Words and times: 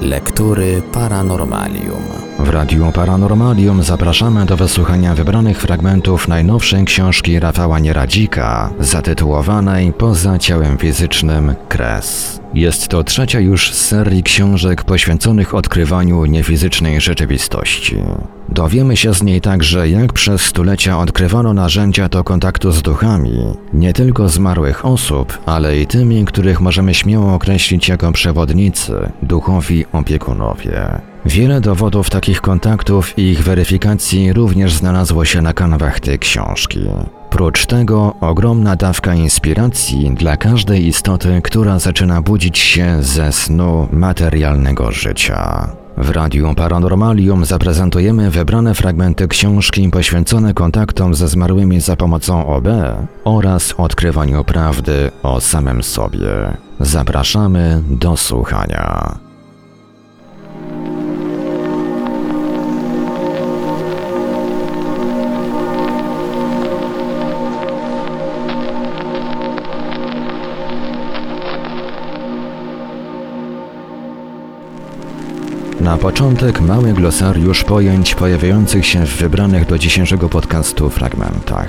Lektury 0.00 0.82
Paranormalium. 0.92 2.02
W 2.38 2.48
Radiu 2.48 2.92
Paranormalium 2.92 3.82
zapraszamy 3.82 4.46
do 4.46 4.56
wysłuchania 4.56 5.14
wybranych 5.14 5.60
fragmentów 5.60 6.28
najnowszej 6.28 6.84
książki 6.84 7.40
Rafała 7.40 7.78
Nieradzika, 7.78 8.70
zatytułowanej 8.80 9.92
Poza 9.92 10.38
ciałem 10.38 10.78
fizycznym 10.78 11.54
Kres. 11.68 12.40
Jest 12.56 12.88
to 12.88 13.04
trzecia 13.04 13.40
już 13.40 13.72
z 13.72 13.86
serii 13.86 14.22
książek 14.22 14.84
poświęconych 14.84 15.54
odkrywaniu 15.54 16.24
niefizycznej 16.24 17.00
rzeczywistości. 17.00 17.96
Dowiemy 18.48 18.96
się 18.96 19.14
z 19.14 19.22
niej 19.22 19.40
także, 19.40 19.88
jak 19.88 20.12
przez 20.12 20.40
stulecia 20.42 20.98
odkrywano 20.98 21.54
narzędzia 21.54 22.08
do 22.08 22.24
kontaktu 22.24 22.72
z 22.72 22.82
duchami, 22.82 23.38
nie 23.72 23.92
tylko 23.92 24.28
zmarłych 24.28 24.86
osób, 24.86 25.38
ale 25.46 25.78
i 25.78 25.86
tymi, 25.86 26.24
których 26.24 26.60
możemy 26.60 26.94
śmiało 26.94 27.34
określić 27.34 27.88
jako 27.88 28.12
przewodnicy, 28.12 28.92
duchowi 29.22 29.84
opiekunowie. 29.92 30.88
Wiele 31.24 31.60
dowodów 31.60 32.10
takich 32.10 32.40
kontaktów 32.40 33.18
i 33.18 33.22
ich 33.22 33.42
weryfikacji 33.42 34.32
również 34.32 34.72
znalazło 34.72 35.24
się 35.24 35.42
na 35.42 35.52
kanwach 35.52 36.00
tej 36.00 36.18
książki. 36.18 36.80
Prócz 37.36 37.66
tego 37.66 38.14
ogromna 38.20 38.76
dawka 38.76 39.14
inspiracji 39.14 40.10
dla 40.14 40.36
każdej 40.36 40.86
istoty, 40.86 41.40
która 41.44 41.78
zaczyna 41.78 42.22
budzić 42.22 42.58
się 42.58 43.02
ze 43.02 43.32
snu 43.32 43.88
materialnego 43.92 44.92
życia. 44.92 45.70
W 45.96 46.10
Radiu 46.10 46.54
Paranormalium 46.54 47.44
zaprezentujemy 47.44 48.30
wybrane 48.30 48.74
fragmenty 48.74 49.28
książki 49.28 49.88
poświęcone 49.88 50.54
kontaktom 50.54 51.14
ze 51.14 51.28
zmarłymi 51.28 51.80
za 51.80 51.96
pomocą 51.96 52.46
OB 52.46 52.68
oraz 53.24 53.74
odkrywaniu 53.78 54.44
prawdy 54.44 55.10
o 55.22 55.40
samym 55.40 55.82
sobie. 55.82 56.56
Zapraszamy 56.80 57.82
do 57.90 58.16
słuchania. 58.16 59.25
Na 75.86 75.96
początek 75.96 76.60
mały 76.60 76.92
glosariusz 76.92 77.64
pojęć 77.64 78.14
pojawiających 78.14 78.86
się 78.86 79.06
w 79.06 79.16
wybranych 79.16 79.66
do 79.66 79.78
dzisiejszego 79.78 80.28
podcastu 80.28 80.90
fragmentach. 80.90 81.68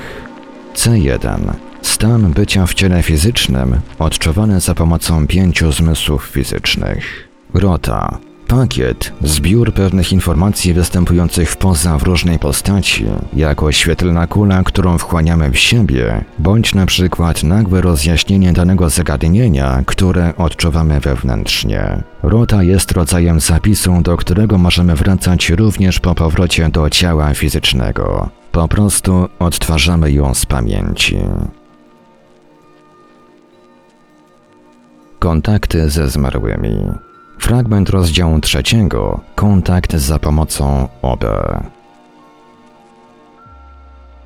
C1. 0.76 1.54
Stan 1.82 2.34
bycia 2.34 2.66
w 2.66 2.74
ciele 2.74 3.04
fizycznym 3.04 3.80
odczuwany 4.00 4.59
za 4.59 4.76
pomocą 4.76 5.28
pięciu 5.28 5.72
zmysłów 5.72 6.26
fizycznych. 6.26 7.30
Rota. 7.54 8.27
Pakiet, 8.48 9.14
zbiór 9.22 9.73
pewnych 9.73 10.12
informacji 10.14 10.73
występujących 10.73 11.52
w 11.52 11.58
poza 11.58 11.98
w 11.98 12.03
różnej 12.03 12.40
postaci, 12.40 13.06
jako 13.34 13.72
świetlna 13.72 14.28
kula, 14.28 14.64
którą 14.64 14.98
wchłaniamy 14.98 15.52
w 15.52 15.59
siebie, 15.59 16.26
bądź 16.40 16.75
na 16.75 16.86
przykład 16.86 17.44
nagłe 17.44 17.81
rozjaśnienie 17.81 18.53
danego 18.53 18.90
zagadnienia, 18.90 19.84
które 19.86 20.34
odczuwamy 20.36 21.00
wewnętrznie. 21.00 22.03
Rota 22.23 22.64
jest 22.64 22.92
rodzajem 22.92 23.40
zapisu, 23.40 24.02
do 24.02 24.18
którego 24.18 24.58
możemy 24.58 24.95
wracać 24.95 25.50
również 25.50 26.00
po 26.00 26.16
powrocie 26.16 26.70
do 26.70 26.90
ciała 26.90 27.34
fizycznego. 27.34 28.30
Po 28.52 28.68
prostu 28.68 29.28
odtwarzamy 29.40 30.12
ją 30.12 30.34
z 30.34 30.45
pamięci. 30.45 31.18
Kontakty 35.20 35.90
ze 35.90 36.09
zmarłymi. 36.09 36.78
Fragment 37.40 37.90
rozdziału 37.90 38.40
trzeciego. 38.40 39.20
Kontakt 39.36 39.96
za 39.96 40.20
pomocą 40.20 40.88
OB. 41.02 41.26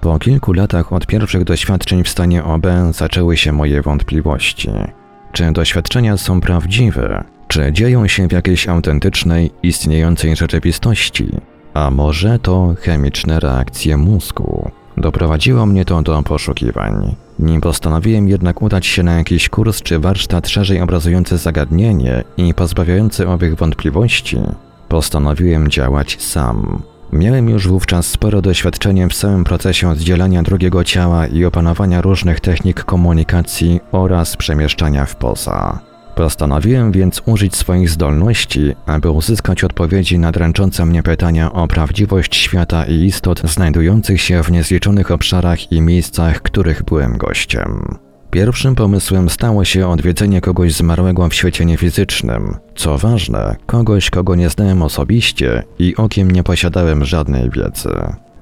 Po 0.01 0.19
kilku 0.19 0.53
latach 0.53 0.93
od 0.93 1.07
pierwszych 1.07 1.43
doświadczeń 1.43 2.03
w 2.03 2.09
stanie 2.09 2.43
OB 2.43 2.65
zaczęły 2.91 3.37
się 3.37 3.51
moje 3.51 3.81
wątpliwości. 3.81 4.69
Czy 5.31 5.51
doświadczenia 5.51 6.17
są 6.17 6.41
prawdziwe? 6.41 7.23
Czy 7.47 7.71
dzieją 7.73 8.07
się 8.07 8.27
w 8.27 8.31
jakiejś 8.31 8.69
autentycznej, 8.69 9.51
istniejącej 9.63 10.35
rzeczywistości? 10.35 11.29
A 11.73 11.91
może 11.91 12.39
to 12.39 12.75
chemiczne 12.81 13.39
reakcje 13.39 13.97
mózgu? 13.97 14.71
Doprowadziło 14.97 15.65
mnie 15.65 15.85
to 15.85 16.01
do 16.01 16.23
poszukiwań. 16.23 17.15
Nim 17.41 17.61
postanowiłem 17.61 18.27
jednak 18.27 18.61
udać 18.61 18.85
się 18.85 19.03
na 19.03 19.17
jakiś 19.17 19.49
kurs 19.49 19.81
czy 19.81 19.99
warsztat 19.99 20.49
szerzej 20.49 20.81
obrazujący 20.81 21.37
zagadnienie 21.37 22.23
i 22.37 22.53
pozbawiający 22.53 23.27
owych 23.27 23.55
wątpliwości, 23.55 24.37
postanowiłem 24.89 25.69
działać 25.69 26.21
sam. 26.21 26.81
Miałem 27.13 27.49
już 27.49 27.67
wówczas 27.67 28.05
sporo 28.05 28.41
doświadczenie 28.41 29.09
w 29.09 29.13
całym 29.13 29.43
procesie 29.43 29.89
oddzielania 29.89 30.43
drugiego 30.43 30.83
ciała 30.83 31.27
i 31.27 31.45
opanowania 31.45 32.01
różnych 32.01 32.39
technik 32.39 32.83
komunikacji 32.83 33.79
oraz 33.91 34.37
przemieszczania 34.37 35.05
w 35.05 35.15
poza. 35.15 35.90
Postanowiłem 36.21 36.91
więc 36.91 37.21
użyć 37.25 37.55
swoich 37.55 37.89
zdolności, 37.89 38.73
aby 38.85 39.09
uzyskać 39.09 39.63
odpowiedzi 39.63 40.19
na 40.19 40.31
dręczące 40.31 40.85
mnie 40.85 41.03
pytania 41.03 41.53
o 41.53 41.67
prawdziwość 41.67 42.35
świata 42.35 42.85
i 42.85 43.05
istot 43.05 43.41
znajdujących 43.43 44.21
się 44.21 44.43
w 44.43 44.51
niezliczonych 44.51 45.11
obszarach 45.11 45.71
i 45.71 45.81
miejscach, 45.81 46.41
których 46.41 46.83
byłem 46.83 47.17
gościem. 47.17 47.97
Pierwszym 48.31 48.75
pomysłem 48.75 49.29
stało 49.29 49.65
się 49.65 49.87
odwiedzenie 49.87 50.41
kogoś 50.41 50.73
zmarłego 50.73 51.29
w 51.29 51.33
świecie 51.33 51.65
niefizycznym. 51.65 52.55
Co 52.75 52.97
ważne, 52.97 53.55
kogoś, 53.65 54.09
kogo 54.09 54.35
nie 54.35 54.49
znałem 54.49 54.81
osobiście 54.81 55.63
i 55.79 55.95
okiem 55.95 56.31
nie 56.31 56.43
posiadałem 56.43 57.05
żadnej 57.05 57.49
wiedzy. 57.49 57.89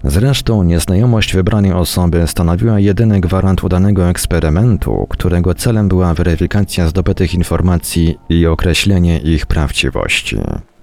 Zresztą 0.03 0.63
nieznajomość 0.63 1.33
wybranej 1.33 1.71
osoby 1.71 2.27
stanowiła 2.27 2.79
jedyny 2.79 3.21
gwarant 3.21 3.63
udanego 3.63 4.09
eksperymentu, 4.09 5.07
którego 5.09 5.53
celem 5.53 5.87
była 5.87 6.13
weryfikacja 6.13 6.87
zdobytych 6.87 7.33
informacji 7.33 8.17
i 8.29 8.45
określenie 8.45 9.19
ich 9.19 9.45
prawdziwości. 9.45 10.37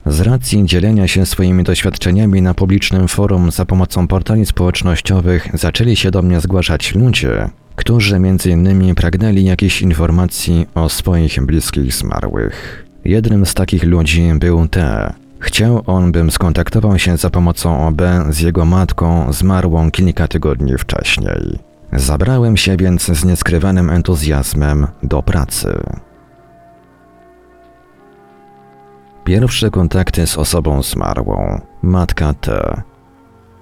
Z 0.07 0.21
racji 0.21 0.65
dzielenia 0.65 1.09
się 1.09 1.27
swoimi 1.27 1.65
doświadczeniami 1.65 2.43
na 2.43 2.55
publicznym 2.55 3.09
forum 3.09 3.51
za 3.51 3.65
pomocą 3.65 4.09
portali 4.09 4.47
społecznościowych 4.47 5.49
zaczęli 5.55 5.97
się 5.97 6.11
do 6.11 6.23
mnie 6.23 6.41
zgłaszać 6.41 6.95
ludzie, 6.95 7.51
którzy 7.77 8.21
innymi 8.51 8.95
pragnęli 8.95 9.45
jakichś 9.45 9.83
informacji 9.83 10.67
o 10.75 10.89
swoich 10.89 11.47
bliskich 11.47 11.95
zmarłych. 11.95 12.87
Jednym 13.05 13.47
z 13.47 13.55
takich 13.55 13.85
ludzi 13.85 14.33
był 14.35 14.69
T, 14.69 15.13
Chciał 15.41 15.83
on, 15.87 16.13
bym 16.13 16.31
skontaktował 16.31 16.99
się 16.99 17.17
za 17.17 17.31
pomocą 17.31 17.87
OB 17.87 18.03
z 18.31 18.41
jego 18.41 18.65
matką 18.65 19.33
zmarłą 19.33 19.91
kilka 19.91 20.29
tygodni 20.29 20.79
wcześniej. 20.79 21.59
Zabrałem 21.93 22.57
się 22.57 22.77
więc 22.77 23.05
z 23.05 23.25
nieskrywanym 23.25 23.91
entuzjazmem 23.91 24.87
do 25.03 25.23
pracy. 25.23 25.83
Pierwsze 29.25 29.71
kontakty 29.71 30.27
z 30.27 30.39
osobą 30.39 30.83
zmarłą. 30.83 31.61
Matka 31.83 32.35
T. 32.35 32.83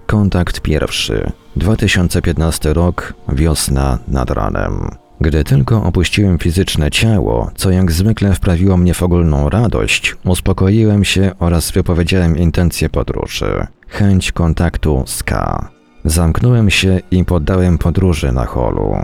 Kontakt 0.07 0.61
pierwszy. 0.61 1.33
2015 1.57 2.73
rok, 2.73 3.15
wiosna 3.29 3.99
nad 4.09 4.31
ranem. 4.31 5.04
Gdy 5.25 5.45
tylko 5.45 5.83
opuściłem 5.83 6.39
fizyczne 6.39 6.91
ciało, 6.91 7.51
co 7.57 7.71
jak 7.71 7.93
zwykle 7.93 8.35
wprawiło 8.35 8.77
mnie 8.77 8.95
w 8.95 9.03
ogólną 9.03 9.51
radość, 9.51 10.17
uspokoiłem 10.25 11.05
się 11.05 11.33
oraz 11.39 11.71
wypowiedziałem 11.71 12.37
intencje 12.37 12.89
podróży, 12.89 13.67
chęć 13.89 14.33
kontaktu 14.33 15.03
z 15.07 15.23
K. 15.23 15.69
Zamknąłem 16.05 16.71
się 16.71 17.01
i 17.11 17.25
poddałem 17.25 17.79
podróży 17.79 18.33
na 18.33 18.45
holu. 18.45 18.97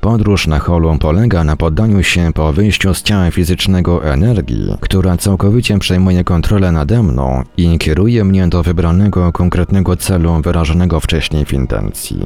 Podróż 0.00 0.46
na 0.46 0.58
holu 0.58 0.98
polega 1.00 1.44
na 1.44 1.56
poddaniu 1.56 2.02
się 2.02 2.32
po 2.34 2.52
wyjściu 2.52 2.94
z 2.94 3.02
ciała 3.02 3.30
fizycznego 3.30 4.04
energii, 4.04 4.76
która 4.80 5.16
całkowicie 5.16 5.78
przejmuje 5.78 6.24
kontrolę 6.24 6.72
nade 6.72 7.02
mną 7.02 7.42
i 7.56 7.78
kieruje 7.78 8.24
mnie 8.24 8.48
do 8.48 8.62
wybranego 8.62 9.32
konkretnego 9.32 9.96
celu 9.96 10.40
wyrażonego 10.42 11.00
wcześniej 11.00 11.44
w 11.44 11.52
intencji. 11.52 12.20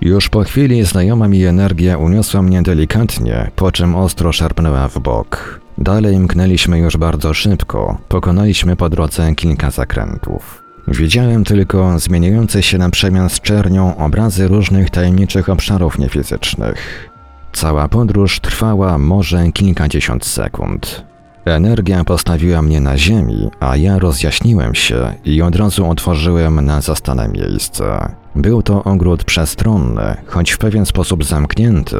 Już 0.00 0.28
po 0.28 0.44
chwili 0.44 0.84
znajoma 0.84 1.28
mi 1.28 1.44
energia 1.44 1.98
uniosła 1.98 2.42
mnie 2.42 2.62
delikatnie, 2.62 3.50
po 3.56 3.72
czym 3.72 3.96
ostro 3.96 4.32
szarpnęła 4.32 4.88
w 4.88 4.98
bok. 4.98 5.60
Dalej 5.78 6.20
mknęliśmy 6.20 6.78
już 6.78 6.96
bardzo 6.96 7.34
szybko, 7.34 7.98
pokonaliśmy 8.08 8.76
po 8.76 8.88
drodze 8.88 9.34
kilka 9.34 9.70
zakrętów. 9.70 10.62
Widziałem 10.88 11.44
tylko 11.44 11.98
zmieniające 11.98 12.62
się 12.62 12.78
na 12.78 12.90
przemian 12.90 13.30
z 13.30 13.40
czernią 13.40 13.96
obrazy 13.96 14.48
różnych 14.48 14.90
tajemniczych 14.90 15.48
obszarów 15.48 15.98
niefizycznych. 15.98 17.10
Cała 17.52 17.88
podróż 17.88 18.40
trwała 18.40 18.98
może 18.98 19.52
kilkadziesiąt 19.52 20.24
sekund. 20.24 21.04
Energia 21.44 22.04
postawiła 22.04 22.62
mnie 22.62 22.80
na 22.80 22.98
ziemi, 22.98 23.50
a 23.60 23.76
ja 23.76 23.98
rozjaśniłem 23.98 24.74
się 24.74 25.14
i 25.24 25.42
od 25.42 25.56
razu 25.56 25.90
otworzyłem 25.90 26.64
na 26.64 26.80
zastane 26.80 27.28
miejsce. 27.28 28.14
Był 28.36 28.62
to 28.62 28.84
ogród 28.84 29.24
przestronny, 29.24 30.16
choć 30.26 30.50
w 30.50 30.58
pewien 30.58 30.86
sposób 30.86 31.24
zamknięty, 31.24 31.96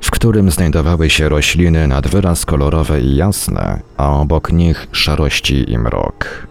w 0.00 0.10
którym 0.10 0.50
znajdowały 0.50 1.10
się 1.10 1.28
rośliny 1.28 1.88
nad 1.88 2.08
wyraz 2.08 2.44
kolorowe 2.44 3.00
i 3.00 3.16
jasne, 3.16 3.80
a 3.96 4.12
obok 4.12 4.52
nich 4.52 4.86
szarości 4.92 5.72
i 5.72 5.78
mrok. 5.78 6.46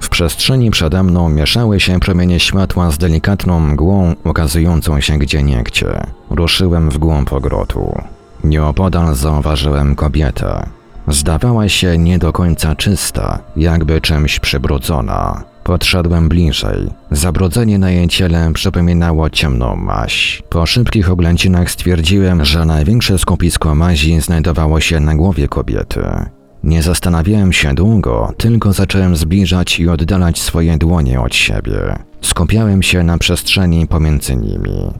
W 0.00 0.08
przestrzeni 0.08 0.70
przede 0.70 1.02
mną 1.02 1.28
mieszały 1.28 1.80
się 1.80 2.00
promienie 2.00 2.40
światła 2.40 2.90
z 2.90 2.98
delikatną 2.98 3.60
mgłą 3.60 4.14
ukazującą 4.24 5.00
się 5.00 5.18
gdzieniegdzie. 5.18 6.06
Ruszyłem 6.30 6.90
w 6.90 6.98
głąb 6.98 7.32
ogrodu. 7.32 8.02
Nieopodal 8.44 9.14
zauważyłem 9.14 9.94
kobietę. 9.96 10.66
Zdawała 11.08 11.68
się 11.68 11.98
nie 11.98 12.18
do 12.18 12.32
końca 12.32 12.74
czysta, 12.74 13.38
jakby 13.56 14.00
czymś 14.00 14.40
przybrudzona. 14.40 15.44
Podszedłem 15.66 16.28
bliżej. 16.28 16.90
Zabrudzenie 17.10 17.78
na 17.78 17.90
jej 17.90 18.08
ciele 18.08 18.52
przypominało 18.54 19.30
ciemną 19.30 19.76
maź. 19.76 20.42
Po 20.48 20.66
szybkich 20.66 21.10
oględzinach 21.10 21.70
stwierdziłem, 21.70 22.44
że 22.44 22.64
największe 22.64 23.18
skupisko 23.18 23.74
mazi 23.74 24.20
znajdowało 24.20 24.80
się 24.80 25.00
na 25.00 25.14
głowie 25.14 25.48
kobiety. 25.48 26.00
Nie 26.64 26.82
zastanawiałem 26.82 27.52
się 27.52 27.74
długo, 27.74 28.32
tylko 28.36 28.72
zacząłem 28.72 29.16
zbliżać 29.16 29.80
i 29.80 29.88
oddalać 29.88 30.38
swoje 30.38 30.78
dłonie 30.78 31.20
od 31.20 31.34
siebie. 31.34 31.96
Skupiałem 32.20 32.82
się 32.82 33.02
na 33.02 33.18
przestrzeni 33.18 33.86
pomiędzy 33.86 34.36
nimi. 34.36 34.92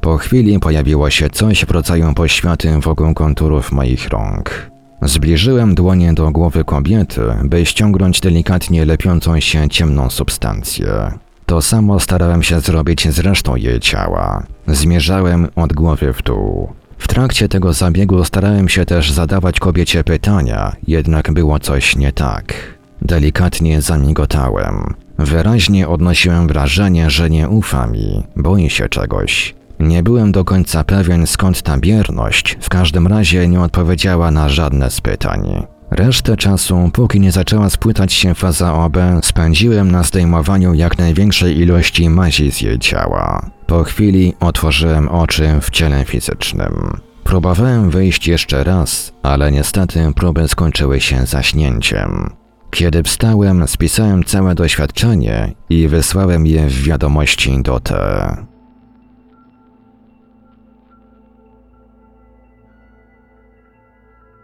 Po 0.00 0.16
chwili 0.16 0.58
pojawiło 0.58 1.10
się 1.10 1.30
coś 1.30 1.64
w 1.64 1.70
rodzaju 1.70 2.14
poświaty 2.14 2.78
wokół 2.78 3.14
konturów 3.14 3.72
moich 3.72 4.08
rąk. 4.08 4.69
Zbliżyłem 5.02 5.74
dłonie 5.74 6.14
do 6.14 6.30
głowy 6.30 6.64
kobiety, 6.64 7.20
by 7.44 7.66
ściągnąć 7.66 8.20
delikatnie 8.20 8.84
lepiącą 8.84 9.40
się 9.40 9.68
ciemną 9.68 10.10
substancję. 10.10 11.12
To 11.46 11.62
samo 11.62 12.00
starałem 12.00 12.42
się 12.42 12.60
zrobić 12.60 13.08
z 13.08 13.18
resztą 13.18 13.56
jej 13.56 13.80
ciała. 13.80 14.42
Zmierzałem 14.66 15.48
od 15.56 15.72
głowy 15.72 16.12
w 16.12 16.22
dół. 16.22 16.72
W 16.98 17.08
trakcie 17.08 17.48
tego 17.48 17.72
zabiegu 17.72 18.24
starałem 18.24 18.68
się 18.68 18.84
też 18.84 19.12
zadawać 19.12 19.60
kobiecie 19.60 20.04
pytania, 20.04 20.72
jednak 20.86 21.32
było 21.32 21.58
coś 21.58 21.96
nie 21.96 22.12
tak. 22.12 22.54
Delikatnie 23.02 23.80
zamigotałem. 23.80 24.94
Wyraźnie 25.18 25.88
odnosiłem 25.88 26.48
wrażenie, 26.48 27.10
że 27.10 27.30
nie 27.30 27.48
ufa 27.48 27.86
mi, 27.86 28.22
boi 28.36 28.70
się 28.70 28.88
czegoś. 28.88 29.54
Nie 29.80 30.02
byłem 30.02 30.32
do 30.32 30.44
końca 30.44 30.84
pewien 30.84 31.26
skąd 31.26 31.62
ta 31.62 31.78
bierność, 31.78 32.58
w 32.60 32.68
każdym 32.68 33.06
razie 33.06 33.48
nie 33.48 33.60
odpowiedziała 33.60 34.30
na 34.30 34.48
żadne 34.48 34.90
z 34.90 35.00
pytań. 35.00 35.66
Resztę 35.90 36.36
czasu, 36.36 36.90
póki 36.92 37.20
nie 37.20 37.32
zaczęła 37.32 37.70
spłytać 37.70 38.12
się 38.12 38.34
faza 38.34 38.74
OB, 38.74 38.96
spędziłem 39.22 39.90
na 39.90 40.02
zdejmowaniu 40.02 40.74
jak 40.74 40.98
największej 40.98 41.58
ilości 41.58 42.10
mazi 42.10 42.52
z 42.52 42.60
jej 42.60 42.78
ciała. 42.78 43.50
Po 43.66 43.84
chwili 43.84 44.34
otworzyłem 44.40 45.08
oczy 45.08 45.48
w 45.60 45.70
ciele 45.70 46.04
fizycznym. 46.04 47.00
Próbowałem 47.24 47.90
wyjść 47.90 48.28
jeszcze 48.28 48.64
raz, 48.64 49.12
ale 49.22 49.52
niestety 49.52 50.12
próby 50.16 50.48
skończyły 50.48 51.00
się 51.00 51.26
zaśnięciem. 51.26 52.30
Kiedy 52.70 53.02
wstałem, 53.02 53.68
spisałem 53.68 54.24
całe 54.24 54.54
doświadczenie 54.54 55.52
i 55.70 55.88
wysłałem 55.88 56.46
je 56.46 56.66
w 56.66 56.82
wiadomości 56.82 57.62
do 57.62 57.80
T. 57.80 58.49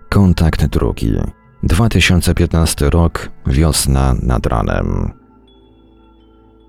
Kontakt 0.09 0.67
drugi. 0.67 1.13
2015 1.63 2.91
rok, 2.91 3.29
wiosna 3.47 4.15
nad 4.23 4.47
ranem. 4.47 5.13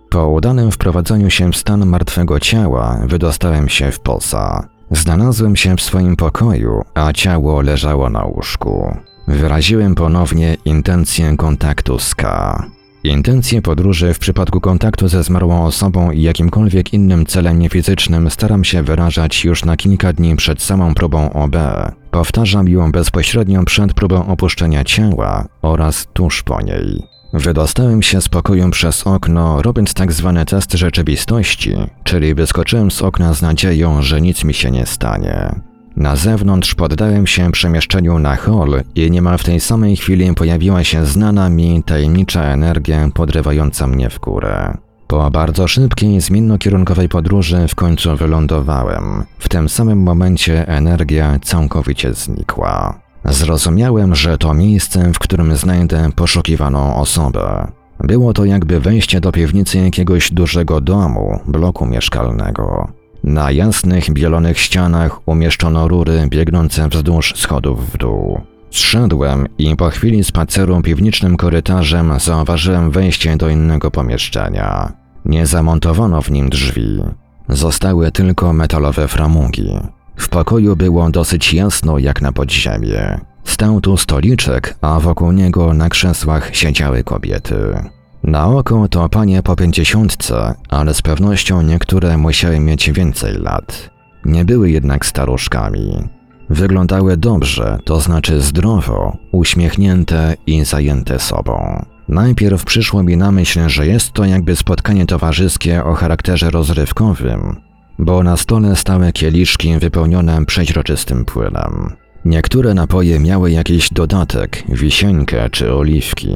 Po 0.10 0.28
udanym 0.28 0.72
wprowadzeniu 0.72 1.30
się 1.30 1.52
w 1.52 1.58
stan 1.58 1.86
martwego 1.86 2.40
ciała, 2.40 3.00
wydostałem 3.06 3.70
się 3.70 3.92
w 3.92 4.00
posa. 4.00 4.68
Znalazłem 4.92 5.56
się 5.56 5.76
w 5.76 5.82
swoim 5.82 6.16
pokoju, 6.16 6.82
a 6.94 7.14
ciało 7.14 7.62
leżało 7.62 8.10
na 8.10 8.26
łóżku. 8.26 8.98
Wyraziłem 9.28 9.96
ponownie 9.96 10.58
intencję 10.66 11.38
kontaktu 11.38 12.00
z 12.00 12.16
K. 12.16 12.77
Intencje 13.08 13.62
podróży 13.62 14.14
w 14.14 14.20
przypadku 14.20 14.62
kontaktu 14.62 15.08
ze 15.08 15.24
zmarłą 15.24 15.66
osobą 15.66 16.12
i 16.12 16.22
jakimkolwiek 16.22 16.94
innym 16.94 17.26
celem 17.26 17.60
niefizycznym 17.60 18.30
staram 18.30 18.64
się 18.64 18.84
wyrażać 18.84 19.46
już 19.46 19.66
na 19.66 19.78
kilka 19.78 20.14
dni 20.14 20.36
przed 20.36 20.62
samą 20.62 20.94
próbą 20.94 21.34
OB. 21.34 21.56
Powtarzam 22.12 22.68
ją 22.68 22.92
bezpośrednio 22.92 23.64
przed 23.64 23.94
próbą 23.94 24.28
opuszczenia 24.28 24.84
ciała 24.84 25.46
oraz 25.62 26.08
tuż 26.14 26.44
po 26.44 26.62
niej. 26.62 27.04
Wydostałem 27.34 28.02
się 28.02 28.22
z 28.22 28.30
pokoju 28.30 28.70
przez 28.70 29.08
okno, 29.08 29.62
robiąc 29.62 29.94
tak 29.94 30.14
zwany 30.14 30.46
test 30.46 30.74
rzeczywistości, 30.74 31.74
czyli 32.04 32.36
wyskoczyłem 32.36 32.92
z 32.92 33.02
okna 33.02 33.34
z 33.34 33.42
nadzieją, 33.42 34.02
że 34.02 34.22
nic 34.22 34.44
mi 34.44 34.54
się 34.54 34.72
nie 34.72 34.86
stanie. 34.86 35.67
Na 35.98 36.16
zewnątrz 36.16 36.76
poddałem 36.76 37.28
się 37.28 37.52
przemieszczeniu 37.52 38.20
na 38.20 38.36
hol 38.36 38.82
i 38.96 39.12
niemal 39.12 39.38
w 39.38 39.44
tej 39.44 39.60
samej 39.60 39.96
chwili 39.96 40.34
pojawiła 40.34 40.84
się 40.84 41.06
znana 41.06 41.50
mi 41.50 41.84
tajemnicza 41.84 42.44
energia 42.44 43.10
podrywająca 43.14 43.88
mnie 43.88 44.10
w 44.10 44.20
górę. 44.20 44.78
Po 45.08 45.32
bardzo 45.32 45.68
szybkiej, 45.68 46.22
zmiennokierunkowej 46.22 47.10
podróży 47.10 47.68
w 47.68 47.76
końcu 47.76 48.16
wylądowałem. 48.16 49.24
W 49.40 49.50
tym 49.50 49.70
samym 49.70 50.00
momencie 50.00 50.68
energia 50.68 51.40
całkowicie 51.42 52.14
znikła. 52.14 53.00
Zrozumiałem, 53.26 54.16
że 54.16 54.38
to 54.38 54.54
miejsce, 54.54 55.14
w 55.14 55.20
którym 55.20 55.56
znajdę 55.56 56.10
poszukiwaną 56.16 56.96
osobę. 56.96 57.72
Było 58.00 58.34
to 58.34 58.46
jakby 58.46 58.80
wejście 58.80 59.20
do 59.20 59.32
piwnicy 59.32 59.78
jakiegoś 59.78 60.32
dużego 60.32 60.82
domu, 60.82 61.40
bloku 61.48 61.86
mieszkalnego. 61.86 62.88
Na 63.24 63.52
jasnych, 63.52 64.12
bielonych 64.12 64.60
ścianach 64.60 65.28
umieszczono 65.28 65.88
rury 65.88 66.28
biegnące 66.30 66.90
wzdłuż 66.90 67.34
schodów 67.36 67.92
w 67.92 67.98
dół. 67.98 68.42
Zszedłem 68.72 69.48
i 69.58 69.76
po 69.76 69.90
chwili 69.90 70.24
spaceru 70.24 70.82
piwnicznym 70.82 71.38
korytarzem 71.38 72.20
zauważyłem 72.20 72.92
wejście 72.92 73.38
do 73.38 73.50
innego 73.50 73.92
pomieszczenia. 73.92 74.94
Nie 75.26 75.46
zamontowano 75.46 76.22
w 76.22 76.32
nim 76.32 76.50
drzwi. 76.50 77.00
Zostały 77.50 78.12
tylko 78.12 78.54
metalowe 78.54 79.08
framugi. 79.08 79.70
W 80.16 80.30
pokoju 80.30 80.76
było 80.76 81.10
dosyć 81.10 81.54
jasno 81.54 81.98
jak 81.98 82.22
na 82.22 82.32
podziemie. 82.32 83.20
Stał 83.44 83.82
tu 83.82 83.98
stoliczek, 83.98 84.78
a 84.82 85.00
wokół 85.00 85.32
niego 85.32 85.74
na 85.74 85.90
krzesłach 85.90 86.50
siedziały 86.56 87.04
kobiety. 87.04 87.90
Na 88.24 88.48
oko 88.48 88.88
to 88.88 89.10
panie 89.10 89.44
po 89.44 89.56
pięćdziesiątce, 89.56 90.54
ale 90.70 90.94
z 90.94 91.02
pewnością 91.02 91.62
niektóre 91.62 92.18
musiały 92.18 92.60
mieć 92.60 92.92
więcej 92.92 93.34
lat. 93.34 93.90
Nie 94.26 94.46
były 94.46 94.72
jednak 94.72 95.06
staruszkami. 95.06 96.10
Wyglądały 96.50 97.18
dobrze, 97.18 97.80
to 97.86 98.00
znaczy 98.00 98.42
zdrowo, 98.42 99.18
uśmiechnięte 99.32 100.36
i 100.48 100.66
zajęte 100.66 101.20
sobą. 101.20 101.86
Najpierw 102.08 102.66
przyszło 102.66 103.04
mi 103.04 103.18
na 103.18 103.32
myśl, 103.32 103.70
że 103.70 103.88
jest 103.88 104.12
to 104.12 104.26
jakby 104.26 104.56
spotkanie 104.56 105.06
towarzyskie 105.06 105.84
o 105.84 105.94
charakterze 105.94 106.50
rozrywkowym, 106.50 107.56
bo 108.00 108.24
na 108.24 108.38
stole 108.38 108.76
stały 108.76 109.12
kieliszki 109.12 109.80
wypełnione 109.80 110.46
przeźroczystym 110.46 111.26
płynem. 111.26 111.96
Niektóre 112.26 112.74
napoje 112.74 113.20
miały 113.20 113.52
jakiś 113.52 113.90
dodatek, 113.94 114.64
wisienkę 114.70 115.50
czy 115.50 115.74
oliwki. 115.74 116.36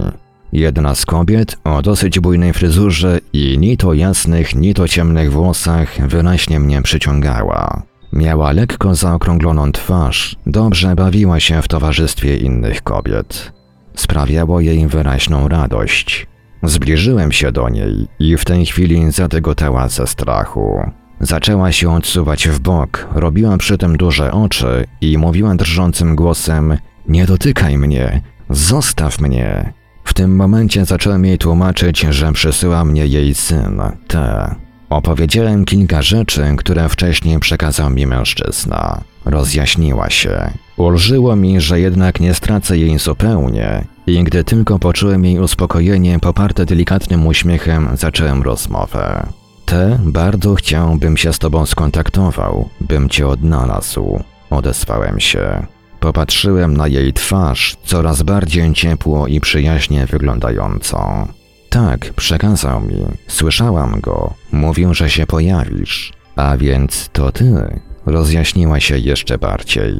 Jedna 0.53 0.95
z 0.95 1.05
kobiet 1.05 1.57
o 1.63 1.81
dosyć 1.81 2.19
bujnej 2.19 2.53
fryzurze 2.53 3.19
i 3.33 3.57
ni 3.57 3.77
to 3.77 3.93
jasnych, 3.93 4.55
ni 4.55 4.73
to 4.73 4.87
ciemnych 4.87 5.31
włosach 5.31 6.07
wyraźnie 6.07 6.59
mnie 6.59 6.81
przyciągała. 6.81 7.83
Miała 8.13 8.51
lekko 8.51 8.95
zaokrągloną 8.95 9.71
twarz, 9.71 10.35
dobrze 10.45 10.95
bawiła 10.95 11.39
się 11.39 11.61
w 11.61 11.67
towarzystwie 11.67 12.37
innych 12.37 12.81
kobiet. 12.81 13.51
Sprawiało 13.95 14.59
jej 14.59 14.87
wyraźną 14.87 15.47
radość. 15.47 16.27
Zbliżyłem 16.63 17.31
się 17.31 17.51
do 17.51 17.69
niej 17.69 18.07
i 18.19 18.37
w 18.37 18.45
tej 18.45 18.65
chwili 18.65 19.11
zadygotała 19.11 19.89
ze 19.89 20.07
strachu. 20.07 20.91
Zaczęła 21.19 21.71
się 21.71 21.93
odsuwać 21.93 22.47
w 22.47 22.59
bok, 22.59 23.07
robiła 23.15 23.57
przy 23.57 23.77
tym 23.77 23.97
duże 23.97 24.31
oczy 24.31 24.85
i 25.01 25.17
mówiła 25.17 25.55
drżącym 25.55 26.15
głosem: 26.15 26.77
Nie 27.07 27.25
dotykaj 27.25 27.77
mnie, 27.77 28.21
zostaw 28.49 29.19
mnie. 29.19 29.73
W 30.11 30.13
tym 30.13 30.35
momencie 30.35 30.85
zacząłem 30.85 31.25
jej 31.25 31.37
tłumaczyć, 31.37 32.05
że 32.09 32.31
przysyła 32.33 32.85
mnie 32.85 33.07
jej 33.07 33.35
syn, 33.35 33.81
T. 34.07 34.55
Opowiedziałem 34.89 35.65
kilka 35.65 36.01
rzeczy, 36.01 36.55
które 36.57 36.89
wcześniej 36.89 37.39
przekazał 37.39 37.89
mi 37.89 38.07
mężczyzna. 38.07 39.01
Rozjaśniła 39.25 40.09
się. 40.09 40.51
Ulżyło 40.77 41.35
mi, 41.35 41.61
że 41.61 41.79
jednak 41.79 42.19
nie 42.19 42.33
stracę 42.33 42.77
jej 42.77 42.99
zupełnie 42.99 43.85
i 44.07 44.23
gdy 44.23 44.43
tylko 44.43 44.79
poczułem 44.79 45.25
jej 45.25 45.39
uspokojenie 45.39 46.19
poparte 46.19 46.65
delikatnym 46.65 47.27
uśmiechem, 47.27 47.89
zacząłem 47.93 48.41
rozmowę. 48.41 49.27
Te 49.65 49.99
bardzo 50.03 50.55
chciałbym 50.55 51.17
się 51.17 51.33
z 51.33 51.39
tobą 51.39 51.65
skontaktował, 51.65 52.69
bym 52.81 53.09
cię 53.09 53.27
odnalazł. 53.27 54.23
Odesłałem 54.49 55.19
się. 55.19 55.65
Popatrzyłem 56.01 56.77
na 56.77 56.87
jej 56.87 57.13
twarz, 57.13 57.75
coraz 57.83 58.23
bardziej 58.23 58.73
ciepło 58.73 59.27
i 59.27 59.39
przyjaźnie 59.39 60.05
wyglądającą. 60.05 61.27
Tak, 61.69 62.13
przekazał 62.13 62.81
mi. 62.81 63.05
Słyszałam 63.27 63.99
go. 63.99 64.33
Mówił, 64.51 64.93
że 64.93 65.09
się 65.09 65.25
pojawisz. 65.25 66.13
A 66.35 66.57
więc 66.57 67.09
to 67.13 67.31
ty. 67.31 67.79
rozjaśniła 68.05 68.79
się 68.79 68.97
jeszcze 68.97 69.37
bardziej. 69.37 69.93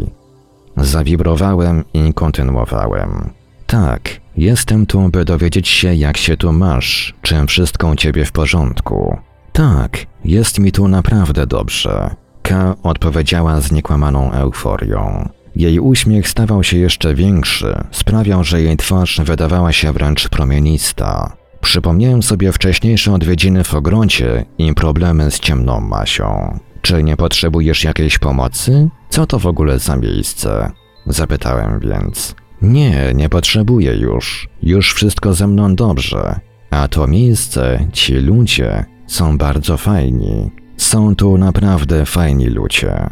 Zawibrowałem 0.78 1.84
i 1.94 2.14
kontynuowałem. 2.14 3.30
Tak, 3.68 4.02
jestem 4.38 4.86
tu, 4.86 5.10
by 5.10 5.26
dowiedzieć 5.26 5.68
się, 5.68 5.96
jak 5.96 6.18
się 6.18 6.38
tu 6.38 6.54
masz, 6.54 7.14
czy 7.22 7.46
wszystko 7.46 7.88
u 7.88 7.96
ciebie 7.96 8.26
w 8.26 8.32
porządku. 8.32 9.18
Tak, 9.54 9.98
jest 10.26 10.60
mi 10.60 10.72
tu 10.72 10.88
naprawdę 10.88 11.48
dobrze. 11.48 12.16
K 12.42 12.76
odpowiedziała 12.84 13.62
z 13.62 13.72
niekłamaną 13.72 14.32
euforią. 14.32 15.30
Jej 15.56 15.80
uśmiech 15.80 16.28
stawał 16.28 16.64
się 16.64 16.78
jeszcze 16.78 17.16
większy, 17.16 17.84
sprawiał, 17.92 18.44
że 18.44 18.62
jej 18.62 18.78
twarz 18.78 19.22
wydawała 19.26 19.72
się 19.72 19.94
wręcz 19.94 20.30
promienista. 20.30 21.38
Przypomniałem 21.62 22.24
sobie 22.24 22.52
wcześniejsze 22.52 23.14
odwiedziny 23.14 23.64
w 23.64 23.74
ogrodzie 23.74 24.46
i 24.58 24.74
problemy 24.74 25.32
z 25.32 25.40
ciemną 25.40 25.80
Masią. 25.80 26.60
Czy 26.82 27.04
nie 27.04 27.18
potrzebujesz 27.18 27.84
jakiejś 27.84 28.20
pomocy? 28.20 28.90
Co 29.10 29.26
to 29.26 29.40
w 29.40 29.48
ogóle 29.48 29.80
za 29.80 29.98
miejsce? 29.98 30.72
Zapytałem 31.08 31.80
więc. 31.80 32.36
Nie, 32.62 33.12
nie 33.16 33.30
potrzebuję 33.30 33.96
już. 33.96 34.50
Już 34.64 34.94
wszystko 34.94 35.34
ze 35.34 35.48
mną 35.48 35.76
dobrze. 35.76 36.40
A 36.70 36.88
to 36.88 37.08
miejsce, 37.08 37.88
ci 37.94 38.14
ludzie 38.14 38.86
są 39.08 39.38
bardzo 39.38 39.78
fajni. 39.78 40.52
Są 40.78 41.16
tu 41.16 41.38
naprawdę 41.38 42.06
fajni 42.06 42.46
ludzie. 42.46 43.08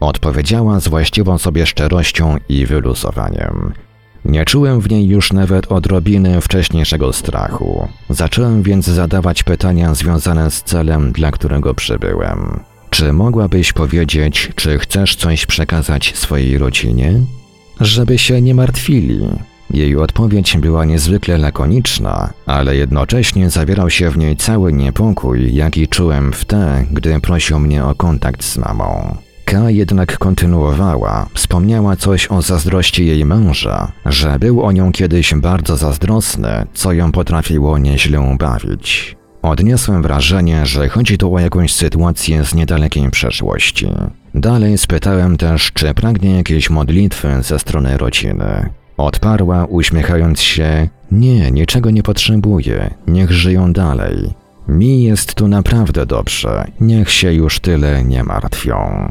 Odpowiedziała 0.00 0.80
z 0.80 0.88
właściwą 0.88 1.38
sobie 1.38 1.66
szczerością 1.66 2.36
i 2.48 2.66
wyluzowaniem. 2.66 3.72
Nie 4.24 4.44
czułem 4.44 4.80
w 4.80 4.90
niej 4.90 5.06
już 5.06 5.32
nawet 5.32 5.72
odrobiny 5.72 6.40
wcześniejszego 6.40 7.12
strachu. 7.12 7.88
Zacząłem 8.10 8.62
więc 8.62 8.86
zadawać 8.86 9.42
pytania 9.42 9.94
związane 9.94 10.50
z 10.50 10.62
celem, 10.62 11.12
dla 11.12 11.30
którego 11.30 11.74
przybyłem. 11.74 12.60
Czy 12.90 13.12
mogłabyś 13.12 13.72
powiedzieć, 13.72 14.50
czy 14.54 14.78
chcesz 14.78 15.16
coś 15.16 15.46
przekazać 15.46 16.16
swojej 16.16 16.58
rodzinie? 16.58 17.20
Żeby 17.80 18.18
się 18.18 18.40
nie 18.40 18.54
martwili. 18.54 19.20
Jej 19.70 19.96
odpowiedź 19.96 20.56
była 20.56 20.84
niezwykle 20.84 21.38
lakoniczna, 21.38 22.32
ale 22.46 22.76
jednocześnie 22.76 23.50
zawierał 23.50 23.90
się 23.90 24.10
w 24.10 24.18
niej 24.18 24.36
cały 24.36 24.72
niepokój, 24.72 25.54
jaki 25.54 25.88
czułem 25.88 26.32
w 26.32 26.44
te, 26.44 26.86
gdy 26.90 27.20
prosił 27.20 27.58
mnie 27.58 27.84
o 27.84 27.94
kontakt 27.94 28.44
z 28.44 28.58
mamą. 28.58 29.16
K 29.44 29.70
jednak 29.70 30.18
kontynuowała, 30.18 31.26
wspomniała 31.34 31.96
coś 31.96 32.30
o 32.30 32.42
zazdrości 32.42 33.06
jej 33.06 33.24
męża, 33.24 33.92
że 34.06 34.38
był 34.38 34.62
o 34.62 34.72
nią 34.72 34.92
kiedyś 34.92 35.34
bardzo 35.34 35.76
zazdrosny, 35.76 36.66
co 36.74 36.92
ją 36.92 37.12
potrafiło 37.12 37.78
nieźle 37.78 38.20
ubawić. 38.20 39.16
Odniosłem 39.42 40.02
wrażenie, 40.02 40.66
że 40.66 40.88
chodzi 40.88 41.18
tu 41.18 41.34
o 41.34 41.38
jakąś 41.38 41.72
sytuację 41.72 42.44
z 42.44 42.54
niedalekiej 42.54 43.10
przeszłości. 43.10 43.88
Dalej 44.34 44.78
spytałem 44.78 45.36
też, 45.36 45.72
czy 45.72 45.94
pragnie 45.94 46.36
jakiejś 46.36 46.70
modlitwy 46.70 47.42
ze 47.42 47.58
strony 47.58 47.98
rodziny. 47.98 48.70
Odparła, 48.96 49.64
uśmiechając 49.64 50.40
się: 50.40 50.88
Nie, 51.12 51.50
niczego 51.50 51.90
nie 51.90 52.02
potrzebuję, 52.02 52.94
niech 53.06 53.32
żyją 53.32 53.72
dalej. 53.72 54.34
Mi 54.68 55.02
jest 55.02 55.34
tu 55.34 55.48
naprawdę 55.48 56.06
dobrze, 56.06 56.64
niech 56.80 57.10
się 57.10 57.32
już 57.32 57.60
tyle 57.60 58.04
nie 58.04 58.24
martwią. 58.24 59.10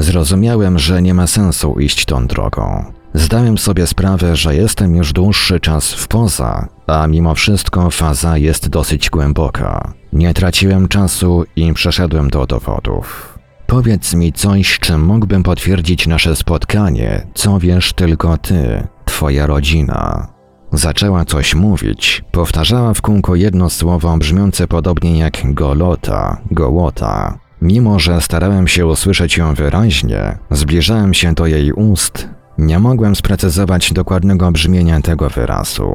Zrozumiałem, 0.00 0.78
że 0.78 1.02
nie 1.02 1.14
ma 1.14 1.26
sensu 1.26 1.80
iść 1.80 2.04
tą 2.04 2.26
drogą. 2.26 2.84
Zdałem 3.14 3.58
sobie 3.58 3.86
sprawę, 3.86 4.36
że 4.36 4.56
jestem 4.56 4.96
już 4.96 5.12
dłuższy 5.12 5.60
czas 5.60 5.92
w 5.92 6.08
poza, 6.08 6.68
a 6.86 7.06
mimo 7.06 7.34
wszystko 7.34 7.90
faza 7.90 8.38
jest 8.38 8.68
dosyć 8.68 9.10
głęboka. 9.10 9.92
Nie 10.12 10.34
traciłem 10.34 10.88
czasu 10.88 11.44
i 11.56 11.72
przeszedłem 11.72 12.30
do 12.30 12.46
dowodów. 12.46 13.38
Powiedz 13.66 14.14
mi 14.14 14.32
coś, 14.32 14.78
czym 14.78 15.04
mógłbym 15.04 15.42
potwierdzić 15.42 16.06
nasze 16.06 16.36
spotkanie, 16.36 17.26
co 17.34 17.58
wiesz 17.58 17.92
tylko 17.92 18.38
ty, 18.38 18.86
twoja 19.04 19.46
rodzina. 19.46 20.28
Zaczęła 20.72 21.24
coś 21.24 21.54
mówić, 21.54 22.22
powtarzała 22.32 22.94
w 22.94 23.02
kółko 23.02 23.34
jedno 23.34 23.70
słowo 23.70 24.16
brzmiące 24.16 24.68
podobnie 24.68 25.18
jak 25.18 25.54
golota, 25.54 26.40
gołota. 26.50 27.38
Mimo, 27.62 27.98
że 27.98 28.20
starałem 28.20 28.68
się 28.68 28.86
usłyszeć 28.86 29.36
ją 29.36 29.54
wyraźnie, 29.54 30.38
zbliżałem 30.50 31.14
się 31.14 31.34
do 31.34 31.46
jej 31.46 31.72
ust, 31.72 32.28
nie 32.58 32.78
mogłem 32.78 33.16
sprecyzować 33.16 33.92
dokładnego 33.92 34.52
brzmienia 34.52 35.00
tego 35.00 35.30
wyrazu. 35.30 35.90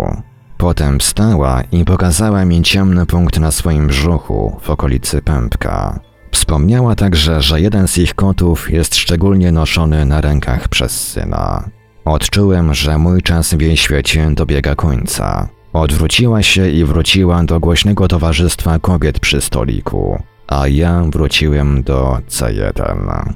Potem 0.57 1.00
wstała 1.00 1.63
i 1.72 1.86
pokazała 1.86 2.45
mi 2.45 2.62
ciemny 2.62 3.05
punkt 3.05 3.39
na 3.39 3.51
swoim 3.51 3.88
brzuchu 3.88 4.57
w 4.62 4.69
okolicy 4.69 5.22
pępka. 5.22 6.00
Wspomniała 6.31 6.95
także, 6.95 7.41
że 7.41 7.62
jeden 7.62 7.88
z 7.88 7.98
ich 7.98 8.15
kotów 8.15 8.72
jest 8.72 8.95
szczególnie 8.95 9.51
noszony 9.51 10.05
na 10.05 10.22
rękach 10.22 10.67
przez 10.67 11.07
syna. 11.07 11.69
Odczułem, 12.05 12.74
że 12.74 12.98
mój 12.98 13.22
czas 13.22 13.53
w 13.53 13.62
jej 13.62 13.77
świecie 13.77 14.31
dobiega 14.31 14.75
końca. 14.75 15.50
Odwróciła 15.74 16.43
się 16.43 16.69
i 16.69 16.86
wróciła 16.86 17.43
do 17.43 17.60
głośnego 17.60 18.07
towarzystwa 18.07 18.79
kobiet 18.79 19.19
przy 19.19 19.41
stoliku, 19.41 20.24
a 20.47 20.67
ja 20.67 21.03
wróciłem 21.03 21.83
do 21.83 22.17
C1. 22.29 23.33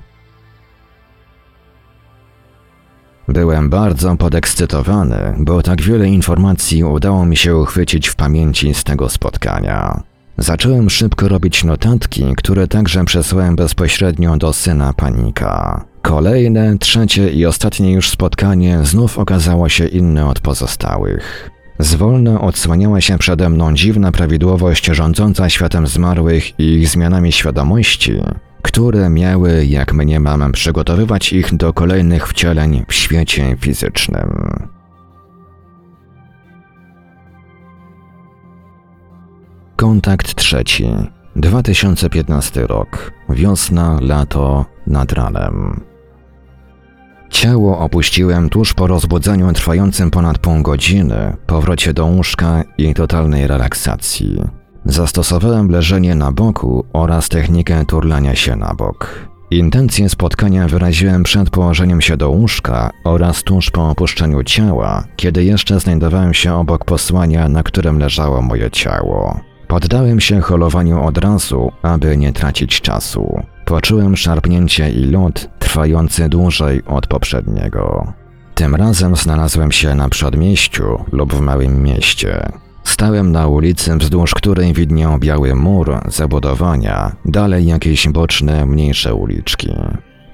Byłem 3.27 3.69
bardzo 3.69 4.15
podekscytowany, 4.15 5.35
bo 5.39 5.61
tak 5.61 5.81
wiele 5.81 6.09
informacji 6.09 6.83
udało 6.83 7.25
mi 7.25 7.37
się 7.37 7.55
uchwycić 7.55 8.07
w 8.07 8.15
pamięci 8.15 8.73
z 8.73 8.83
tego 8.83 9.09
spotkania. 9.09 10.03
Zacząłem 10.37 10.89
szybko 10.89 11.27
robić 11.27 11.63
notatki, 11.63 12.25
które 12.37 12.67
także 12.67 13.05
przesłałem 13.05 13.55
bezpośrednio 13.55 14.37
do 14.37 14.53
syna 14.53 14.93
panika. 14.93 15.85
Kolejne, 16.01 16.77
trzecie 16.77 17.29
i 17.29 17.45
ostatnie 17.45 17.93
już 17.93 18.09
spotkanie 18.09 18.79
znów 18.83 19.19
okazało 19.19 19.69
się 19.69 19.87
inne 19.87 20.27
od 20.27 20.39
pozostałych. 20.39 21.51
Zwolna 21.79 22.41
odsłaniała 22.41 23.01
się 23.01 23.17
przede 23.17 23.50
mną 23.50 23.74
dziwna 23.74 24.12
prawidłowość 24.12 24.86
rządząca 24.86 25.50
światem 25.50 25.88
zmarłych 25.88 26.59
i 26.59 26.63
ich 26.63 26.88
zmianami 26.88 27.31
świadomości, 27.31 28.13
które 28.62 29.09
miały, 29.09 29.65
jak 29.65 29.93
mniemam, 29.93 30.51
przygotowywać 30.51 31.33
ich 31.33 31.55
do 31.55 31.74
kolejnych 31.74 32.27
wcieleń 32.27 32.86
w 32.88 32.93
świecie 32.93 33.57
fizycznym. 33.59 34.50
Kontakt 39.75 40.36
trzeci. 40.36 40.89
2015 41.36 42.67
rok. 42.67 43.12
Wiosna, 43.29 44.00
lato, 44.01 44.65
nad 44.88 45.12
ranem. 45.12 45.88
Ciało 47.29 47.79
opuściłem 47.79 48.50
tuż 48.50 48.74
po 48.74 48.88
rozbudzeniu 48.88 49.53
trwającym 49.53 50.12
ponad 50.12 50.38
pół 50.38 50.62
godziny, 50.62 51.38
powrocie 51.48 51.93
do 51.93 52.05
łóżka 52.05 52.63
i 52.77 52.93
totalnej 52.93 53.48
relaksacji. 53.48 54.41
Zastosowałem 54.86 55.69
leżenie 55.69 56.15
na 56.15 56.31
boku 56.31 56.86
oraz 56.93 57.29
technikę 57.29 57.86
turlania 57.86 58.36
się 58.36 58.55
na 58.55 58.74
bok. 58.74 59.29
Intencje 59.51 60.09
spotkania 60.09 60.67
wyraziłem 60.67 61.24
przed 61.24 61.50
położeniem 61.50 62.01
się 62.01 62.17
do 62.17 62.29
łóżka 62.29 62.89
oraz 63.03 63.43
tuż 63.43 63.71
po 63.71 63.89
opuszczeniu 63.89 64.43
ciała, 64.43 65.03
kiedy 65.15 65.43
jeszcze 65.43 65.79
znajdowałem 65.79 66.33
się 66.33 66.53
obok 66.53 66.86
posłania, 66.86 67.50
na 67.50 67.63
którym 67.63 68.00
leżało 68.00 68.41
moje 68.41 68.71
ciało. 68.71 69.39
Poddałem 69.67 70.19
się 70.19 70.41
holowaniu 70.41 71.03
od 71.03 71.17
razu, 71.17 71.71
aby 71.81 72.17
nie 72.17 72.33
tracić 72.33 72.81
czasu. 72.81 73.39
Poczułem 73.69 74.17
szarpnięcie 74.17 74.89
i 74.89 75.05
lód 75.05 75.49
trwający 75.59 76.29
dłużej 76.29 76.85
od 76.85 77.07
poprzedniego. 77.07 78.13
Tym 78.55 78.75
razem 78.75 79.15
znalazłem 79.15 79.71
się 79.71 79.95
na 79.95 80.09
przedmieściu 80.09 81.05
lub 81.11 81.33
w 81.33 81.39
małym 81.39 81.83
mieście. 81.83 82.51
Stałem 82.83 83.31
na 83.31 83.47
ulicy, 83.47 83.95
wzdłuż 83.97 84.33
której 84.33 84.73
widniał 84.73 85.19
biały 85.19 85.55
mur, 85.55 85.99
zabudowania, 86.07 87.11
dalej 87.25 87.65
jakieś 87.65 88.07
boczne, 88.07 88.65
mniejsze 88.65 89.15
uliczki. 89.15 89.73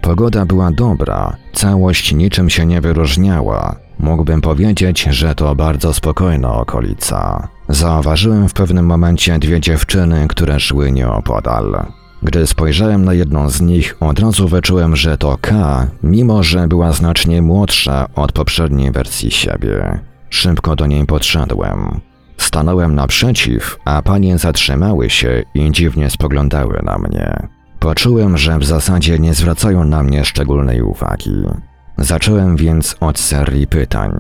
Pogoda 0.01 0.45
była 0.45 0.71
dobra, 0.71 1.35
całość 1.53 2.13
niczym 2.13 2.49
się 2.49 2.65
nie 2.65 2.81
wyróżniała. 2.81 3.75
Mógłbym 3.99 4.41
powiedzieć, 4.41 5.01
że 5.01 5.35
to 5.35 5.55
bardzo 5.55 5.93
spokojna 5.93 6.53
okolica. 6.53 7.47
Zauważyłem 7.69 8.49
w 8.49 8.53
pewnym 8.53 8.85
momencie 8.85 9.39
dwie 9.39 9.59
dziewczyny, 9.59 10.27
które 10.27 10.59
szły 10.59 10.91
nieopodal. 10.91 11.85
Gdy 12.25 12.47
spojrzałem 12.47 13.05
na 13.05 13.13
jedną 13.13 13.49
z 13.49 13.61
nich, 13.61 13.95
od 13.99 14.19
razu 14.19 14.47
wyczułem, 14.47 14.95
że 14.95 15.17
to 15.17 15.37
K, 15.41 15.87
mimo 16.03 16.43
że 16.43 16.67
była 16.67 16.91
znacznie 16.91 17.41
młodsza 17.41 18.07
od 18.15 18.31
poprzedniej 18.31 18.91
wersji 18.91 19.31
siebie. 19.31 19.99
Szybko 20.29 20.75
do 20.75 20.87
niej 20.87 21.05
podszedłem. 21.05 22.01
Stanąłem 22.37 22.95
naprzeciw, 22.95 23.77
a 23.85 24.01
panie 24.01 24.37
zatrzymały 24.37 25.09
się 25.09 25.43
i 25.53 25.71
dziwnie 25.71 26.09
spoglądały 26.09 26.81
na 26.83 26.97
mnie. 26.97 27.47
Poczułem, 27.79 28.37
że 28.37 28.59
w 28.59 28.65
zasadzie 28.65 29.19
nie 29.19 29.33
zwracają 29.33 29.83
na 29.85 30.03
mnie 30.03 30.25
szczególnej 30.25 30.81
uwagi. 30.81 31.43
Zacząłem 31.97 32.55
więc 32.55 32.95
od 32.99 33.19
serii 33.19 33.67
pytań. 33.67 34.11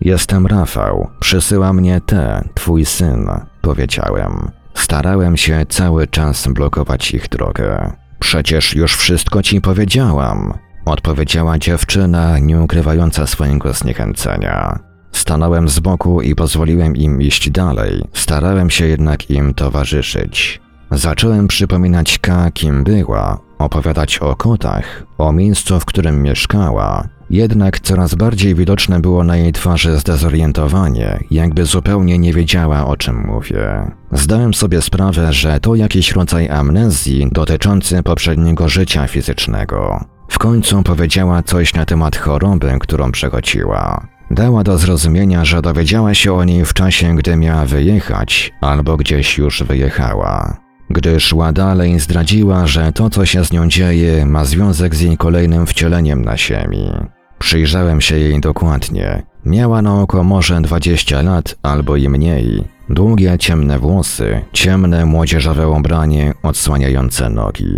Jestem 0.00 0.46
Rafał, 0.46 1.08
przysyła 1.20 1.72
mnie 1.72 2.00
te, 2.06 2.44
twój 2.54 2.84
syn, 2.84 3.28
powiedziałem. 3.62 4.50
Starałem 4.74 5.36
się 5.36 5.66
cały 5.68 6.06
czas 6.06 6.48
blokować 6.48 7.14
ich 7.14 7.28
drogę. 7.28 7.92
Przecież 8.18 8.74
już 8.74 8.96
wszystko 8.96 9.42
ci 9.42 9.60
powiedziałam, 9.60 10.58
odpowiedziała 10.84 11.58
dziewczyna, 11.58 12.38
nie 12.38 12.60
ukrywająca 12.60 13.26
swojego 13.26 13.72
zniechęcenia. 13.72 14.78
Stanąłem 15.12 15.68
z 15.68 15.80
boku 15.80 16.22
i 16.22 16.34
pozwoliłem 16.34 16.96
im 16.96 17.22
iść 17.22 17.50
dalej, 17.50 18.04
starałem 18.12 18.70
się 18.70 18.86
jednak 18.86 19.30
im 19.30 19.54
towarzyszyć. 19.54 20.60
Zacząłem 20.90 21.48
przypominać 21.48 22.18
K, 22.18 22.50
kim 22.50 22.84
była, 22.84 23.38
opowiadać 23.58 24.18
o 24.18 24.36
kotach, 24.36 25.04
o 25.18 25.32
miejscu, 25.32 25.80
w 25.80 25.84
którym 25.84 26.22
mieszkała. 26.22 27.08
Jednak 27.30 27.80
coraz 27.80 28.14
bardziej 28.14 28.54
widoczne 28.54 29.00
było 29.00 29.24
na 29.24 29.36
jej 29.36 29.52
twarzy 29.52 29.98
zdezorientowanie, 29.98 31.20
jakby 31.30 31.64
zupełnie 31.64 32.18
nie 32.18 32.32
wiedziała 32.32 32.86
o 32.86 32.96
czym 32.96 33.26
mówię. 33.26 33.90
Zdałem 34.12 34.54
sobie 34.54 34.82
sprawę, 34.82 35.32
że 35.32 35.60
to 35.60 35.74
jakiś 35.74 36.12
rodzaj 36.12 36.48
amnezji 36.48 37.28
dotyczący 37.32 38.02
poprzedniego 38.02 38.68
życia 38.68 39.06
fizycznego. 39.06 40.04
W 40.28 40.38
końcu 40.38 40.82
powiedziała 40.82 41.42
coś 41.42 41.74
na 41.74 41.84
temat 41.84 42.16
choroby, 42.16 42.78
którą 42.80 43.12
przechodziła. 43.12 44.06
Dała 44.30 44.64
do 44.64 44.78
zrozumienia, 44.78 45.44
że 45.44 45.62
dowiedziała 45.62 46.14
się 46.14 46.32
o 46.32 46.44
niej 46.44 46.64
w 46.64 46.74
czasie, 46.74 47.16
gdy 47.16 47.36
miała 47.36 47.64
wyjechać, 47.64 48.52
albo 48.60 48.96
gdzieś 48.96 49.38
już 49.38 49.62
wyjechała. 49.62 50.63
Gdy 50.94 51.20
szła 51.20 51.52
dalej, 51.52 52.00
zdradziła, 52.00 52.66
że 52.66 52.92
to, 52.92 53.10
co 53.10 53.26
się 53.26 53.44
z 53.44 53.52
nią 53.52 53.68
dzieje, 53.68 54.26
ma 54.26 54.44
związek 54.44 54.94
z 54.94 55.00
jej 55.00 55.16
kolejnym 55.16 55.66
wcieleniem 55.66 56.24
na 56.24 56.36
Ziemi. 56.36 56.90
Przyjrzałem 57.38 58.00
się 58.00 58.18
jej 58.18 58.40
dokładnie. 58.40 59.22
Miała 59.44 59.82
na 59.82 60.00
oko 60.00 60.24
może 60.24 60.60
20 60.60 61.22
lat 61.22 61.56
albo 61.62 61.96
i 61.96 62.08
mniej. 62.08 62.64
Długie, 62.88 63.38
ciemne 63.38 63.78
włosy, 63.78 64.40
ciemne, 64.52 65.06
młodzieżowe 65.06 65.68
ubranie 65.68 66.34
odsłaniające 66.42 67.30
nogi. 67.30 67.74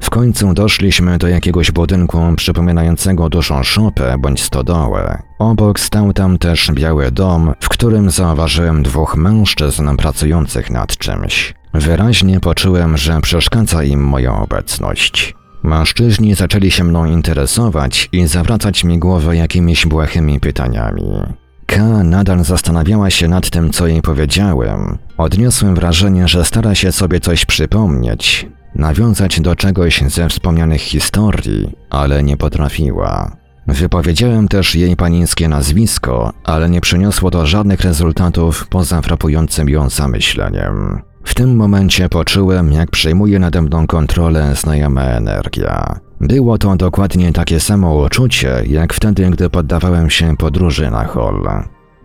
W 0.00 0.10
końcu 0.10 0.54
doszliśmy 0.54 1.18
do 1.18 1.28
jakiegoś 1.28 1.70
budynku 1.70 2.18
przypominającego 2.36 3.28
dużą 3.28 3.62
szopę 3.62 4.16
bądź 4.18 4.42
stodołę. 4.42 5.22
Obok 5.38 5.80
stał 5.80 6.12
tam 6.12 6.38
też 6.38 6.70
biały 6.72 7.10
dom, 7.10 7.54
w 7.60 7.68
którym 7.68 8.10
zauważyłem 8.10 8.82
dwóch 8.82 9.16
mężczyzn 9.16 9.96
pracujących 9.96 10.70
nad 10.70 10.96
czymś. 10.96 11.57
Wyraźnie 11.74 12.40
poczułem, 12.40 12.96
że 12.96 13.20
przeszkadza 13.20 13.84
im 13.84 14.00
moja 14.00 14.32
obecność. 14.32 15.34
Mężczyźni 15.62 16.34
zaczęli 16.34 16.70
się 16.70 16.84
mną 16.84 17.04
interesować 17.04 18.08
i 18.12 18.26
zawracać 18.26 18.84
mi 18.84 18.98
głowę 18.98 19.36
jakimiś 19.36 19.86
błahymi 19.86 20.40
pytaniami. 20.40 21.22
K 21.66 21.82
nadal 22.04 22.44
zastanawiała 22.44 23.10
się 23.10 23.28
nad 23.28 23.50
tym, 23.50 23.70
co 23.70 23.86
jej 23.86 24.02
powiedziałem. 24.02 24.98
Odniosłem 25.18 25.74
wrażenie, 25.74 26.28
że 26.28 26.44
stara 26.44 26.74
się 26.74 26.92
sobie 26.92 27.20
coś 27.20 27.44
przypomnieć, 27.44 28.46
nawiązać 28.74 29.40
do 29.40 29.56
czegoś 29.56 30.02
ze 30.06 30.28
wspomnianych 30.28 30.80
historii, 30.80 31.76
ale 31.90 32.22
nie 32.22 32.36
potrafiła. 32.36 33.36
Wypowiedziałem 33.66 34.48
też 34.48 34.74
jej 34.74 34.96
panińskie 34.96 35.48
nazwisko, 35.48 36.32
ale 36.44 36.70
nie 36.70 36.80
przyniosło 36.80 37.30
to 37.30 37.46
żadnych 37.46 37.80
rezultatów 37.80 38.68
poza 38.68 39.02
frapującym 39.02 39.68
ją 39.68 39.88
zamyśleniem. 39.88 41.02
W 41.24 41.34
tym 41.34 41.56
momencie 41.56 42.08
poczułem, 42.08 42.72
jak 42.72 42.90
przejmuje 42.90 43.38
nade 43.38 43.62
mną 43.62 43.86
kontrolę 43.86 44.54
znajoma 44.54 45.02
energia. 45.02 46.00
Było 46.20 46.58
to 46.58 46.76
dokładnie 46.76 47.32
takie 47.32 47.60
samo 47.60 47.94
uczucie, 47.94 48.62
jak 48.66 48.94
wtedy, 48.94 49.30
gdy 49.30 49.50
poddawałem 49.50 50.10
się 50.10 50.36
podróży 50.36 50.90
na 50.90 51.04
hol. 51.04 51.48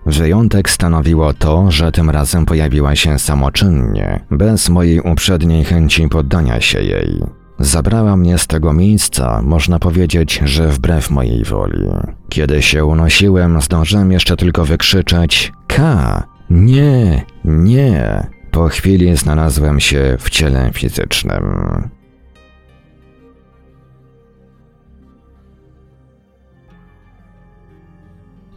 Wyjątek 0.06 0.70
stanowiło 0.70 1.34
to, 1.34 1.72
że 1.72 1.92
tym 1.92 2.10
razem 2.10 2.46
pojawiła 2.46 2.96
się 2.96 3.20
samoczynnie, 3.20 4.26
bez 4.32 4.70
mojej 4.70 5.00
uprzedniej 5.00 5.64
chęci 5.64 6.08
poddania 6.08 6.62
się 6.62 6.82
jej. 6.82 7.24
Zabrała 7.60 8.18
mnie 8.18 8.38
z 8.38 8.48
tego 8.48 8.74
miejsca, 8.74 9.42
można 9.42 9.80
powiedzieć, 9.80 10.42
że 10.46 10.68
wbrew 10.68 11.10
mojej 11.10 11.44
woli. 11.44 11.88
Kiedy 12.30 12.62
się 12.62 12.86
unosiłem, 12.86 13.62
zdążyłem 13.62 14.12
jeszcze 14.12 14.36
tylko 14.36 14.66
wykrzyczeć: 14.66 15.52
K! 15.68 16.24
Nie! 16.50 17.26
Nie! 17.46 18.28
Po 18.54 18.68
chwili 18.68 19.18
znalazłem 19.18 19.80
się 19.80 20.18
w 20.20 20.30
ciele 20.30 20.72
fizycznym. 20.74 21.44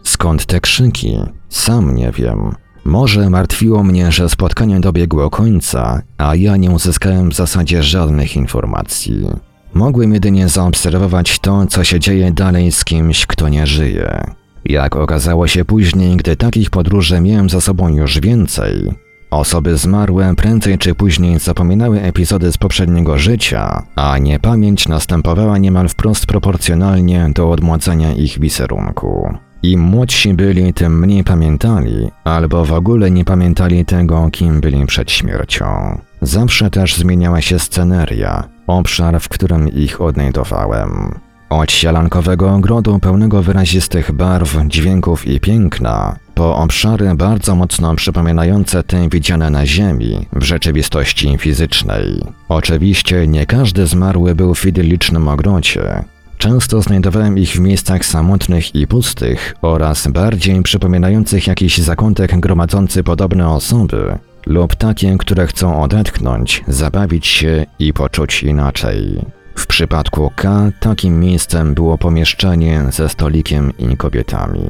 Skąd 0.03 0.47
te 0.47 0.61
krzyki? 0.61 1.19
Sam 1.49 1.95
nie 1.95 2.13
wiem. 2.13 2.53
Może 2.85 3.31
martwiło 3.31 3.83
mnie, 3.83 4.13
że 4.13 4.29
spotkanie 4.29 4.81
dobiegło 4.81 5.31
końca, 5.31 6.03
a 6.19 6.35
ja 6.35 6.57
nie 6.57 6.71
uzyskałem 6.71 7.31
w 7.31 7.35
zasadzie 7.35 7.83
żadnych 7.83 8.37
informacji. 8.37 9.27
Mogłem 9.75 10.13
jedynie 10.13 10.49
zaobserwować 10.49 11.39
to, 11.39 11.67
co 11.67 11.85
się 11.85 12.01
dzieje 12.01 12.33
dalej 12.33 12.73
z 12.73 12.85
kimś, 12.85 13.27
kto 13.27 13.49
nie 13.49 13.67
żyje. 13.67 14.25
Jak 14.65 14.97
okazało 14.97 15.47
się 15.47 15.65
później, 15.65 16.17
gdy 16.17 16.37
takich 16.37 16.71
podróży 16.71 17.21
miałem 17.21 17.51
za 17.51 17.61
sobą 17.61 17.89
już 17.89 18.21
więcej, 18.21 19.06
Osoby 19.31 19.77
zmarłe 19.77 20.35
prędzej 20.37 20.79
czy 20.79 20.95
później 20.95 21.39
zapominały 21.39 22.03
epizody 22.03 22.53
z 22.53 22.59
poprzedniego 22.59 23.19
życia, 23.19 23.83
a 23.97 24.19
niepamięć 24.19 24.89
następowała 24.89 25.59
niemal 25.59 25.89
wprost 25.89 26.27
proporcjonalnie 26.27 27.31
do 27.35 27.51
odmładzania 27.51 28.13
ich 28.13 28.41
wizerunku. 28.41 29.35
Im 29.63 29.81
młodsi 29.81 30.35
byli, 30.35 30.75
tym 30.75 30.99
mniej 30.99 31.25
pamiętali, 31.25 32.11
albo 32.25 32.65
w 32.65 32.73
ogóle 32.73 33.11
nie 33.11 33.25
pamiętali 33.25 33.85
tego, 33.85 34.29
kim 34.33 34.61
byli 34.61 34.87
przed 34.87 35.11
śmiercią. 35.11 35.99
Zawsze 36.23 36.71
też 36.71 36.97
zmieniała 36.97 37.41
się 37.41 37.59
sceneria, 37.59 38.49
obszar, 38.67 39.21
w 39.21 39.29
którym 39.29 39.69
ich 39.69 40.01
odnajdowałem. 40.01 41.21
Od 41.51 41.73
sialankowego 41.73 42.55
ogrodu 42.55 42.99
pełnego 42.99 43.43
wyrazistych 43.43 44.13
barw, 44.13 44.57
dźwięków 44.67 45.27
i 45.27 45.41
piękna, 45.41 46.17
po 46.37 46.57
obszary 46.57 47.15
bardzo 47.15 47.55
mocno 47.55 47.95
przypominające 47.95 48.83
te 48.83 49.09
widziane 49.09 49.51
na 49.51 49.67
Ziemi 49.67 50.27
w 50.33 50.43
rzeczywistości 50.43 51.39
fizycznej. 51.39 52.23
Oczywiście 52.49 53.27
nie 53.27 53.47
każdy 53.47 53.87
zmarły 53.87 54.35
był 54.35 54.55
w 54.55 54.67
idyllicznym 54.67 55.29
ogrodzie. 55.29 56.05
Często 56.39 56.83
znajdowałem 56.83 57.39
ich 57.39 57.51
w 57.51 57.61
miejscach 57.61 58.05
samotnych 58.05 58.75
i 58.75 58.87
pustych 58.87 59.55
oraz 59.63 60.09
bardziej 60.09 60.63
przypominających 60.63 61.47
jakiś 61.47 61.79
zakątek 61.79 62.41
gromadzący 62.41 63.03
podobne 63.05 63.49
osoby 63.49 64.19
lub 64.47 64.75
takie, 64.75 65.17
które 65.19 65.47
chcą 65.47 65.83
odetchnąć, 65.83 66.65
zabawić 66.69 67.27
się 67.27 67.67
i 67.79 67.93
poczuć 67.93 68.43
inaczej. 68.43 69.25
W 69.55 69.67
przypadku 69.67 70.31
K 70.37 70.71
takim 70.81 71.21
miejscem 71.21 71.75
było 71.75 71.99
pomieszczenie 71.99 72.83
ze 72.91 73.09
stolikiem 73.09 73.73
i 73.79 73.97
kobietami. 73.97 74.63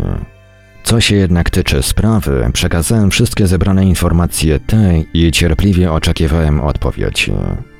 Co 0.86 1.00
się 1.00 1.16
jednak 1.16 1.50
tyczy 1.50 1.82
sprawy, 1.82 2.50
przekazałem 2.52 3.10
wszystkie 3.10 3.46
zebrane 3.46 3.86
informacje 3.86 4.60
tej 4.60 5.06
i 5.14 5.32
cierpliwie 5.32 5.92
oczekiwałem 5.92 6.60
odpowiedzi. 6.60 7.32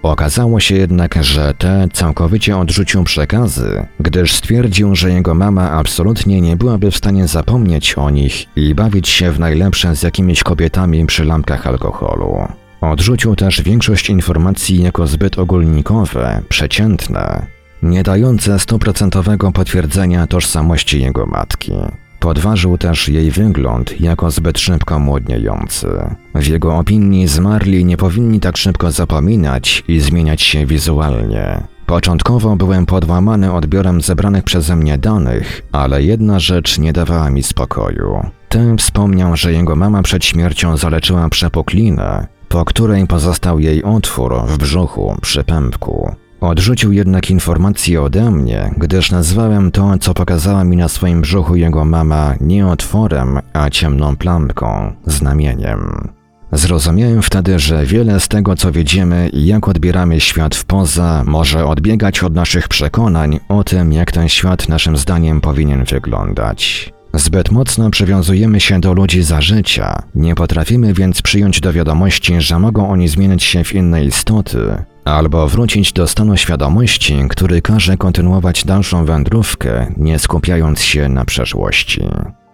Okazało 0.02 0.60
się 0.60 0.74
jednak, 0.74 1.24
że 1.24 1.54
T 1.54 1.88
całkowicie 1.92 2.56
odrzucił 2.56 3.04
przekazy, 3.04 3.86
gdyż 4.00 4.32
stwierdził, 4.32 4.94
że 4.94 5.10
jego 5.10 5.34
mama 5.34 5.70
absolutnie 5.70 6.40
nie 6.40 6.56
byłaby 6.56 6.90
w 6.90 6.96
stanie 6.96 7.26
zapomnieć 7.28 7.94
o 7.94 8.10
nich 8.10 8.46
i 8.56 8.74
bawić 8.74 9.08
się 9.08 9.32
w 9.32 9.40
najlepsze 9.40 9.96
z 9.96 10.02
jakimiś 10.02 10.42
kobietami 10.42 11.06
przy 11.06 11.24
lampkach 11.24 11.66
alkoholu. 11.66 12.48
Odrzucił 12.80 13.36
też 13.36 13.62
większość 13.62 14.10
informacji 14.10 14.82
jako 14.82 15.06
zbyt 15.06 15.38
ogólnikowe, 15.38 16.42
przeciętne, 16.48 17.46
nie 17.82 18.02
dające 18.02 18.58
stuprocentowego 18.58 19.52
potwierdzenia 19.52 20.26
tożsamości 20.26 21.02
jego 21.02 21.26
matki. 21.26 21.72
Podważył 22.20 22.78
też 22.78 23.08
jej 23.08 23.30
wygląd 23.30 24.00
jako 24.00 24.30
zbyt 24.30 24.58
szybko 24.58 24.98
młodniejący. 24.98 25.88
W 26.34 26.46
jego 26.46 26.76
opinii 26.76 27.28
zmarli 27.28 27.84
nie 27.84 27.96
powinni 27.96 28.40
tak 28.40 28.56
szybko 28.56 28.90
zapominać 28.90 29.84
i 29.88 30.00
zmieniać 30.00 30.42
się 30.42 30.66
wizualnie. 30.66 31.60
Początkowo 31.86 32.56
byłem 32.56 32.86
podłamany 32.86 33.52
odbiorem 33.52 34.00
zebranych 34.00 34.44
przeze 34.44 34.76
mnie 34.76 34.98
danych, 34.98 35.62
ale 35.72 36.02
jedna 36.02 36.38
rzecz 36.38 36.78
nie 36.78 36.92
dawała 36.92 37.30
mi 37.30 37.42
spokoju. 37.42 38.20
Ten 38.48 38.78
wspomniał, 38.78 39.36
że 39.36 39.52
jego 39.52 39.76
mama 39.76 40.02
przed 40.02 40.24
śmiercią 40.24 40.76
zaleczyła 40.76 41.28
przepuklinę, 41.28 42.26
po 42.48 42.64
której 42.64 43.06
pozostał 43.06 43.60
jej 43.60 43.84
otwór 43.84 44.34
w 44.46 44.58
brzuchu 44.58 45.16
przy 45.22 45.44
pępku. 45.44 46.14
Odrzucił 46.40 46.92
jednak 46.92 47.30
informację 47.30 48.02
ode 48.02 48.30
mnie, 48.30 48.70
gdyż 48.76 49.10
nazwałem 49.10 49.70
to, 49.70 49.98
co 49.98 50.14
pokazała 50.14 50.64
mi 50.64 50.76
na 50.76 50.88
swoim 50.88 51.20
brzuchu 51.20 51.56
jego 51.56 51.84
mama, 51.84 52.34
nie 52.40 52.66
otworem, 52.66 53.38
a 53.52 53.70
ciemną 53.70 54.16
plamką, 54.16 54.92
znamieniem. 55.06 56.08
Zrozumiałem 56.52 57.22
wtedy, 57.22 57.58
że 57.58 57.86
wiele 57.86 58.20
z 58.20 58.28
tego, 58.28 58.56
co 58.56 58.72
widzimy 58.72 59.28
i 59.28 59.46
jak 59.46 59.68
odbieramy 59.68 60.20
świat 60.20 60.54
w 60.54 60.64
poza, 60.64 61.24
może 61.26 61.66
odbiegać 61.66 62.22
od 62.22 62.34
naszych 62.34 62.68
przekonań 62.68 63.40
o 63.48 63.64
tym, 63.64 63.92
jak 63.92 64.12
ten 64.12 64.28
świat 64.28 64.68
naszym 64.68 64.96
zdaniem 64.96 65.40
powinien 65.40 65.84
wyglądać. 65.84 66.92
Zbyt 67.14 67.50
mocno 67.50 67.90
przywiązujemy 67.90 68.60
się 68.60 68.80
do 68.80 68.92
ludzi 68.92 69.22
za 69.22 69.40
życia, 69.40 70.02
nie 70.14 70.34
potrafimy 70.34 70.94
więc 70.94 71.22
przyjąć 71.22 71.60
do 71.60 71.72
wiadomości, 71.72 72.40
że 72.40 72.58
mogą 72.58 72.88
oni 72.88 73.08
zmieniać 73.08 73.42
się 73.42 73.64
w 73.64 73.74
inne 73.74 74.04
istoty, 74.04 74.58
albo 75.06 75.48
wrócić 75.48 75.92
do 75.92 76.06
stanu 76.06 76.36
świadomości, 76.36 77.24
który 77.28 77.62
każe 77.62 77.96
kontynuować 77.96 78.64
dalszą 78.64 79.04
wędrówkę, 79.04 79.92
nie 79.96 80.18
skupiając 80.18 80.82
się 80.82 81.08
na 81.08 81.24
przeszłości. 81.24 82.08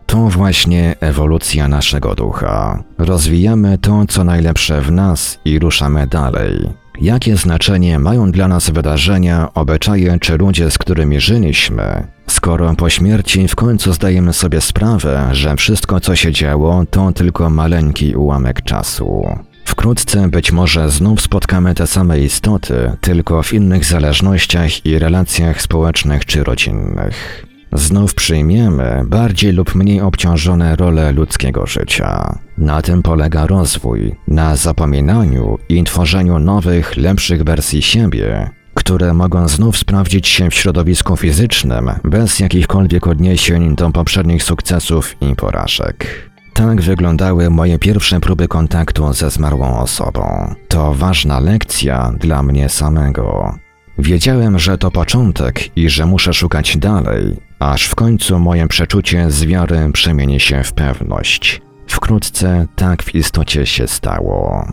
To 0.07 0.29
właśnie 0.29 0.97
ewolucja 1.01 1.69
naszego 1.69 2.15
ducha. 2.15 2.85
Rozwijamy 2.99 3.79
to, 3.79 4.05
co 4.09 4.25
najlepsze 4.25 4.81
w 4.81 4.93
nas 4.93 5.39
i 5.45 5.59
ruszamy 5.59 6.07
dalej. 6.07 6.69
Jakie 7.01 7.37
znaczenie 7.37 7.99
mają 7.99 8.33
dla 8.33 8.49
nas 8.49 8.71
wydarzenia, 8.71 9.49
obyczaje 9.55 10.19
czy 10.21 10.37
ludzie, 10.37 10.71
z 10.71 10.79
którymi 10.79 11.21
żyliśmy, 11.21 12.07
skoro 12.27 12.75
po 12.75 12.91
śmierci 12.91 13.49
w 13.49 13.57
końcu 13.57 13.93
zdajemy 13.93 14.33
sobie 14.33 14.61
sprawę, 14.61 15.29
że 15.33 15.57
wszystko, 15.57 16.01
co 16.01 16.17
się 16.17 16.33
działo, 16.33 16.85
to 16.91 17.13
tylko 17.13 17.51
maleńki 17.51 18.15
ułamek 18.15 18.63
czasu. 18.63 19.27
Wkrótce 19.65 20.29
być 20.29 20.53
może 20.53 20.91
znów 20.91 21.21
spotkamy 21.21 21.75
te 21.75 21.87
same 21.87 22.21
istoty, 22.21 22.93
tylko 23.01 23.43
w 23.43 23.53
innych 23.53 23.85
zależnościach 23.85 24.87
i 24.87 24.99
relacjach 24.99 25.63
społecznych 25.63 26.27
czy 26.27 26.45
rodzinnych. 26.45 27.47
Znów 27.73 28.15
przyjmiemy 28.15 29.03
bardziej 29.07 29.53
lub 29.53 29.75
mniej 29.75 30.01
obciążone 30.01 30.77
role 30.77 31.13
ludzkiego 31.13 31.67
życia. 31.67 32.39
Na 32.59 32.83
tym 32.83 33.03
polega 33.03 33.47
rozwój, 33.47 34.15
na 34.29 34.57
zapominaniu 34.57 35.59
i 35.69 35.85
tworzeniu 35.85 36.39
nowych, 36.39 36.97
lepszych 36.97 37.45
wersji 37.45 37.83
siebie, 37.83 38.51
które 38.75 39.15
mogą 39.15 39.49
znów 39.49 39.77
sprawdzić 39.77 40.29
się 40.29 40.51
w 40.51 40.55
środowisku 40.55 41.17
fizycznym 41.17 41.91
bez 42.05 42.41
jakichkolwiek 42.41 43.07
odniesień 43.07 43.77
do 43.77 43.91
poprzednich 43.91 44.43
sukcesów 44.43 45.17
i 45.21 45.37
porażek. 45.37 46.32
Tak 46.55 46.81
wyglądały 46.81 47.51
moje 47.51 47.79
pierwsze 47.79 48.21
próby 48.21 48.49
kontaktu 48.49 49.13
ze 49.13 49.31
zmarłą 49.31 49.79
osobą. 49.79 50.55
To 50.69 50.95
ważna 50.95 51.41
lekcja 51.41 52.13
dla 52.21 52.43
mnie 52.43 52.69
samego. 52.69 53.55
Wiedziałem, 53.99 54.59
że 54.59 54.79
to 54.79 54.91
początek 54.91 55.77
i 55.77 55.89
że 55.91 56.07
muszę 56.07 56.35
szukać 56.35 56.77
dalej, 56.77 57.37
aż 57.59 57.85
w 57.85 57.95
końcu 57.95 58.39
moje 58.39 58.69
przeczucie 58.69 59.31
z 59.31 59.45
wiary 59.45 59.91
przemieni 59.93 60.41
się 60.41 60.65
w 60.65 60.73
pewność. 60.73 61.63
Wkrótce 61.87 62.67
tak 62.77 63.03
w 63.03 63.15
istocie 63.15 63.67
się 63.67 63.89
stało. 63.89 64.67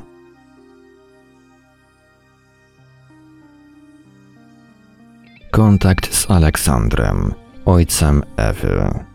Kontakt 5.51 6.15
z 6.15 6.31
Aleksandrem, 6.31 7.33
ojcem 7.65 8.23
Ewy. 8.37 9.08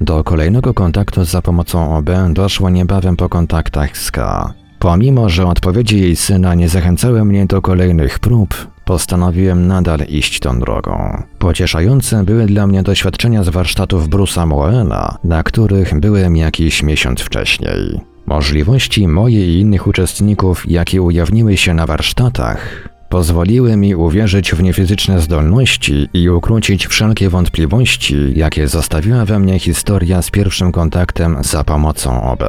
Do 0.00 0.24
kolejnego 0.24 0.74
kontaktu 0.74 1.24
za 1.24 1.42
pomocą 1.42 1.96
OB 1.96 2.10
doszło 2.30 2.70
niebawem 2.70 3.16
po 3.16 3.28
kontaktach 3.28 3.98
z 3.98 4.10
K. 4.10 4.54
Pomimo, 4.78 5.28
że 5.28 5.46
odpowiedzi 5.46 6.00
jej 6.00 6.16
syna 6.16 6.54
nie 6.54 6.68
zachęcały 6.68 7.24
mnie 7.24 7.46
do 7.46 7.62
kolejnych 7.62 8.18
prób, 8.18 8.66
postanowiłem 8.84 9.66
nadal 9.66 10.00
iść 10.08 10.40
tą 10.40 10.60
drogą. 10.60 11.22
Pocieszające 11.38 12.24
były 12.24 12.46
dla 12.46 12.66
mnie 12.66 12.82
doświadczenia 12.82 13.44
z 13.44 13.48
warsztatów 13.48 14.08
Bruce'a 14.08 14.46
Moena, 14.46 15.16
na 15.24 15.42
których 15.42 16.00
byłem 16.00 16.36
jakiś 16.36 16.82
miesiąc 16.82 17.20
wcześniej. 17.20 18.00
Możliwości 18.26 19.08
moje 19.08 19.46
i 19.46 19.60
innych 19.60 19.86
uczestników, 19.86 20.70
jakie 20.70 21.02
ujawniły 21.02 21.56
się 21.56 21.74
na 21.74 21.86
warsztatach, 21.86 22.88
pozwoliły 23.08 23.76
mi 23.76 23.94
uwierzyć 23.94 24.52
w 24.52 24.62
niefizyczne 24.62 25.20
zdolności 25.20 26.08
i 26.12 26.28
ukrócić 26.28 26.86
wszelkie 26.86 27.30
wątpliwości, 27.30 28.16
jakie 28.34 28.68
zostawiła 28.68 29.24
we 29.24 29.38
mnie 29.38 29.58
historia 29.58 30.22
z 30.22 30.30
pierwszym 30.30 30.72
kontaktem 30.72 31.36
za 31.40 31.64
pomocą 31.64 32.22
OB. 32.22 32.44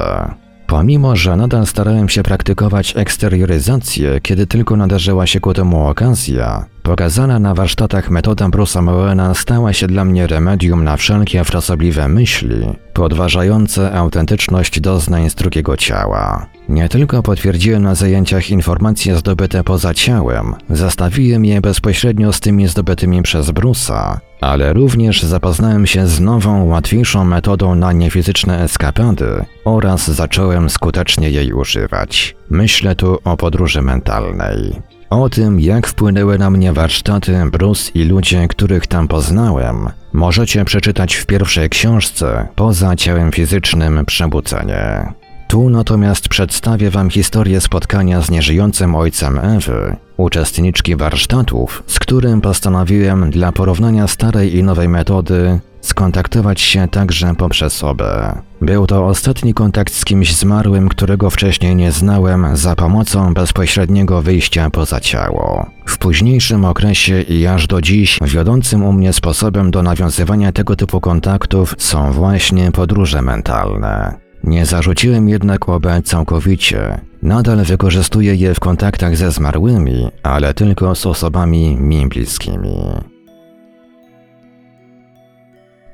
Pomimo, 0.68 1.16
że 1.16 1.36
nadal 1.36 1.66
starałem 1.66 2.08
się 2.08 2.22
praktykować 2.22 2.96
eksterioryzację, 2.96 4.20
kiedy 4.20 4.46
tylko 4.46 4.76
nadarzyła 4.76 5.26
się 5.26 5.40
ku 5.40 5.54
temu 5.54 5.86
okazja, 5.86 6.64
pokazana 6.82 7.38
na 7.38 7.54
warsztatach 7.54 8.10
metoda 8.10 8.48
Bruce'a 8.48 8.82
Moena 8.82 9.34
stała 9.34 9.72
się 9.72 9.86
dla 9.86 10.04
mnie 10.04 10.26
remedium 10.26 10.84
na 10.84 10.96
wszelkie 10.96 11.44
frasobliwe 11.44 12.08
myśli, 12.08 12.66
podważające 12.92 13.92
autentyczność 13.92 14.80
doznań 14.80 15.30
z 15.30 15.34
drugiego 15.34 15.76
ciała. 15.76 16.46
Nie 16.68 16.88
tylko 16.88 17.22
potwierdziłem 17.22 17.82
na 17.82 17.94
zajęciach 17.94 18.50
informacje 18.50 19.16
zdobyte 19.16 19.64
poza 19.64 19.94
ciałem, 19.94 20.54
zestawiłem 20.70 21.44
je 21.44 21.60
bezpośrednio 21.60 22.32
z 22.32 22.40
tymi 22.40 22.68
zdobytymi 22.68 23.22
przez 23.22 23.46
Bruce'a, 23.46 24.18
ale 24.40 24.72
również 24.72 25.22
zapoznałem 25.22 25.86
się 25.86 26.06
z 26.06 26.20
nową, 26.20 26.64
łatwiejszą 26.64 27.24
metodą 27.24 27.74
na 27.74 27.92
niefizyczne 27.92 28.62
eskapady 28.62 29.44
oraz 29.64 30.10
zacząłem 30.10 30.70
skutecznie 30.70 31.30
jej 31.30 31.52
używać. 31.52 32.36
Myślę 32.50 32.94
tu 32.96 33.18
o 33.24 33.36
podróży 33.36 33.82
mentalnej. 33.82 34.82
O 35.10 35.28
tym, 35.28 35.60
jak 35.60 35.86
wpłynęły 35.86 36.38
na 36.38 36.50
mnie 36.50 36.72
warsztaty, 36.72 37.36
Bruce 37.52 37.90
i 37.94 38.04
ludzie, 38.04 38.48
których 38.48 38.86
tam 38.86 39.08
poznałem, 39.08 39.88
możecie 40.12 40.64
przeczytać 40.64 41.14
w 41.14 41.26
pierwszej 41.26 41.70
książce 41.70 42.48
Poza 42.56 42.96
ciałem 42.96 43.32
fizycznym 43.32 44.04
przebudzenie. 44.06 45.12
Tu 45.48 45.70
natomiast 45.70 46.28
przedstawię 46.28 46.90
Wam 46.90 47.10
historię 47.10 47.60
spotkania 47.60 48.22
z 48.22 48.30
nieżyjącym 48.30 48.94
ojcem 48.94 49.38
Ewy, 49.38 49.96
uczestniczki 50.16 50.96
warsztatów, 50.96 51.82
z 51.86 51.98
którym 51.98 52.40
postanowiłem 52.40 53.30
dla 53.30 53.52
porównania 53.52 54.06
starej 54.06 54.56
i 54.56 54.62
nowej 54.62 54.88
metody 54.88 55.60
skontaktować 55.80 56.60
się 56.60 56.88
także 56.88 57.34
poprzez 57.34 57.84
obę. 57.84 58.42
Był 58.60 58.86
to 58.86 59.06
ostatni 59.06 59.54
kontakt 59.54 59.94
z 59.94 60.04
kimś 60.04 60.36
zmarłym, 60.36 60.88
którego 60.88 61.30
wcześniej 61.30 61.76
nie 61.76 61.92
znałem, 61.92 62.56
za 62.56 62.76
pomocą 62.76 63.34
bezpośredniego 63.34 64.22
wyjścia 64.22 64.70
poza 64.70 65.00
ciało. 65.00 65.66
W 65.86 65.98
późniejszym 65.98 66.64
okresie 66.64 67.22
i 67.22 67.46
aż 67.46 67.66
do 67.66 67.82
dziś 67.82 68.18
wiodącym 68.22 68.84
u 68.84 68.92
mnie 68.92 69.12
sposobem 69.12 69.70
do 69.70 69.82
nawiązywania 69.82 70.52
tego 70.52 70.76
typu 70.76 71.00
kontaktów 71.00 71.74
są 71.78 72.12
właśnie 72.12 72.72
podróże 72.72 73.22
mentalne. 73.22 74.27
Nie 74.44 74.66
zarzuciłem 74.66 75.28
jednak 75.28 75.68
OB 75.68 75.86
całkowicie. 76.04 77.00
Nadal 77.22 77.64
wykorzystuję 77.64 78.34
je 78.34 78.54
w 78.54 78.60
kontaktach 78.60 79.16
ze 79.16 79.30
zmarłymi, 79.30 80.08
ale 80.22 80.54
tylko 80.54 80.94
z 80.94 81.06
osobami 81.06 81.76
mi 81.76 82.06
bliskimi. 82.06 82.78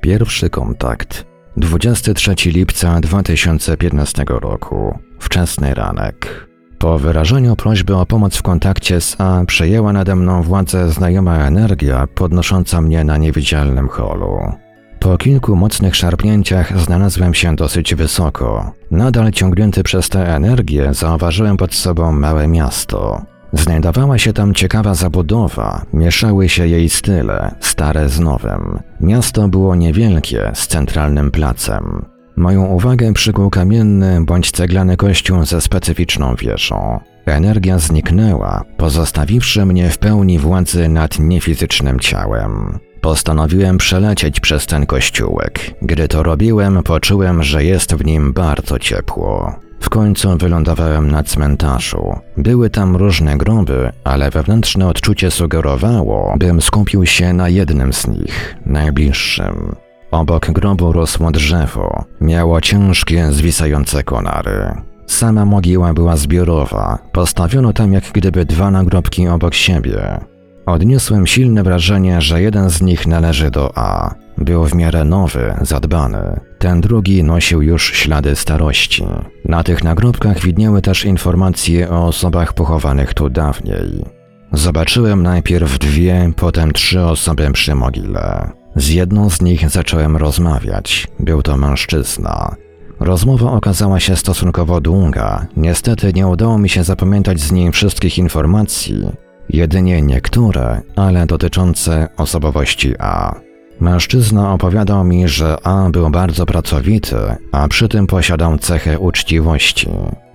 Pierwszy 0.01 0.49
kontakt. 0.49 1.25
23 1.57 2.35
lipca 2.45 2.99
2015 2.99 4.25
roku. 4.27 4.99
Wczesny 5.19 5.73
ranek. 5.73 6.47
Po 6.77 6.99
wyrażeniu 6.99 7.55
prośby 7.55 7.95
o 7.95 8.05
pomoc 8.05 8.37
w 8.37 8.41
kontakcie 8.41 9.01
z 9.01 9.15
A 9.21 9.45
przejęła 9.47 9.93
nade 9.93 10.15
mną 10.15 10.41
władzę 10.41 10.89
znajoma 10.89 11.37
energia 11.37 12.07
podnosząca 12.15 12.81
mnie 12.81 13.03
na 13.03 13.17
niewidzialnym 13.17 13.87
holu. 13.87 14.64
Po 15.05 15.17
kilku 15.17 15.55
mocnych 15.55 15.95
szarpnięciach 15.95 16.79
znalazłem 16.79 17.33
się 17.33 17.55
dosyć 17.55 17.95
wysoko. 17.95 18.71
Nadal 18.91 19.31
ciągnięty 19.31 19.83
przez 19.83 20.09
tę 20.09 20.35
energię 20.35 20.93
zauważyłem 20.93 21.57
pod 21.57 21.73
sobą 21.73 22.11
małe 22.11 22.47
miasto. 22.47 23.21
Znajdowała 23.53 24.17
się 24.17 24.33
tam 24.33 24.53
ciekawa 24.53 24.95
zabudowa, 24.95 25.85
mieszały 25.93 26.49
się 26.49 26.67
jej 26.67 26.89
style, 26.89 27.55
stare 27.59 28.09
z 28.09 28.19
nowym. 28.19 28.79
Miasto 29.01 29.47
było 29.47 29.75
niewielkie, 29.75 30.51
z 30.53 30.67
centralnym 30.67 31.31
placem. 31.31 32.05
Moją 32.35 32.65
uwagę 32.65 33.13
przykuł 33.13 33.49
kamienny 33.49 34.25
bądź 34.25 34.51
ceglany 34.51 34.97
kościół 34.97 35.45
ze 35.45 35.61
specyficzną 35.61 36.35
wieżą. 36.35 36.99
Energia 37.25 37.79
zniknęła, 37.79 38.63
pozostawiwszy 38.77 39.65
mnie 39.65 39.89
w 39.89 39.97
pełni 39.97 40.39
władzy 40.39 40.89
nad 40.89 41.19
niefizycznym 41.19 41.99
ciałem. 41.99 42.79
Postanowiłem 43.05 43.77
przelecieć 43.77 44.39
przez 44.39 44.65
ten 44.65 44.85
kościółek. 44.85 45.59
Gdy 45.81 46.07
to 46.07 46.23
robiłem, 46.23 46.83
poczułem, 46.83 47.43
że 47.43 47.63
jest 47.63 47.95
w 47.95 48.05
nim 48.05 48.33
bardzo 48.33 48.79
ciepło. 48.79 49.55
W 49.79 49.89
końcu 49.89 50.37
wylądowałem 50.37 51.11
na 51.11 51.23
cmentarzu. 51.23 52.15
Były 52.37 52.69
tam 52.69 52.95
różne 52.95 53.37
groby, 53.37 53.91
ale 54.03 54.31
wewnętrzne 54.31 54.87
odczucie 54.87 55.31
sugerowało, 55.31 56.35
bym 56.39 56.61
skupił 56.61 57.05
się 57.05 57.33
na 57.33 57.49
jednym 57.49 57.93
z 57.93 58.07
nich, 58.07 58.55
najbliższym. 58.65 59.75
Obok 60.11 60.51
grobu 60.51 60.91
rosło 60.91 61.31
drzewo. 61.31 62.03
Miało 62.21 62.61
ciężkie, 62.61 63.31
zwisające 63.31 64.03
konary. 64.03 64.71
Sama 65.07 65.45
mogiła 65.45 65.93
była 65.93 66.17
zbiorowa. 66.17 66.99
Postawiono 67.11 67.73
tam 67.73 67.93
jak 67.93 68.03
gdyby 68.13 68.45
dwa 68.45 68.71
nagrobki 68.71 69.27
obok 69.27 69.53
siebie. 69.53 70.19
Odniosłem 70.65 71.27
silne 71.27 71.63
wrażenie, 71.63 72.21
że 72.21 72.41
jeden 72.41 72.69
z 72.69 72.81
nich 72.81 73.07
należy 73.07 73.51
do 73.51 73.77
A. 73.77 74.15
Był 74.37 74.65
w 74.65 74.75
miarę 74.75 75.03
nowy, 75.03 75.53
zadbany. 75.61 76.39
Ten 76.59 76.81
drugi 76.81 77.23
nosił 77.23 77.61
już 77.61 77.93
ślady 77.93 78.35
starości. 78.35 79.05
Na 79.45 79.63
tych 79.63 79.83
nagrobkach 79.83 80.39
widniały 80.39 80.81
też 80.81 81.05
informacje 81.05 81.89
o 81.89 82.05
osobach 82.05 82.53
pochowanych 82.53 83.13
tu 83.13 83.29
dawniej. 83.29 84.05
Zobaczyłem 84.51 85.23
najpierw 85.23 85.79
dwie, 85.79 86.31
potem 86.35 86.71
trzy 86.71 87.01
osoby 87.01 87.51
przy 87.51 87.75
mogile. 87.75 88.51
Z 88.75 88.89
jedną 88.89 89.29
z 89.29 89.41
nich 89.41 89.69
zacząłem 89.69 90.17
rozmawiać. 90.17 91.07
Był 91.19 91.41
to 91.41 91.57
mężczyzna. 91.57 92.55
Rozmowa 92.99 93.51
okazała 93.51 93.99
się 93.99 94.15
stosunkowo 94.15 94.81
długa. 94.81 95.47
Niestety 95.57 96.13
nie 96.13 96.27
udało 96.27 96.57
mi 96.57 96.69
się 96.69 96.83
zapamiętać 96.83 97.39
z 97.39 97.51
niej 97.51 97.71
wszystkich 97.71 98.17
informacji, 98.17 99.05
jedynie 99.49 100.01
niektóre, 100.01 100.81
ale 100.95 101.25
dotyczące 101.25 102.07
osobowości 102.17 102.93
A. 102.99 103.35
Mężczyzna 103.79 104.53
opowiadał 104.53 105.03
mi, 105.03 105.27
że 105.27 105.57
A 105.63 105.89
był 105.89 106.09
bardzo 106.09 106.45
pracowity, 106.45 107.15
a 107.51 107.67
przy 107.67 107.87
tym 107.87 108.07
posiadał 108.07 108.57
cechę 108.57 108.99
uczciwości. 108.99 109.89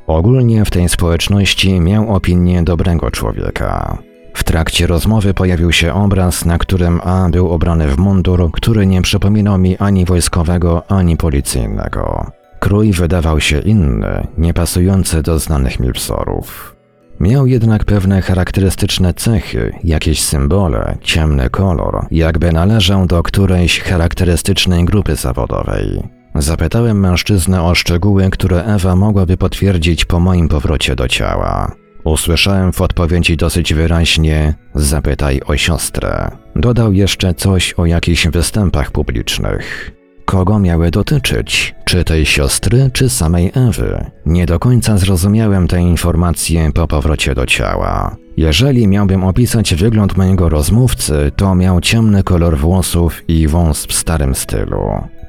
Ogólnie 0.07 0.65
w 0.65 0.71
tej 0.71 0.89
społeczności 0.89 1.81
miał 1.81 2.15
opinię 2.15 2.63
dobrego 2.63 3.11
człowieka. 3.11 3.99
W 4.35 4.45
trakcie 4.45 4.87
rozmowy 4.87 5.35
pojawił 5.35 5.73
się 5.73 5.95
obraz, 5.95 6.45
na 6.45 6.59
którym 6.59 7.01
A 7.05 7.29
był 7.29 7.51
ubrany 7.51 7.89
w 7.89 7.99
mundur, 7.99 8.51
który 8.53 8.87
nie 8.87 9.03
przypominał 9.03 9.59
mi 9.59 9.77
ani 9.77 10.05
wojskowego, 10.05 10.83
ani 10.91 11.17
policyjnego. 11.17 12.31
Krój 12.59 12.93
wydawał 12.93 13.41
się 13.41 13.59
inny, 13.59 14.27
niepasujący 14.39 15.23
do 15.23 15.39
znanych 15.39 15.81
mi 15.81 15.93
wzorów. 15.93 16.80
Miał 17.21 17.47
jednak 17.47 17.85
pewne 17.85 18.23
charakterystyczne 18.23 19.15
cechy, 19.15 19.73
jakieś 19.85 20.23
symbole, 20.23 20.99
ciemny 21.03 21.51
kolor, 21.51 22.07
jakby 22.11 22.53
należał 22.53 23.07
do 23.07 23.23
którejś 23.23 23.81
charakterystycznej 23.81 24.85
grupy 24.85 25.17
zawodowej. 25.17 26.03
Zapytałem 26.35 27.01
mężczyznę 27.01 27.63
o 27.63 27.75
szczegóły, 27.75 28.31
które 28.31 28.65
Ewa 28.65 28.97
mogłaby 28.97 29.37
potwierdzić 29.37 30.05
po 30.05 30.21
moim 30.21 30.49
powrocie 30.49 30.97
do 30.97 31.09
ciała. 31.09 31.73
Usłyszałem 32.05 32.73
w 32.73 32.81
odpowiedzi 32.81 33.37
dosyć 33.37 33.75
wyraźnie: 33.75 34.55
Zapytaj 34.75 35.41
o 35.47 35.57
siostrę. 35.57 36.31
Dodał 36.57 36.93
jeszcze 36.93 37.35
coś 37.35 37.73
o 37.73 37.87
jakichś 37.87 38.29
występach 38.29 38.91
publicznych. 38.91 39.91
Kogo 40.31 40.59
miały 40.59 40.91
dotyczyć? 40.91 41.75
Czy 41.85 42.05
tej 42.05 42.27
siostry, 42.27 42.91
czy 42.93 43.09
samej 43.09 43.53
Ewy? 43.55 44.11
Nie 44.27 44.47
do 44.47 44.59
końca 44.59 44.99
zrozumiałem 44.99 45.69
te 45.69 45.81
informacje 45.81 46.73
po 46.73 46.89
powrocie 46.89 47.35
do 47.35 47.47
ciała. 47.47 48.17
Jeżeli 48.37 48.89
miałbym 48.89 49.25
opisać 49.25 49.75
wygląd 49.75 50.17
mojego 50.17 50.49
rozmówcy, 50.49 51.33
to 51.37 51.55
miał 51.55 51.81
ciemny 51.81 52.23
kolor 52.23 52.59
włosów 52.59 53.23
i 53.29 53.49
wąs 53.49 53.87
w 53.87 53.93
starym 53.93 54.35
stylu. 54.35 54.81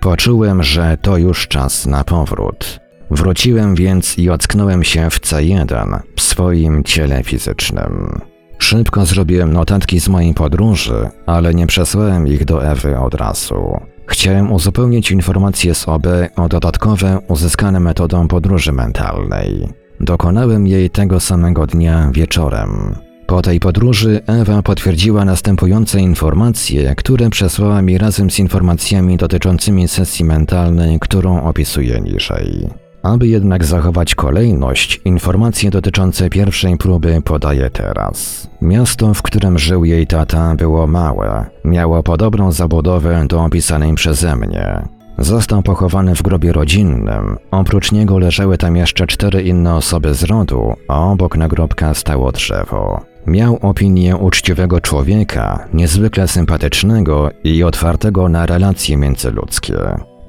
Poczułem, 0.01 0.63
że 0.63 0.97
to 1.01 1.17
już 1.17 1.47
czas 1.47 1.85
na 1.85 2.03
powrót. 2.03 2.79
Wróciłem 3.11 3.75
więc 3.75 4.17
i 4.17 4.29
ocknąłem 4.29 4.83
się 4.83 5.09
w 5.09 5.19
C1 5.19 5.99
w 6.15 6.21
swoim 6.21 6.83
ciele 6.83 7.23
fizycznym. 7.23 8.21
Szybko 8.57 9.05
zrobiłem 9.05 9.53
notatki 9.53 9.99
z 9.99 10.09
mojej 10.09 10.33
podróży, 10.33 11.09
ale 11.25 11.53
nie 11.53 11.67
przesłałem 11.67 12.27
ich 12.27 12.45
do 12.45 12.65
Ewy 12.65 12.99
od 12.99 13.13
razu. 13.13 13.79
Chciałem 14.07 14.51
uzupełnić 14.51 15.11
informacje 15.11 15.75
z 15.75 15.87
OB 15.89 16.07
o 16.35 16.49
dodatkowe 16.49 17.19
uzyskane 17.27 17.79
metodą 17.79 18.27
podróży 18.27 18.71
mentalnej. 18.71 19.69
Dokonałem 19.99 20.67
jej 20.67 20.89
tego 20.89 21.19
samego 21.19 21.67
dnia 21.67 22.11
wieczorem. 22.13 22.95
Po 23.27 23.41
tej 23.41 23.59
podróży 23.59 24.21
Ewa 24.27 24.61
potwierdziła 24.61 25.25
następujące 25.25 25.99
informacje, 25.99 26.95
które 26.95 27.29
przesłała 27.29 27.81
mi 27.81 27.97
razem 27.97 28.31
z 28.31 28.39
informacjami 28.39 29.17
dotyczącymi 29.17 29.87
sesji 29.87 30.25
mentalnej, 30.25 30.99
którą 30.99 31.43
opisuję 31.43 32.01
niżej. 32.01 32.69
Aby 33.03 33.27
jednak 33.27 33.65
zachować 33.65 34.15
kolejność, 34.15 35.01
informacje 35.05 35.71
dotyczące 35.71 36.29
pierwszej 36.29 36.77
próby 36.77 37.21
podaję 37.21 37.69
teraz. 37.69 38.47
Miasto, 38.61 39.13
w 39.13 39.21
którym 39.21 39.59
żył 39.59 39.85
jej 39.85 40.07
tata, 40.07 40.55
było 40.55 40.87
małe. 40.87 41.45
Miało 41.65 42.03
podobną 42.03 42.51
zabudowę 42.51 43.25
do 43.27 43.43
opisanej 43.43 43.95
przeze 43.95 44.35
mnie. 44.35 44.81
Został 45.17 45.63
pochowany 45.63 46.15
w 46.15 46.21
grobie 46.21 46.51
rodzinnym. 46.53 47.37
Oprócz 47.51 47.91
niego 47.91 48.19
leżały 48.19 48.57
tam 48.57 48.75
jeszcze 48.75 49.07
cztery 49.07 49.41
inne 49.41 49.75
osoby 49.75 50.13
z 50.13 50.23
rodu, 50.23 50.73
a 50.87 51.11
obok 51.11 51.37
nagrobka 51.37 51.93
stało 51.93 52.31
drzewo. 52.31 53.01
Miał 53.27 53.57
opinię 53.61 54.17
uczciwego 54.17 54.81
człowieka, 54.81 55.67
niezwykle 55.73 56.27
sympatycznego 56.27 57.29
i 57.43 57.63
otwartego 57.63 58.29
na 58.29 58.45
relacje 58.45 58.97
międzyludzkie. 58.97 59.77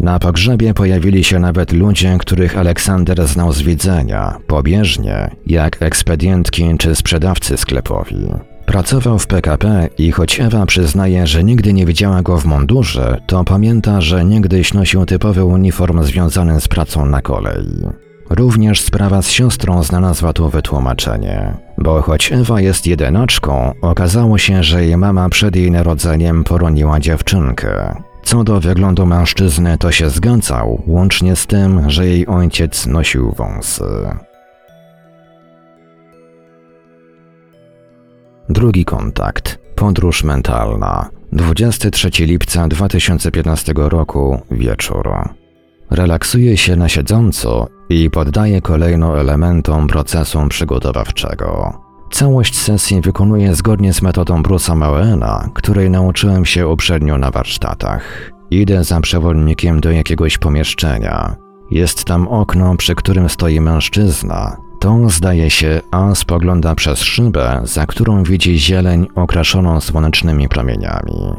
Na 0.02 0.18
pogrzebie 0.18 0.74
pojawili 0.74 1.24
się 1.24 1.38
nawet 1.38 1.72
ludzie, 1.72 2.16
których 2.18 2.58
Aleksander 2.58 3.26
znał 3.26 3.52
z 3.52 3.62
widzenia, 3.62 4.38
pobieżnie, 4.46 5.30
jak 5.46 5.82
ekspedientki 5.82 6.64
czy 6.78 6.94
sprzedawcy 6.94 7.56
sklepowi. 7.56 8.28
Pracował 8.66 9.18
w 9.18 9.26
PKP 9.26 9.88
i 9.98 10.12
choć 10.12 10.40
Ewa 10.40 10.66
przyznaje, 10.66 11.26
że 11.26 11.44
nigdy 11.44 11.72
nie 11.72 11.86
widziała 11.86 12.22
go 12.22 12.38
w 12.38 12.44
mundurze, 12.44 13.20
to 13.26 13.44
pamięta, 13.44 14.00
że 14.00 14.24
niegdyś 14.24 14.74
nosił 14.74 15.06
typowy 15.06 15.44
uniform 15.44 16.02
związany 16.02 16.60
z 16.60 16.68
pracą 16.68 17.06
na 17.06 17.22
kolei. 17.22 17.82
Również 18.30 18.80
sprawa 18.80 19.22
z 19.22 19.30
siostrą 19.30 19.82
znalazła 19.82 20.32
tu 20.32 20.48
wytłumaczenie, 20.48 21.54
bo 21.78 22.02
choć 22.02 22.32
Ewa 22.32 22.60
jest 22.60 22.86
jedynaczką, 22.86 23.72
okazało 23.82 24.38
się, 24.38 24.62
że 24.62 24.84
jej 24.84 24.96
mama 24.96 25.28
przed 25.28 25.56
jej 25.56 25.70
narodzeniem 25.70 26.44
poroniła 26.44 27.00
dziewczynkę. 27.00 28.02
Co 28.22 28.44
do 28.44 28.60
wyglądu 28.60 29.06
mężczyzny, 29.06 29.78
to 29.78 29.92
się 29.92 30.10
zgadzał, 30.10 30.82
łącznie 30.86 31.36
z 31.36 31.46
tym, 31.46 31.90
że 31.90 32.06
jej 32.06 32.26
ojciec 32.26 32.86
nosił 32.86 33.32
wąsy. 33.32 33.84
Drugi 38.48 38.84
kontakt. 38.84 39.58
Podróż 39.74 40.24
mentalna. 40.24 41.10
23 41.32 42.10
lipca 42.26 42.68
2015 42.68 43.72
roku, 43.76 44.40
wieczór. 44.50 45.10
Relaksuję 45.90 46.56
się 46.56 46.76
na 46.76 46.88
siedząco 46.88 47.68
i 47.88 48.10
poddaję 48.10 48.60
kolejno 48.60 49.20
elementom 49.20 49.86
procesu 49.86 50.48
przygotowawczego. 50.48 51.81
Całość 52.12 52.58
sesji 52.58 53.00
wykonuję 53.00 53.54
zgodnie 53.54 53.92
z 53.92 54.02
metodą 54.02 54.42
Bruce'a 54.42 54.76
Mauena, 54.76 55.48
której 55.54 55.90
nauczyłem 55.90 56.44
się 56.44 56.68
uprzednio 56.68 57.18
na 57.18 57.30
warsztatach. 57.30 58.32
Idę 58.50 58.84
za 58.84 59.00
przewodnikiem 59.00 59.80
do 59.80 59.90
jakiegoś 59.90 60.38
pomieszczenia. 60.38 61.36
Jest 61.70 62.04
tam 62.04 62.28
okno, 62.28 62.76
przy 62.76 62.94
którym 62.94 63.28
stoi 63.28 63.60
mężczyzna. 63.60 64.56
To, 64.80 65.08
zdaje 65.08 65.50
się, 65.50 65.80
a 65.90 66.14
spogląda 66.14 66.74
przez 66.74 66.98
szybę, 66.98 67.60
za 67.64 67.86
którą 67.86 68.22
widzi 68.22 68.58
zieleń 68.58 69.06
okraszoną 69.14 69.80
słonecznymi 69.80 70.48
promieniami. 70.48 71.32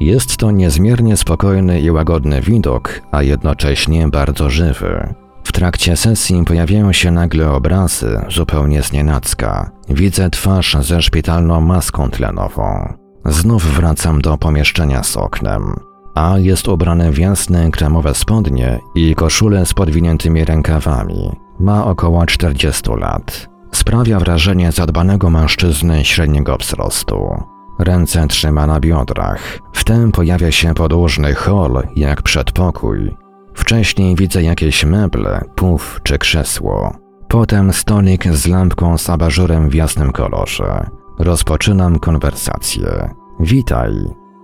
Jest 0.00 0.36
to 0.36 0.50
niezmiernie 0.50 1.16
spokojny 1.16 1.80
i 1.80 1.90
łagodny 1.90 2.40
widok, 2.40 3.00
a 3.10 3.22
jednocześnie 3.22 4.08
bardzo 4.08 4.50
żywy. 4.50 5.14
W 5.44 5.52
trakcie 5.52 5.96
sesji 5.96 6.44
pojawiają 6.44 6.92
się 6.92 7.10
nagle 7.10 7.50
obrazy, 7.50 8.20
zupełnie 8.28 8.82
znienacka. 8.82 9.70
Widzę 9.88 10.30
twarz 10.30 10.76
ze 10.80 11.02
szpitalną 11.02 11.60
maską 11.60 12.10
tlenową. 12.10 12.94
Znów 13.24 13.76
wracam 13.76 14.20
do 14.20 14.38
pomieszczenia 14.38 15.02
z 15.02 15.16
oknem. 15.16 15.74
A 16.14 16.38
jest 16.38 16.68
ubrany 16.68 17.12
w 17.12 17.18
jasne 17.18 17.70
kremowe 17.70 18.14
spodnie 18.14 18.78
i 18.94 19.14
koszulę 19.14 19.66
z 19.66 19.74
podwiniętymi 19.74 20.44
rękawami. 20.44 21.30
Ma 21.60 21.84
około 21.84 22.26
40 22.26 22.90
lat. 22.98 23.48
Sprawia 23.72 24.18
wrażenie 24.18 24.72
zadbanego 24.72 25.30
mężczyzny 25.30 26.04
średniego 26.04 26.56
wzrostu. 26.56 27.42
Ręce 27.78 28.26
trzyma 28.26 28.66
na 28.66 28.80
biodrach. 28.80 29.58
Wtem 29.72 30.12
pojawia 30.12 30.52
się 30.52 30.74
podłużny 30.74 31.34
hol, 31.34 31.82
jak 31.96 32.22
przedpokój, 32.22 33.16
Wcześniej 33.54 34.16
widzę 34.16 34.42
jakieś 34.42 34.84
meble, 34.84 35.40
puf 35.54 36.00
czy 36.02 36.18
krzesło. 36.18 36.96
Potem 37.28 37.72
stolik 37.72 38.28
z 38.32 38.46
lampką 38.46 38.98
z 38.98 39.10
abażurem 39.10 39.70
w 39.70 39.74
jasnym 39.74 40.12
kolorze. 40.12 40.86
Rozpoczynam 41.18 41.98
konwersację. 41.98 43.10
Witaj. 43.40 43.92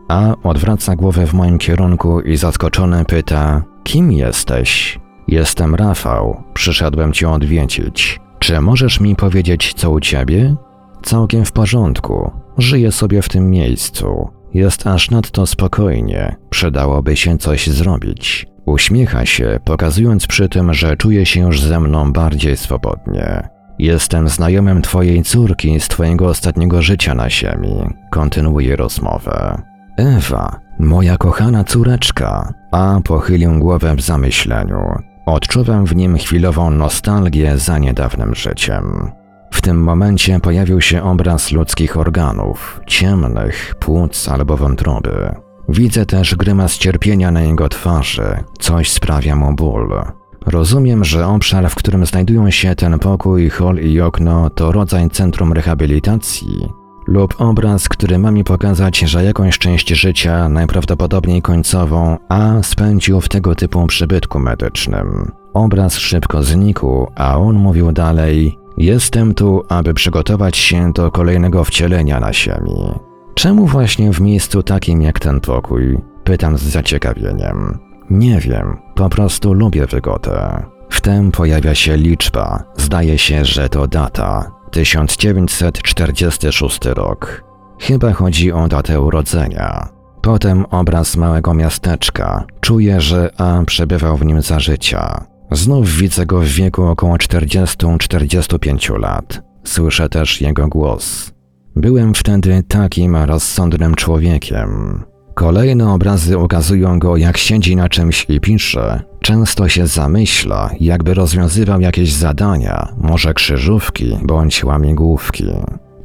A 0.09 0.35
odwraca 0.43 0.97
głowę 0.97 1.27
w 1.27 1.35
moim 1.35 1.59
kierunku 1.59 2.21
i 2.21 2.37
zaskoczony 2.37 3.05
pyta: 3.05 3.63
Kim 3.83 4.13
jesteś? 4.13 5.01
Jestem 5.29 5.75
Rafał, 5.75 6.43
przyszedłem 6.55 7.13
cię 7.13 7.31
odwiedzić. 7.31 8.21
Czy 8.39 8.61
możesz 8.61 9.01
mi 9.01 9.17
powiedzieć, 9.17 9.75
co 9.75 9.91
u 9.91 10.01
ciebie? 10.01 10.57
Całkiem 11.03 11.45
w 11.45 11.53
porządku. 11.53 12.31
Żyję 12.59 12.93
sobie 12.93 13.23
w 13.23 13.29
tym 13.29 13.51
miejscu. 13.51 14.29
Jest 14.55 14.87
aż 14.87 15.11
nadto 15.11 15.47
spokojnie. 15.47 16.37
Przydałoby 16.51 17.17
się 17.17 17.39
coś 17.39 17.67
zrobić. 17.67 18.47
Uśmiecha 18.71 19.27
się, 19.27 19.61
pokazując 19.65 20.27
przy 20.27 20.49
tym, 20.49 20.75
że 20.75 20.97
czuje 20.97 21.27
się 21.27 21.41
już 21.41 21.63
ze 21.63 21.81
mną 21.81 22.13
bardziej 22.13 22.57
swobodnie. 22.57 23.49
Jestem 23.79 24.29
znajomym 24.29 24.83
twojej 24.83 25.23
córki 25.23 25.81
z 25.81 25.89
twojego 25.89 26.27
ostatniego 26.27 26.83
życia 26.83 27.15
na 27.15 27.31
ziemi. 27.31 27.75
Kontynuuje 28.11 28.77
rozmowę. 28.77 29.63
Ewa, 29.97 30.61
moja 30.79 31.17
kochana 31.17 31.65
córeczka. 31.65 32.55
A 32.73 33.01
pochylił 33.05 33.59
głowę 33.59 33.95
w 33.97 34.01
zamyśleniu. 34.01 34.81
Odczuwam 35.27 35.87
w 35.87 35.97
nim 35.97 36.19
chwilową 36.19 36.71
nostalgię 36.71 37.59
za 37.59 37.79
niedawnym 37.79 38.35
życiem. 38.35 39.11
W 39.53 39.63
tym 39.63 39.83
momencie 39.83 40.41
pojawił 40.41 40.81
się 40.81 41.03
obraz 41.03 41.53
ludzkich 41.53 41.97
organów, 41.97 42.81
ciemnych, 42.87 43.75
płuc 43.79 44.29
albo 44.29 44.57
wątroby. 44.57 45.50
Widzę 45.71 46.07
też 46.07 46.35
grymas 46.35 46.79
cierpienia 46.79 47.31
na 47.31 47.43
jego 47.43 47.69
twarzy, 47.69 48.45
coś 48.59 48.91
sprawia 48.91 49.37
mu 49.37 49.55
ból. 49.55 50.03
Rozumiem, 50.47 51.05
że 51.05 51.27
obszar, 51.27 51.71
w 51.71 51.75
którym 51.75 52.07
znajdują 52.07 52.51
się 52.51 52.75
ten 52.75 52.99
pokój, 52.99 53.51
hol 53.51 53.77
i 53.77 54.01
okno, 54.01 54.51
to 54.51 54.73
rodzaj 54.73 55.11
centrum 55.11 55.53
rehabilitacji, 55.53 56.69
lub 57.07 57.41
obraz, 57.41 57.89
który 57.89 58.19
ma 58.19 58.31
mi 58.31 58.45
pokazać, 58.45 58.99
że 58.99 59.25
jakąś 59.25 59.59
część 59.59 59.89
życia, 59.89 60.49
najprawdopodobniej 60.49 61.43
końcową, 61.43 62.19
A 62.29 62.63
spędził 62.63 63.21
w 63.21 63.29
tego 63.29 63.55
typu 63.55 63.87
przybytku 63.87 64.39
medycznym. 64.39 65.33
Obraz 65.55 65.99
szybko 65.99 66.43
znikł, 66.43 67.07
a 67.15 67.39
on 67.39 67.57
mówił 67.57 67.93
dalej: 67.93 68.59
Jestem 68.77 69.35
tu, 69.35 69.65
aby 69.69 69.95
przygotować 69.95 70.57
się 70.57 70.93
do 70.93 71.11
kolejnego 71.11 71.65
wcielenia 71.65 72.21
na 72.21 72.33
Ziemi. 72.33 73.10
Czemu 73.35 73.67
właśnie 73.67 74.13
w 74.13 74.21
miejscu 74.21 74.63
takim 74.63 75.03
jak 75.03 75.21
ten 75.21 75.41
pokój? 75.41 75.99
Pytam 76.25 76.59
z 76.59 76.63
zaciekawieniem. 76.63 77.79
Nie 78.11 78.41
wiem, 78.41 78.77
po 78.95 79.09
prostu 79.09 79.53
lubię 79.53 79.87
wygodę. 79.87 80.63
Wtem 80.91 81.31
pojawia 81.31 81.75
się 81.75 81.97
liczba, 81.97 82.65
zdaje 82.77 83.19
się, 83.19 83.45
że 83.45 83.69
to 83.69 83.87
data 83.87 84.51
1946 84.71 86.85
rok. 86.85 87.45
Chyba 87.81 88.13
chodzi 88.13 88.53
o 88.53 88.69
datę 88.69 89.01
urodzenia. 89.01 89.89
Potem 90.23 90.65
obraz 90.65 91.17
małego 91.17 91.55
miasteczka. 91.55 92.45
Czuję, 92.61 93.01
że 93.01 93.41
A 93.41 93.63
przebywał 93.67 94.17
w 94.17 94.25
nim 94.25 94.43
za 94.43 94.61
życia. 94.61 95.25
Znów 95.51 95.91
widzę 95.91 96.27
go 96.27 96.41
w 96.41 96.45
wieku 96.45 96.85
około 96.85 97.17
40-45 97.17 98.99
lat. 98.99 99.43
Słyszę 99.65 100.09
też 100.09 100.41
jego 100.41 100.69
głos. 100.69 101.33
Byłem 101.77 102.15
wtedy 102.15 102.63
takim 102.69 103.17
rozsądnym 103.17 103.95
człowiekiem. 103.95 105.03
Kolejne 105.35 105.93
obrazy 105.93 106.39
ukazują 106.39 106.99
go, 106.99 107.17
jak 107.17 107.37
siedzi 107.37 107.77
na 107.77 107.89
czymś 107.89 108.27
i 108.29 108.41
pisze. 108.41 109.03
Często 109.21 109.69
się 109.69 109.87
zamyśla, 109.87 110.71
jakby 110.81 111.15
rozwiązywał 111.15 111.81
jakieś 111.81 112.13
zadania, 112.13 112.89
może 113.01 113.35
krzyżówki 113.35 114.19
bądź 114.23 114.65
łamigłówki. 114.65 115.45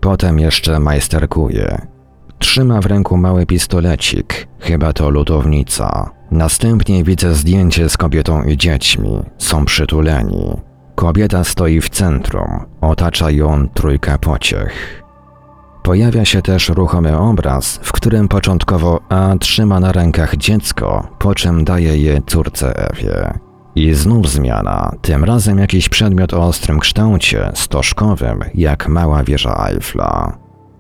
Potem 0.02 0.40
jeszcze 0.40 0.80
majsterkuje. 0.80 1.88
Trzyma 2.40 2.82
w 2.82 2.86
ręku 2.86 3.18
mały 3.18 3.46
pistolecik, 3.46 4.48
chyba 4.60 4.94
to 4.94 5.10
lutownica. 5.10 6.10
Następnie 6.32 7.04
widzę 7.04 7.34
zdjęcie 7.34 7.90
z 7.90 7.98
kobietą 7.98 8.44
i 8.44 8.58
dziećmi. 8.58 9.20
Są 9.38 9.66
przytuleni. 9.66 10.62
Kobieta 10.96 11.44
stoi 11.44 11.82
w 11.82 11.90
centrum, 11.90 12.66
otacza 12.82 13.32
ją 13.32 13.70
trójka 13.70 14.18
pociech. 14.18 15.05
Pojawia 15.86 16.26
się 16.26 16.42
też 16.42 16.70
ruchomy 16.70 17.18
obraz, 17.18 17.80
w 17.84 17.92
którym 17.92 18.28
początkowo 18.28 19.00
A 19.10 19.36
trzyma 19.40 19.80
na 19.80 19.92
rękach 19.92 20.36
dziecko, 20.36 21.08
po 21.20 21.36
czym 21.36 21.66
daje 21.66 21.98
je 21.98 22.22
córce 22.28 22.90
Ewie. 22.90 23.40
I 23.76 23.94
znów 23.94 24.30
zmiana, 24.30 24.92
tym 25.02 25.24
razem 25.24 25.60
jakiś 25.60 25.90
przedmiot 25.90 26.34
o 26.34 26.44
ostrym 26.44 26.80
kształcie, 26.80 27.52
stożkowym, 27.54 28.40
jak 28.56 28.88
mała 28.88 29.24
wieża 29.24 29.68
Eiffla. 29.70 30.38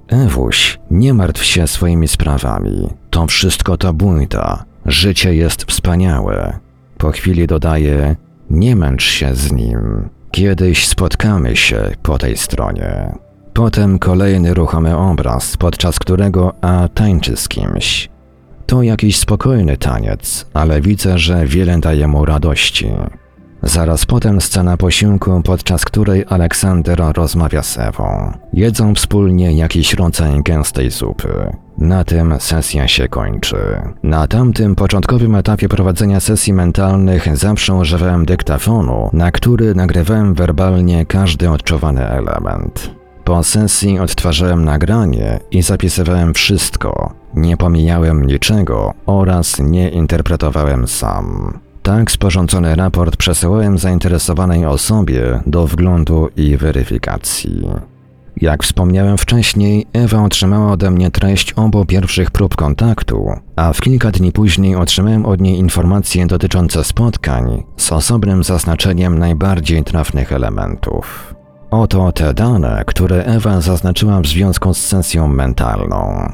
Ewuś, 0.07 0.79
nie 0.91 1.13
martw 1.13 1.43
się 1.43 1.67
swoimi 1.67 2.07
sprawami. 2.07 2.89
To 3.09 3.27
wszystko 3.27 3.77
to 3.77 3.93
bójda. 3.93 4.63
Życie 4.85 5.35
jest 5.35 5.63
wspaniałe. 5.63 6.59
Po 6.97 7.11
chwili 7.11 7.47
dodaje, 7.47 8.15
nie 8.49 8.75
męcz 8.75 9.03
się 9.03 9.35
z 9.35 9.51
nim. 9.51 10.09
Kiedyś 10.31 10.87
spotkamy 10.87 11.55
się 11.55 11.91
po 12.03 12.17
tej 12.17 12.37
stronie. 12.37 13.24
Potem 13.55 13.99
kolejny 13.99 14.53
ruchomy 14.53 14.97
obraz, 14.97 15.57
podczas 15.57 15.99
którego 15.99 16.53
A 16.61 16.89
tańczy 16.93 17.37
z 17.37 17.47
kimś. 17.47 18.09
To 18.65 18.83
jakiś 18.83 19.17
spokojny 19.17 19.77
taniec, 19.77 20.45
ale 20.53 20.81
widzę, 20.81 21.17
że 21.17 21.45
wiele 21.45 21.79
daje 21.79 22.07
mu 22.07 22.25
radości. 22.25 22.87
Zaraz 23.63 24.05
potem 24.05 24.41
scena 24.41 24.77
posiłku, 24.77 25.41
podczas 25.43 25.85
której 25.85 26.25
Aleksander 26.29 26.99
rozmawia 27.15 27.63
z 27.63 27.77
Ewą. 27.77 28.31
Jedzą 28.53 28.95
wspólnie 28.95 29.53
jakiś 29.53 29.93
rodzaj 29.93 30.43
gęstej 30.43 30.91
zupy. 30.91 31.55
Na 31.77 32.03
tym 32.03 32.35
sesja 32.39 32.87
się 32.87 33.07
kończy. 33.07 33.57
Na 34.03 34.27
tamtym 34.27 34.75
początkowym 34.75 35.35
etapie 35.35 35.69
prowadzenia 35.69 36.19
sesji 36.19 36.53
mentalnych 36.53 37.37
zawsze 37.37 37.73
używałem 37.73 38.25
dyktafonu, 38.25 39.09
na 39.13 39.31
który 39.31 39.75
nagrywałem 39.75 40.33
werbalnie 40.33 41.05
każdy 41.05 41.49
odczuwany 41.49 42.07
element. 42.09 43.04
Po 43.25 43.43
sesji 43.43 43.99
odtwarzałem 43.99 44.65
nagranie 44.65 45.39
i 45.51 45.61
zapisywałem 45.61 46.33
wszystko. 46.33 47.13
Nie 47.33 47.57
pomijałem 47.57 48.27
niczego 48.27 48.93
oraz 49.05 49.59
nie 49.59 49.89
interpretowałem 49.89 50.87
sam. 50.87 51.59
Tak 51.83 52.11
sporządzony 52.11 52.75
raport 52.75 53.17
przesyłałem 53.17 53.77
zainteresowanej 53.77 54.65
osobie 54.65 55.41
do 55.45 55.67
wglądu 55.67 56.29
i 56.35 56.57
weryfikacji. 56.57 57.67
Jak 58.37 58.63
wspomniałem 58.63 59.17
wcześniej, 59.17 59.87
Ewa 59.93 60.23
otrzymała 60.23 60.71
ode 60.71 60.91
mnie 60.91 61.11
treść 61.11 61.53
obu 61.53 61.85
pierwszych 61.85 62.31
prób 62.31 62.55
kontaktu, 62.55 63.29
a 63.55 63.73
w 63.73 63.81
kilka 63.81 64.11
dni 64.11 64.31
później 64.31 64.75
otrzymałem 64.75 65.25
od 65.25 65.41
niej 65.41 65.57
informacje 65.57 66.27
dotyczące 66.27 66.83
spotkań 66.83 67.63
z 67.77 67.91
osobnym 67.91 68.43
zaznaczeniem 68.43 69.19
najbardziej 69.19 69.83
trafnych 69.83 70.33
elementów. 70.33 71.34
Oto 71.75 72.11
te 72.11 72.33
dane, 72.33 72.83
które 72.87 73.25
Ewa 73.25 73.61
zaznaczyła 73.61 74.21
w 74.21 74.27
związku 74.27 74.73
z 74.73 74.77
sesją 74.77 75.27
mentalną. 75.27 76.29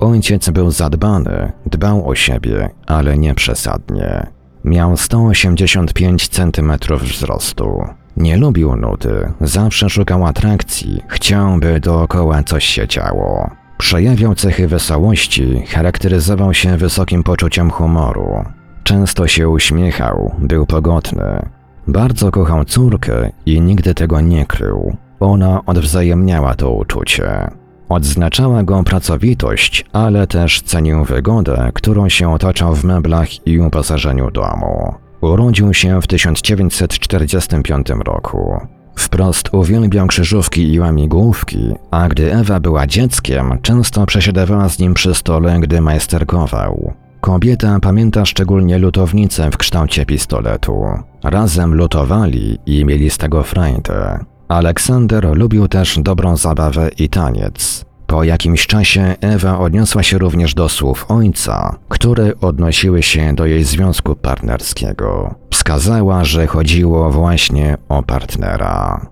Ojciec 0.00 0.50
był 0.50 0.70
zadbany, 0.70 1.52
dbał 1.66 2.08
o 2.08 2.14
siebie, 2.14 2.70
ale 2.86 3.18
nie 3.18 3.34
przesadnie. 3.34 4.26
Miał 4.64 4.96
185 4.96 6.28
cm 6.28 6.72
wzrostu. 7.00 7.84
Nie 8.16 8.36
lubił 8.36 8.76
nudy, 8.76 9.32
zawsze 9.40 9.90
szukał 9.90 10.26
atrakcji, 10.26 11.02
chciał, 11.08 11.58
by 11.58 11.80
dookoła 11.80 12.42
coś 12.42 12.64
się 12.64 12.88
działo. 12.88 13.50
Przejawiał 13.78 14.34
cechy 14.34 14.68
wesołości, 14.68 15.62
charakteryzował 15.68 16.54
się 16.54 16.76
wysokim 16.76 17.22
poczuciem 17.22 17.70
humoru. 17.70 18.44
Często 18.82 19.26
się 19.26 19.48
uśmiechał, 19.48 20.34
był 20.38 20.66
pogodny. 20.66 21.53
Bardzo 21.86 22.30
kochał 22.30 22.64
córkę 22.64 23.30
i 23.46 23.60
nigdy 23.60 23.94
tego 23.94 24.20
nie 24.20 24.46
krył. 24.46 24.96
Ona 25.20 25.64
odwzajemniała 25.66 26.54
to 26.54 26.70
uczucie. 26.70 27.50
Odznaczała 27.88 28.62
go 28.62 28.82
pracowitość, 28.82 29.84
ale 29.92 30.26
też 30.26 30.62
cenił 30.62 31.04
wygodę, 31.04 31.70
którą 31.74 32.08
się 32.08 32.32
otaczał 32.32 32.74
w 32.74 32.84
meblach 32.84 33.46
i 33.46 33.60
uposażeniu 33.60 34.30
domu. 34.30 34.94
Urodził 35.20 35.74
się 35.74 36.00
w 36.02 36.06
1945 36.06 37.86
roku. 38.04 38.60
Wprost 38.96 39.54
uwielbiał 39.54 40.06
krzyżówki 40.06 40.72
i 40.72 40.80
łamigłówki, 40.80 41.74
a 41.90 42.08
gdy 42.08 42.34
Ewa 42.34 42.60
była 42.60 42.86
dzieckiem, 42.86 43.58
często 43.62 44.06
przesiadywała 44.06 44.68
z 44.68 44.78
nim 44.78 44.94
przy 44.94 45.14
stole, 45.14 45.60
gdy 45.60 45.80
majsterkował. 45.80 46.92
Kobieta 47.24 47.80
pamięta 47.80 48.24
szczególnie 48.24 48.78
lutownicę 48.78 49.50
w 49.50 49.56
kształcie 49.56 50.06
pistoletu. 50.06 50.84
Razem 51.22 51.74
lutowali 51.74 52.58
i 52.66 52.84
mieli 52.84 53.10
z 53.10 53.18
tego 53.18 53.42
frajdę. 53.42 54.24
Aleksander 54.48 55.36
lubił 55.36 55.68
też 55.68 55.98
dobrą 55.98 56.36
zabawę 56.36 56.90
i 56.98 57.08
taniec. 57.08 57.84
Po 58.06 58.24
jakimś 58.24 58.66
czasie 58.66 59.14
Ewa 59.20 59.58
odniosła 59.58 60.02
się 60.02 60.18
również 60.18 60.54
do 60.54 60.68
słów 60.68 61.10
ojca, 61.10 61.78
które 61.88 62.32
odnosiły 62.40 63.02
się 63.02 63.34
do 63.34 63.46
jej 63.46 63.64
związku 63.64 64.16
partnerskiego. 64.16 65.34
Wskazała, 65.50 66.24
że 66.24 66.46
chodziło 66.46 67.10
właśnie 67.10 67.76
o 67.88 68.02
partnera. 68.02 69.06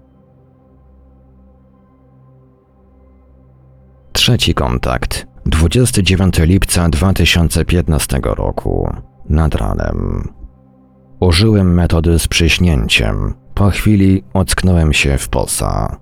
Trzeci 4.12 4.55
kontakt. 4.55 5.32
29 5.46 6.38
lipca 6.38 6.88
2015 6.88 8.20
roku. 8.24 8.90
Nad 9.28 9.55
ranem. 9.55 10.28
Użyłem 11.20 11.74
metody 11.74 12.18
z 12.18 12.28
przyśnięciem. 12.28 13.35
Po 13.55 13.70
chwili 13.70 14.24
ocknąłem 14.33 14.92
się 14.92 15.18
w 15.18 15.28
posa. 15.28 15.96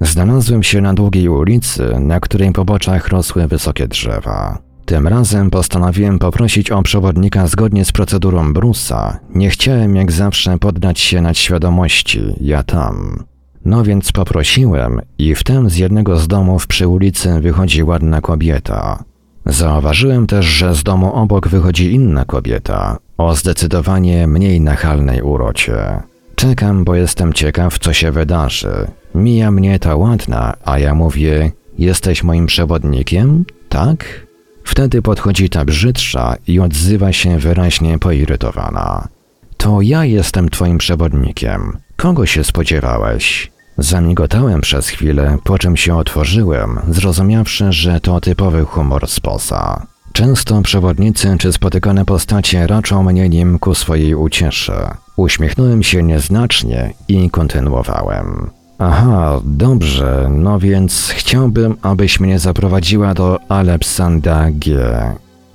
Znalazłem 0.00 0.62
się 0.62 0.80
na 0.80 0.94
długiej 0.94 1.28
ulicy, 1.28 2.00
na 2.00 2.20
której 2.20 2.52
po 2.52 2.64
boczach 2.64 3.08
rosły 3.08 3.48
wysokie 3.48 3.88
drzewa. 3.88 4.58
Tym 4.84 5.08
razem 5.08 5.50
postanowiłem 5.50 6.18
poprosić 6.18 6.70
o 6.70 6.82
przewodnika 6.82 7.46
zgodnie 7.46 7.84
z 7.84 7.92
procedurą 7.92 8.52
Brusa. 8.52 9.18
Nie 9.34 9.50
chciałem 9.50 9.96
jak 9.96 10.12
zawsze 10.12 10.58
poddać 10.58 11.00
się 11.00 11.20
nadświadomości, 11.20 12.20
ja 12.40 12.62
tam. 12.62 13.24
No 13.64 13.84
więc 13.84 14.12
poprosiłem 14.12 15.00
i 15.18 15.34
wtem 15.34 15.70
z 15.70 15.76
jednego 15.76 16.16
z 16.16 16.28
domów 16.28 16.66
przy 16.66 16.88
ulicy 16.88 17.40
wychodzi 17.40 17.82
ładna 17.82 18.20
kobieta. 18.20 19.04
Zauważyłem 19.46 20.26
też, 20.26 20.46
że 20.46 20.74
z 20.74 20.82
domu 20.82 21.12
obok 21.12 21.48
wychodzi 21.48 21.92
inna 21.92 22.24
kobieta, 22.24 22.98
o 23.18 23.34
zdecydowanie 23.34 24.26
mniej 24.26 24.60
nachalnej 24.60 25.22
urocie. 25.22 26.02
Czekam, 26.34 26.84
bo 26.84 26.94
jestem 26.94 27.32
ciekaw, 27.32 27.78
co 27.78 27.92
się 27.92 28.10
wydarzy. 28.10 28.86
Mija 29.14 29.50
mnie 29.50 29.78
ta 29.78 29.96
ładna, 29.96 30.54
a 30.64 30.78
ja 30.78 30.94
mówię: 30.94 31.52
Jesteś 31.78 32.22
moim 32.22 32.46
przewodnikiem? 32.46 33.44
Tak? 33.68 34.26
Wtedy 34.64 35.02
podchodzi 35.02 35.50
ta 35.50 35.64
brzydsza 35.64 36.36
i 36.46 36.60
odzywa 36.60 37.12
się 37.12 37.38
wyraźnie 37.38 37.98
poirytowana. 37.98 39.08
To 39.56 39.80
ja 39.80 40.04
jestem 40.04 40.48
twoim 40.48 40.78
przewodnikiem. 40.78 41.76
Kogo 42.02 42.26
się 42.26 42.44
spodziewałeś? 42.44 43.52
Zamigotałem 43.78 44.60
przez 44.60 44.88
chwilę, 44.88 45.38
po 45.44 45.58
czym 45.58 45.76
się 45.76 45.96
otworzyłem, 45.96 46.80
zrozumiawszy, 46.88 47.72
że 47.72 48.00
to 48.00 48.20
typowy 48.20 48.64
humor 48.64 49.08
sposa. 49.08 49.86
Często 50.12 50.62
przewodnicy 50.62 51.36
czy 51.38 51.52
spotykane 51.52 52.04
postacie 52.04 52.66
raczą 52.66 53.02
mnie 53.02 53.28
nim 53.28 53.58
ku 53.58 53.74
swojej 53.74 54.14
uciesze. 54.14 54.94
Uśmiechnąłem 55.16 55.82
się 55.82 56.02
nieznacznie 56.02 56.94
i 57.08 57.30
kontynuowałem. 57.30 58.50
Aha, 58.78 59.40
dobrze, 59.44 60.28
no 60.30 60.58
więc 60.58 61.12
chciałbym, 61.16 61.76
abyś 61.82 62.20
mnie 62.20 62.38
zaprowadziła 62.38 63.14
do 63.14 63.38
Alepsanda 63.48 64.46
G. 64.50 64.76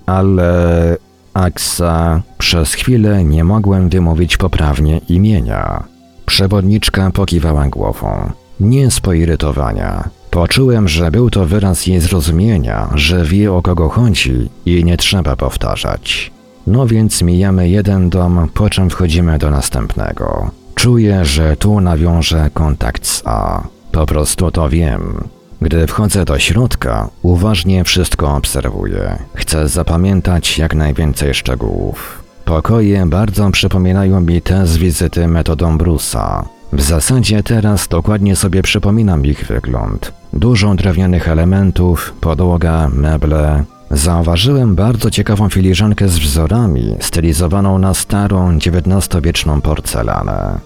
Ale... 0.05 0.97
Aksa... 1.33 2.21
Przez 2.37 2.73
chwilę 2.73 3.23
nie 3.23 3.43
mogłem 3.43 3.89
wymówić 3.89 4.37
poprawnie 4.37 4.97
imienia. 4.97 5.96
Przewodniczka 6.27 7.11
pokiwała 7.11 7.67
głową. 7.67 8.31
Nie 8.59 8.91
z 8.91 8.99
poirytowania. 8.99 10.09
Poczułem, 10.29 10.87
że 10.87 11.11
był 11.11 11.29
to 11.29 11.45
wyraz 11.45 11.87
jej 11.87 11.99
zrozumienia, 11.99 12.89
że 12.95 13.23
wie 13.25 13.53
o 13.53 13.61
kogo 13.61 13.89
chodzi 13.89 14.49
i 14.65 14.83
nie 14.83 14.97
trzeba 14.97 15.35
powtarzać. 15.35 16.31
No 16.67 16.87
więc 16.87 17.21
mijamy 17.21 17.69
jeden 17.69 18.09
dom, 18.09 18.49
po 18.53 18.69
czym 18.69 18.89
wchodzimy 18.89 19.37
do 19.37 19.51
następnego. 19.51 20.51
Czuję, 20.75 21.25
że 21.25 21.57
tu 21.57 21.81
nawiążę 21.81 22.49
kontakt 22.53 23.07
z 23.07 23.21
A. 23.25 23.63
Po 23.91 24.05
prostu 24.05 24.51
to 24.51 24.69
wiem. 24.69 25.27
Gdy 25.61 25.87
wchodzę 25.87 26.25
do 26.25 26.39
środka, 26.39 27.09
uważnie 27.21 27.83
wszystko 27.83 28.35
obserwuję. 28.35 29.17
Chcę 29.35 29.67
zapamiętać 29.67 30.57
jak 30.57 30.75
najwięcej 30.75 31.33
szczegółów. 31.33 32.26
Pokoje 32.47 33.05
bardzo 33.05 33.51
przypominają 33.51 34.21
mi 34.21 34.41
te 34.41 34.67
z 34.67 34.77
wizyty 34.77 35.27
metodą 35.27 35.77
Brusa. 35.77 36.45
W 36.73 36.81
zasadzie 36.81 37.43
teraz 37.43 37.87
dokładnie 37.87 38.35
sobie 38.35 38.61
przypominam 38.61 39.25
ich 39.25 39.45
wygląd. 39.45 40.13
Dużo 40.33 40.75
drewnianych 40.75 41.27
elementów, 41.27 42.13
podłoga, 42.21 42.89
meble. 42.93 43.63
Zauważyłem 43.91 44.75
bardzo 44.75 45.11
ciekawą 45.11 45.49
filiżankę 45.49 46.07
z 46.07 46.19
wzorami, 46.19 46.95
stylizowaną 46.99 47.79
na 47.79 47.93
starą, 47.93 48.57
XIX-wieczną 48.57 49.61
porcelanę. 49.61 50.59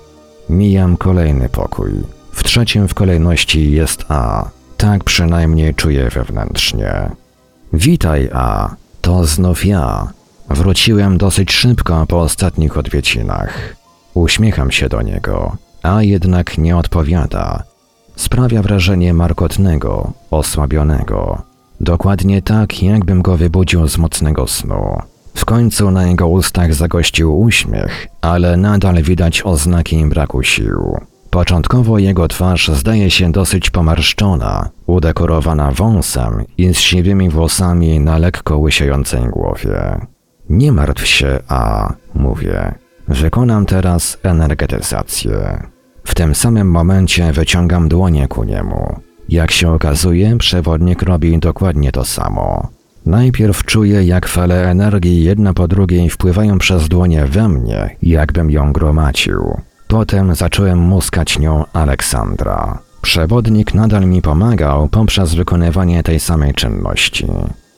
Mijam 0.50 0.98
kolejny 0.98 1.50
pokój. 1.50 1.92
W 2.32 2.44
trzecim 2.44 2.88
w 2.88 2.94
kolejności 2.94 3.72
jest 3.72 4.06
A. 4.10 4.50
Tak 4.78 5.04
przynajmniej 5.04 5.76
czuję 5.76 6.10
wewnętrznie. 6.10 7.10
Witaj, 7.74 8.30
A. 8.34 8.76
To 9.02 9.26
znów 9.26 9.66
ja. 9.66 10.21
Wróciłem 10.54 11.18
dosyć 11.18 11.52
szybko 11.52 12.06
po 12.08 12.20
ostatnich 12.20 12.78
odwiedzinach. 12.78 13.76
Uśmiecham 14.14 14.72
się 14.72 14.90
do 14.90 15.02
niego, 15.02 15.58
a 15.84 16.04
jednak 16.04 16.58
nie 16.58 16.78
odpowiada. 16.78 17.64
Sprawia 18.16 18.62
wrażenie 18.62 19.14
markotnego, 19.14 20.12
osłabionego. 20.32 21.42
Dokładnie 21.82 22.42
tak, 22.42 22.84
jakbym 22.84 23.22
go 23.22 23.38
wybudził 23.38 23.88
z 23.88 23.98
mocnego 23.98 24.48
snu. 24.48 24.98
W 25.36 25.46
końcu 25.46 25.92
na 25.92 26.08
jego 26.08 26.28
ustach 26.28 26.74
zagościł 26.74 27.40
uśmiech, 27.40 28.08
ale 28.22 28.58
nadal 28.58 29.04
widać 29.04 29.42
oznaki 29.42 30.06
braku 30.06 30.44
sił. 30.44 30.98
Początkowo 31.30 32.00
jego 32.00 32.28
twarz 32.28 32.68
zdaje 32.68 33.12
się 33.12 33.32
dosyć 33.32 33.70
pomarszczona, 33.70 34.70
udekorowana 34.86 35.72
wąsem 35.72 36.46
i 36.58 36.74
z 36.74 36.78
siwymi 36.78 37.30
włosami 37.30 38.00
na 38.00 38.18
lekko 38.18 38.58
łysiejącej 38.58 39.22
głowie. 39.22 40.00
Nie 40.50 40.72
martw 40.72 41.08
się, 41.08 41.40
a 41.48 41.94
mówię. 42.14 42.74
Wykonam 43.08 43.66
teraz 43.66 44.18
energetyzację. 44.24 45.64
W 46.04 46.16
tym 46.16 46.36
samym 46.36 46.72
momencie 46.72 47.32
wyciągam 47.34 47.90
dłonie 47.90 48.28
ku 48.28 48.44
niemu. 48.44 49.00
Jak 49.30 49.52
się 49.52 49.72
okazuje, 49.72 50.38
przewodnik 50.38 51.02
robi 51.02 51.40
dokładnie 51.40 51.92
to 51.92 52.06
samo. 52.06 52.70
Najpierw 53.06 53.66
czuję, 53.66 54.04
jak 54.04 54.28
fale 54.28 54.70
energii 54.70 55.24
jedna 55.24 55.54
po 55.54 55.68
drugiej 55.68 56.10
wpływają 56.10 56.58
przez 56.58 56.90
dłonie 56.90 57.26
we 57.26 57.50
mnie, 57.50 57.96
jakbym 58.02 58.52
ją 58.52 58.74
gromadził. 58.74 59.62
Potem 59.88 60.36
zacząłem 60.36 60.80
muskać 60.80 61.40
nią 61.40 61.66
Aleksandra. 61.74 62.80
Przewodnik 63.02 63.74
nadal 63.74 64.06
mi 64.06 64.22
pomagał 64.22 64.90
poprzez 64.90 65.36
wykonywanie 65.36 66.04
tej 66.04 66.20
samej 66.20 66.54
czynności. 66.54 67.28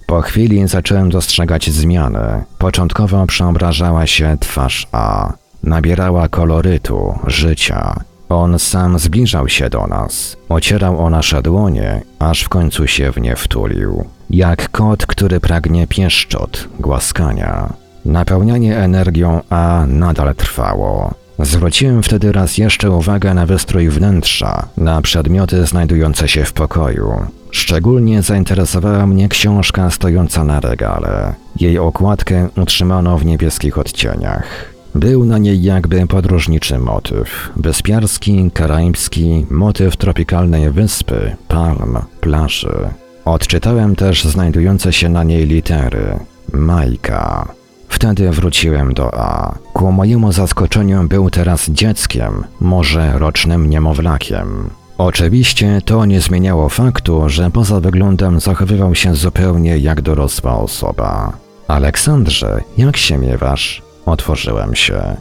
Po 0.06 0.22
chwili 0.22 0.68
zacząłem 0.68 1.10
dostrzegać 1.10 1.70
zmiany. 1.70 2.44
Początkowo 2.58 3.26
przeobrażała 3.26 4.08
się 4.08 4.38
twarz 4.40 4.88
A. 4.92 5.34
Nabierała 5.64 6.28
kolorytu, 6.28 7.20
życia. 7.28 7.96
On 8.30 8.60
sam 8.60 9.00
zbliżał 9.00 9.50
się 9.50 9.70
do 9.70 9.88
nas, 9.88 10.38
ocierał 10.50 11.06
o 11.06 11.10
nasze 11.10 11.42
dłonie, 11.42 12.02
aż 12.20 12.42
w 12.42 12.50
końcu 12.50 12.88
się 12.88 13.12
w 13.12 13.22
nie 13.22 13.36
wtulił. 13.36 14.06
Jak 14.30 14.70
kot, 14.70 15.06
który 15.06 15.40
pragnie 15.40 15.88
pieszczot, 15.88 16.68
głaskania. 16.80 17.74
Napełnianie 18.06 18.78
energią 18.78 19.42
A 19.50 19.84
nadal 19.88 20.36
trwało. 20.36 21.23
Zwróciłem 21.40 22.04
wtedy 22.04 22.32
raz 22.32 22.58
jeszcze 22.58 22.92
uwagę 22.92 23.34
na 23.34 23.46
wystrój 23.46 23.90
wnętrza, 23.90 24.68
na 24.78 25.02
przedmioty 25.02 25.66
znajdujące 25.66 26.28
się 26.28 26.46
w 26.46 26.54
pokoju. 26.54 27.14
Szczególnie 27.52 28.22
zainteresowała 28.22 29.08
mnie 29.08 29.30
książka 29.30 29.90
stojąca 29.90 30.44
na 30.44 30.60
regale. 30.60 31.34
Jej 31.60 31.80
okładkę 31.80 32.50
utrzymano 32.58 33.18
w 33.18 33.26
niebieskich 33.26 33.78
odcieniach. 33.78 34.74
Był 34.96 35.26
na 35.26 35.38
niej 35.38 35.64
jakby 35.64 36.08
podróżniczy 36.08 36.80
motyw. 36.80 37.52
Wyspiarski, 37.56 38.52
karaibski, 38.54 39.46
motyw 39.50 39.98
tropikalnej 39.98 40.72
wyspy, 40.72 41.36
palm, 41.48 41.98
plaży. 42.22 42.90
Odczytałem 43.26 43.96
też 43.96 44.24
znajdujące 44.24 44.94
się 44.94 45.10
na 45.10 45.24
niej 45.24 45.46
litery. 45.46 46.20
Majka. 46.54 47.48
Wtedy 47.94 48.30
wróciłem 48.30 48.94
do 48.94 49.14
A. 49.14 49.56
Ku 49.74 49.92
mojemu 49.92 50.32
zaskoczeniu 50.32 51.08
był 51.08 51.30
teraz 51.30 51.70
dzieckiem, 51.70 52.44
może 52.60 53.20
rocznym 53.20 53.70
niemowlakiem. 53.70 54.70
Oczywiście 54.98 55.82
to 55.86 56.06
nie 56.06 56.22
zmieniało 56.22 56.70
faktu, 56.70 57.30
że 57.30 57.52
poza 57.52 57.80
wyglądem 57.80 58.40
zachowywał 58.40 58.96
się 58.96 59.16
zupełnie 59.16 59.78
jak 59.78 60.02
dorosła 60.02 60.58
osoba. 60.58 61.38
Aleksandrze, 61.68 62.62
jak 62.78 62.98
się 62.98 63.18
miewasz? 63.18 63.82
Otworzyłem 64.06 64.76
się. 64.76 65.18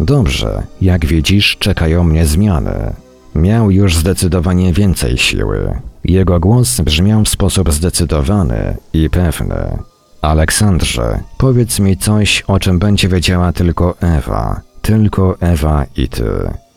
Dobrze, 0.00 0.62
jak 0.80 1.06
widzisz, 1.06 1.56
czekają 1.58 2.04
mnie 2.04 2.26
zmiany. 2.26 2.94
Miał 3.34 3.70
już 3.70 3.96
zdecydowanie 3.96 4.72
więcej 4.72 5.18
siły. 5.18 5.80
Jego 6.04 6.40
głos 6.40 6.80
brzmiał 6.80 7.24
w 7.24 7.28
sposób 7.28 7.72
zdecydowany 7.72 8.76
i 8.92 9.10
pewny. 9.10 9.78
Aleksandrze, 10.22 11.20
powiedz 11.38 11.78
mi 11.78 11.96
coś, 11.96 12.40
o 12.46 12.60
czym 12.60 12.78
będzie 12.78 13.08
wiedziała 13.08 13.52
tylko 13.52 13.94
Ewa. 14.00 14.60
Tylko 14.82 15.36
Ewa 15.40 15.84
i 15.96 16.08
ty. 16.08 16.24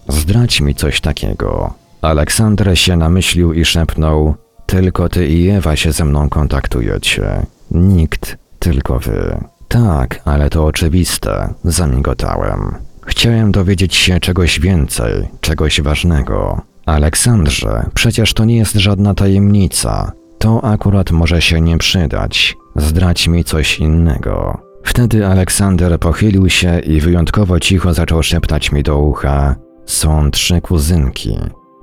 Zdradź 0.07 0.61
mi 0.61 0.75
coś 0.75 1.01
takiego. 1.01 1.73
Aleksandr 2.01 2.77
się 2.77 2.97
namyślił 2.97 3.53
i 3.53 3.65
szepnął: 3.65 4.35
Tylko 4.65 5.09
ty 5.09 5.27
i 5.27 5.49
Ewa 5.49 5.75
się 5.75 5.91
ze 5.91 6.05
mną 6.05 6.29
kontaktujecie. 6.29 7.45
Nikt, 7.71 8.37
tylko 8.59 8.99
wy. 8.99 9.37
Tak, 9.67 10.21
ale 10.25 10.49
to 10.49 10.65
oczywiste, 10.65 11.53
zamigotałem. 11.63 12.75
Chciałem 13.05 13.51
dowiedzieć 13.51 13.95
się 13.95 14.19
czegoś 14.19 14.59
więcej, 14.59 15.27
czegoś 15.41 15.81
ważnego. 15.81 16.61
Aleksandrze, 16.85 17.89
przecież 17.93 18.33
to 18.33 18.45
nie 18.45 18.57
jest 18.57 18.73
żadna 18.73 19.13
tajemnica. 19.13 20.11
To 20.37 20.63
akurat 20.63 21.11
może 21.11 21.41
się 21.41 21.61
nie 21.61 21.77
przydać. 21.77 22.55
Zdradź 22.75 23.27
mi 23.27 23.43
coś 23.43 23.79
innego. 23.79 24.57
Wtedy 24.83 25.27
Aleksander 25.27 25.99
pochylił 25.99 26.49
się 26.49 26.79
i 26.79 27.01
wyjątkowo 27.01 27.59
cicho 27.59 27.93
zaczął 27.93 28.23
szeptać 28.23 28.71
mi 28.71 28.83
do 28.83 28.97
ucha: 28.97 29.55
Są 29.85 30.31
trzy 30.31 30.61
kuzynki. 30.61 31.37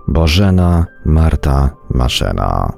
Bożena, 0.09 0.87
Marta, 1.05 1.71
Marzena. 1.91 2.73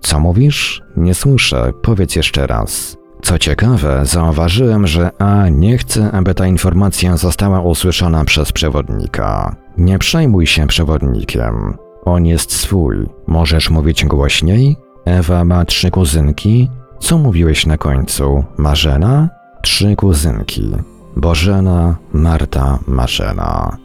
Co 0.00 0.20
mówisz? 0.20 0.82
Nie 0.96 1.14
słyszę, 1.14 1.72
powiedz 1.82 2.16
jeszcze 2.16 2.46
raz. 2.46 2.96
Co 3.22 3.38
ciekawe, 3.38 4.00
zauważyłem, 4.06 4.86
że 4.86 5.10
A 5.18 5.48
nie 5.48 5.78
chce, 5.78 6.12
aby 6.12 6.34
ta 6.34 6.46
informacja 6.46 7.16
została 7.16 7.60
usłyszana 7.60 8.24
przez 8.24 8.52
przewodnika. 8.52 9.56
Nie 9.78 9.98
przejmuj 9.98 10.46
się 10.46 10.66
przewodnikiem. 10.66 11.76
On 12.04 12.26
jest 12.26 12.52
swój. 12.52 12.96
Możesz 13.26 13.70
mówić 13.70 14.04
głośniej? 14.04 14.76
Ewa 15.04 15.44
ma 15.44 15.64
trzy 15.64 15.90
kuzynki. 15.90 16.70
Co 17.00 17.18
mówiłeś 17.18 17.66
na 17.66 17.76
końcu? 17.76 18.44
Marzena? 18.56 19.28
Trzy 19.62 19.96
kuzynki. 19.96 20.70
Bożena, 21.16 21.96
Marta, 22.12 22.78
Marzena. 22.86 23.76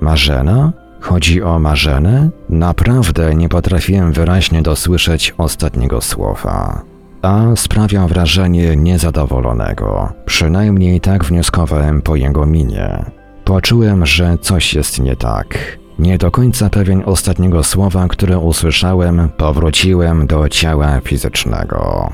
Marzena? 0.00 0.72
Chodzi 1.00 1.42
o 1.42 1.58
Marzenę? 1.58 2.30
Naprawdę 2.48 3.34
nie 3.34 3.48
potrafiłem 3.48 4.12
wyraźnie 4.12 4.62
dosłyszeć 4.62 5.34
ostatniego 5.38 6.00
słowa. 6.00 6.82
A 7.22 7.56
sprawiał 7.56 8.08
wrażenie 8.08 8.76
niezadowolonego. 8.76 10.12
Przynajmniej 10.26 11.00
tak 11.00 11.24
wnioskowałem 11.24 12.02
po 12.02 12.16
jego 12.16 12.46
minie. 12.46 13.04
Poczułem, 13.44 14.06
że 14.06 14.38
coś 14.38 14.74
jest 14.74 14.98
nie 14.98 15.16
tak. 15.16 15.78
Nie 15.98 16.18
do 16.18 16.30
końca 16.30 16.70
pewien 16.70 17.02
ostatniego 17.06 17.62
słowa, 17.62 18.08
które 18.08 18.38
usłyszałem, 18.38 19.28
powróciłem 19.36 20.26
do 20.26 20.48
ciała 20.48 21.00
fizycznego. 21.00 22.10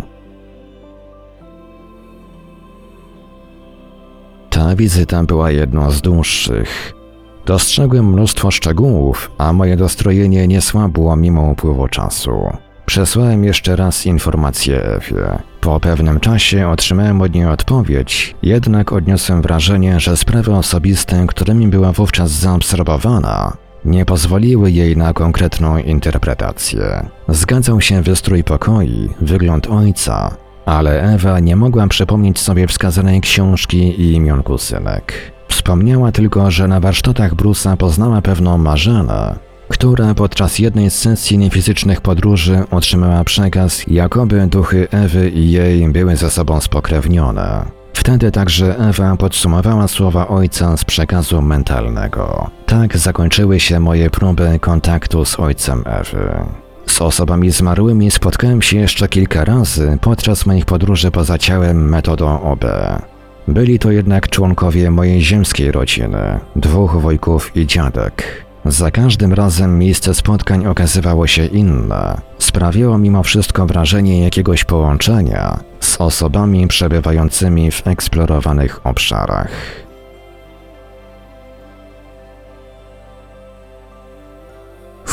Ta 4.58 4.76
wizyta 4.76 5.22
była 5.22 5.50
jedną 5.50 5.90
z 5.90 6.00
dłuższych. 6.00 6.94
Dostrzegłem 7.46 8.12
mnóstwo 8.12 8.50
szczegółów, 8.50 9.30
a 9.38 9.52
moje 9.52 9.76
dostrojenie 9.76 10.48
nie 10.48 10.60
słabło 10.60 11.16
mimo 11.16 11.42
upływu 11.42 11.88
czasu. 11.88 12.32
Przesłałem 12.86 13.44
jeszcze 13.44 13.76
raz 13.76 14.06
informację 14.06 14.84
Ewie. 14.84 15.38
Po 15.60 15.80
pewnym 15.80 16.20
czasie 16.20 16.68
otrzymałem 16.68 17.22
od 17.22 17.34
niej 17.34 17.46
odpowiedź, 17.46 18.34
jednak 18.42 18.92
odniosłem 18.92 19.42
wrażenie, 19.42 20.00
że 20.00 20.16
sprawy 20.16 20.54
osobiste, 20.54 21.26
którymi 21.28 21.68
była 21.68 21.92
wówczas 21.92 22.30
zaabsorbowana, 22.30 23.56
nie 23.84 24.04
pozwoliły 24.04 24.70
jej 24.70 24.96
na 24.96 25.12
konkretną 25.12 25.78
interpretację. 25.78 27.08
Zgadzał 27.28 27.80
się 27.80 28.02
wystrój 28.02 28.44
pokoi, 28.44 29.08
wygląd 29.20 29.66
ojca, 29.66 30.36
ale 30.68 31.02
Ewa 31.14 31.40
nie 31.40 31.56
mogła 31.56 31.86
przypomnieć 31.86 32.38
sobie 32.38 32.66
wskazanej 32.66 33.20
książki 33.20 33.78
i 33.78 34.12
imion 34.12 34.42
kusynek. 34.42 35.32
Wspomniała 35.48 36.12
tylko, 36.12 36.50
że 36.50 36.68
na 36.68 36.80
warsztatach 36.80 37.34
Brusa 37.34 37.76
poznała 37.76 38.22
pewną 38.22 38.58
Marzenę, 38.58 39.38
która 39.68 40.14
podczas 40.14 40.58
jednej 40.58 40.90
z 40.90 40.94
sesji 40.94 41.38
niefizycznych 41.38 42.00
podróży 42.00 42.64
otrzymała 42.70 43.24
przekaz, 43.24 43.86
jakoby 43.86 44.46
duchy 44.46 44.88
Ewy 44.90 45.30
i 45.30 45.50
jej 45.50 45.88
były 45.88 46.16
ze 46.16 46.30
sobą 46.30 46.60
spokrewnione. 46.60 47.64
Wtedy 47.92 48.30
także 48.30 48.78
Ewa 48.78 49.16
podsumowała 49.16 49.88
słowa 49.88 50.28
ojca 50.28 50.76
z 50.76 50.84
przekazu 50.84 51.42
mentalnego. 51.42 52.50
Tak 52.66 52.98
zakończyły 52.98 53.60
się 53.60 53.80
moje 53.80 54.10
próby 54.10 54.58
kontaktu 54.60 55.24
z 55.24 55.40
ojcem 55.40 55.82
Ewy. 55.86 56.67
Z 56.98 57.02
osobami 57.02 57.50
zmarłymi 57.50 58.10
spotkałem 58.10 58.62
się 58.62 58.76
jeszcze 58.76 59.08
kilka 59.08 59.44
razy 59.44 59.98
podczas 60.00 60.46
moich 60.46 60.64
podróży 60.64 61.10
poza 61.10 61.38
ciałem 61.38 61.88
metodą 61.88 62.40
OB. 62.40 62.64
Byli 63.48 63.78
to 63.78 63.90
jednak 63.90 64.28
członkowie 64.28 64.90
mojej 64.90 65.22
ziemskiej 65.22 65.72
rodziny, 65.72 66.40
dwóch 66.56 67.00
wujków 67.00 67.56
i 67.56 67.66
dziadek. 67.66 68.44
Za 68.64 68.90
każdym 68.90 69.32
razem 69.32 69.78
miejsce 69.78 70.14
spotkań 70.14 70.66
okazywało 70.66 71.26
się 71.26 71.46
inne. 71.46 72.20
Sprawiło 72.38 72.98
mimo 72.98 73.22
wszystko 73.22 73.66
wrażenie 73.66 74.24
jakiegoś 74.24 74.64
połączenia 74.64 75.58
z 75.80 76.00
osobami 76.00 76.68
przebywającymi 76.68 77.70
w 77.70 77.86
eksplorowanych 77.86 78.86
obszarach. 78.86 79.48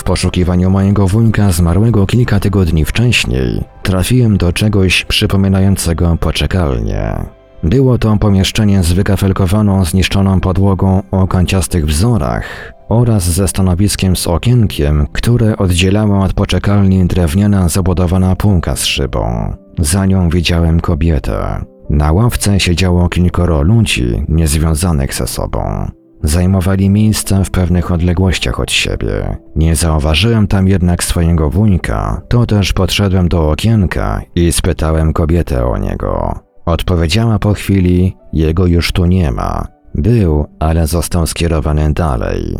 Poszukiwaniu 0.05 0.69
mojego 0.69 1.07
wujka 1.07 1.51
zmarłego 1.51 2.05
kilka 2.05 2.39
tygodni 2.39 2.85
wcześniej 2.85 3.63
trafiłem 3.83 4.37
do 4.37 4.53
czegoś 4.53 5.05
przypominającego 5.05 6.17
poczekalnię. 6.19 7.15
Było 7.63 7.97
to 7.97 8.17
pomieszczenie 8.17 8.83
z 8.83 8.93
wykafelkowaną, 8.93 9.85
zniszczoną 9.85 10.39
podłogą 10.39 11.03
o 11.11 11.27
kanciastych 11.27 11.85
wzorach 11.85 12.73
oraz 12.89 13.23
ze 13.29 13.47
stanowiskiem 13.47 14.15
z 14.15 14.27
okienkiem, 14.27 15.07
które 15.13 15.57
oddzielała 15.57 16.19
od 16.19 16.33
poczekalni 16.33 17.05
drewniana 17.05 17.69
zabudowana 17.69 18.35
półka 18.35 18.75
z 18.75 18.85
szybą. 18.85 19.53
Za 19.79 20.05
nią 20.05 20.29
widziałem 20.29 20.79
kobietę. 20.81 21.65
Na 21.89 22.11
ławce 22.11 22.59
siedziało 22.59 23.09
kilkoro 23.09 23.61
ludzi 23.61 24.23
niezwiązanych 24.29 25.13
ze 25.13 25.27
sobą. 25.27 25.91
Zajmowali 26.25 26.89
miejsca 26.89 27.43
w 27.43 27.51
pewnych 27.51 27.91
odległościach 27.91 28.59
od 28.59 28.71
siebie. 28.71 29.37
Nie 29.55 29.75
zauważyłem 29.75 30.47
tam 30.47 30.67
jednak 30.67 31.03
swojego 31.03 31.49
wujka, 31.49 32.21
to 32.29 32.45
też 32.45 32.73
podszedłem 32.73 33.27
do 33.27 33.49
okienka 33.49 34.21
i 34.35 34.51
spytałem 34.51 35.13
kobietę 35.13 35.65
o 35.65 35.77
niego. 35.77 36.39
Odpowiedziała 36.65 37.39
po 37.39 37.53
chwili, 37.53 38.15
jego 38.33 38.65
już 38.65 38.91
tu 38.91 39.05
nie 39.05 39.31
ma. 39.31 39.67
Był, 39.95 40.45
ale 40.59 40.87
został 40.87 41.27
skierowany 41.27 41.93
dalej. 41.93 42.55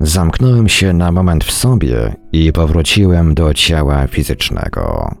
Zamknąłem 0.00 0.68
się 0.68 0.92
na 0.92 1.12
moment 1.12 1.44
w 1.44 1.52
sobie 1.52 2.16
i 2.32 2.52
powróciłem 2.52 3.34
do 3.34 3.54
ciała 3.54 4.06
fizycznego. 4.06 5.14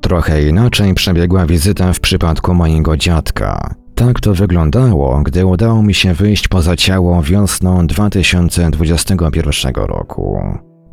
Trochę 0.00 0.48
inaczej 0.48 0.94
przebiegła 0.94 1.46
wizyta 1.46 1.92
w 1.92 2.00
przypadku 2.00 2.54
mojego 2.54 2.96
dziadka. 2.96 3.79
Tak 4.00 4.20
to 4.20 4.34
wyglądało, 4.34 5.22
gdy 5.22 5.46
udało 5.46 5.82
mi 5.82 5.94
się 5.94 6.14
wyjść 6.14 6.48
poza 6.48 6.76
ciało 6.76 7.22
wiosną 7.22 7.86
2021 7.86 9.74
roku. 9.74 10.40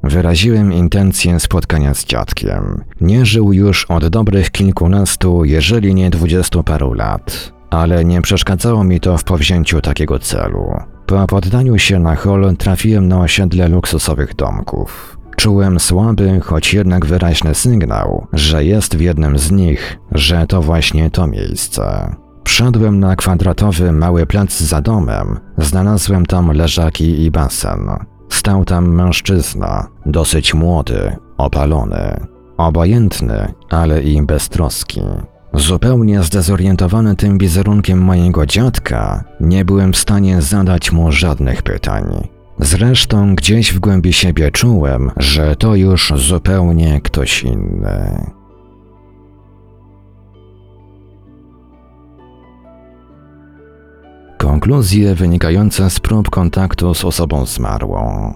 Wyraziłem 0.03 0.73
intencję 0.73 1.39
spotkania 1.39 1.93
z 1.93 2.05
dziadkiem. 2.05 2.83
Nie 3.01 3.25
żył 3.25 3.53
już 3.53 3.85
od 3.85 4.07
dobrych 4.07 4.51
kilkunastu, 4.51 5.45
jeżeli 5.45 5.95
nie 5.95 6.09
dwudziestu 6.09 6.63
paru 6.63 6.93
lat 6.93 7.53
ale 7.69 8.05
nie 8.05 8.21
przeszkadzało 8.21 8.83
mi 8.83 8.99
to 8.99 9.17
w 9.17 9.23
powzięciu 9.23 9.81
takiego 9.81 10.19
celu. 10.19 10.65
Po 11.05 11.27
poddaniu 11.27 11.77
się 11.77 11.99
na 11.99 12.15
hol 12.15 12.55
trafiłem 12.57 13.07
na 13.07 13.19
osiedle 13.19 13.67
luksusowych 13.67 14.35
domków. 14.35 15.17
Czułem 15.37 15.79
słaby, 15.79 16.39
choć 16.43 16.73
jednak 16.73 17.05
wyraźny 17.05 17.55
sygnał, 17.55 18.27
że 18.33 18.65
jest 18.65 18.95
w 18.95 19.01
jednym 19.01 19.37
z 19.37 19.51
nich, 19.51 19.99
że 20.11 20.47
to 20.47 20.61
właśnie 20.61 21.09
to 21.09 21.27
miejsce. 21.27 22.15
Wszedłem 22.47 22.99
na 22.99 23.15
kwadratowy 23.15 23.91
mały 23.91 24.25
plac 24.25 24.59
za 24.59 24.81
domem, 24.81 25.39
znalazłem 25.57 26.25
tam 26.25 26.51
leżaki 26.51 27.23
i 27.23 27.31
basen. 27.31 27.89
Stał 28.29 28.65
tam 28.65 28.87
mężczyzna, 28.89 29.87
dosyć 30.05 30.53
młody, 30.53 31.15
opalony, 31.37 32.27
obojętny, 32.57 33.53
ale 33.69 34.03
i 34.03 34.21
beztroski. 34.21 35.01
Zupełnie 35.53 36.23
zdezorientowany 36.23 37.15
tym 37.15 37.37
wizerunkiem 37.37 37.99
mojego 38.01 38.45
dziadka, 38.45 39.23
nie 39.39 39.65
byłem 39.65 39.93
w 39.93 39.97
stanie 39.97 40.41
zadać 40.41 40.91
mu 40.91 41.11
żadnych 41.11 41.61
pytań. 41.61 42.27
Zresztą 42.59 43.35
gdzieś 43.35 43.73
w 43.73 43.79
głębi 43.79 44.13
siebie 44.13 44.51
czułem, 44.51 45.11
że 45.17 45.55
to 45.55 45.75
już 45.75 46.13
zupełnie 46.15 47.01
ktoś 47.01 47.43
inny. 47.43 48.36
Konkluzje 54.57 55.15
wynikające 55.15 55.89
z 55.89 55.99
prób 55.99 56.29
kontaktu 56.29 56.93
z 56.93 57.05
osobą 57.05 57.45
zmarłą. 57.45 58.33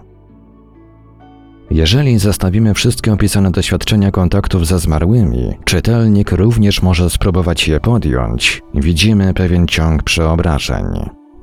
Jeżeli 1.71 2.19
zestawimy 2.19 2.73
wszystkie 2.73 3.13
opisane 3.13 3.51
doświadczenia 3.51 4.11
kontaktów 4.11 4.67
ze 4.67 4.79
zmarłymi, 4.79 5.53
czytelnik 5.65 6.31
również 6.31 6.81
może 6.81 7.09
spróbować 7.09 7.67
je 7.67 7.79
podjąć. 7.79 8.61
Widzimy 8.73 9.33
pewien 9.33 9.67
ciąg 9.67 10.03
przeobrażeń. 10.03 10.85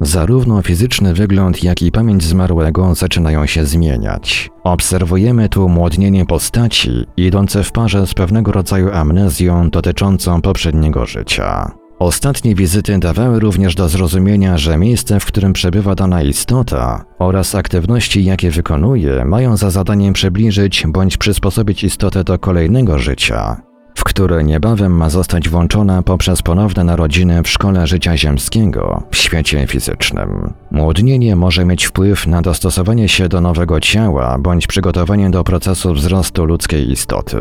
Zarówno 0.01 0.63
fizyczny 0.63 1.15
wygląd, 1.15 1.65
jak 1.65 1.83
i 1.83 1.93
pamięć 1.93 2.25
zmarłego 2.25 2.95
zaczynają 2.95 3.47
się 3.47 3.65
zmieniać. 3.65 4.51
Obserwujemy 4.65 5.49
tu 5.49 5.69
młodnienie 5.69 6.27
postaci, 6.27 6.91
idące 7.17 7.65
w 7.65 7.73
parze 7.73 8.07
z 8.07 8.15
pewnego 8.15 8.53
rodzaju 8.53 8.91
amnezją 8.93 9.71
dotyczącą 9.71 10.43
poprzedniego 10.43 11.07
życia. 11.07 11.71
Ostatnie 11.99 12.55
wizyty 12.55 12.99
dawały 12.99 13.41
również 13.41 13.75
do 13.75 13.89
zrozumienia, 13.89 14.59
że 14.59 14.79
miejsce, 14.79 15.21
w 15.21 15.25
którym 15.25 15.53
przebywa 15.53 15.95
dana 15.95 16.23
istota 16.23 17.05
oraz 17.19 17.55
aktywności, 17.55 18.25
jakie 18.25 18.51
wykonuje, 18.51 19.25
mają 19.25 19.57
za 19.57 19.71
zadanie 19.71 20.13
przybliżyć 20.13 20.85
bądź 20.89 21.17
przysposobić 21.17 21.85
istotę 21.85 22.25
do 22.25 22.39
kolejnego 22.39 22.99
życia, 22.99 23.63
w 23.95 24.05
które 24.05 24.45
niebawem 24.45 24.97
ma 24.97 25.11
zostać 25.11 25.49
włączona 25.49 26.03
poprzez 26.03 26.43
ponowne 26.43 26.85
narodziny 26.85 27.43
w 27.43 27.49
szkole 27.49 27.87
życia 27.87 28.17
ziemskiego 28.17 29.03
w 29.11 29.17
świecie 29.17 29.67
fizycznym. 29.67 30.53
Młodnienie 30.71 31.37
może 31.37 31.65
mieć 31.65 31.85
wpływ 31.85 32.27
na 32.27 32.43
dostosowanie 32.43 33.09
się 33.09 33.29
do 33.29 33.41
nowego 33.41 33.81
ciała 33.81 34.39
bądź 34.39 34.67
przygotowanie 34.67 35.31
do 35.31 35.45
procesu 35.45 35.95
wzrostu 35.95 36.45
ludzkiej 36.45 36.93
istoty. 36.93 37.39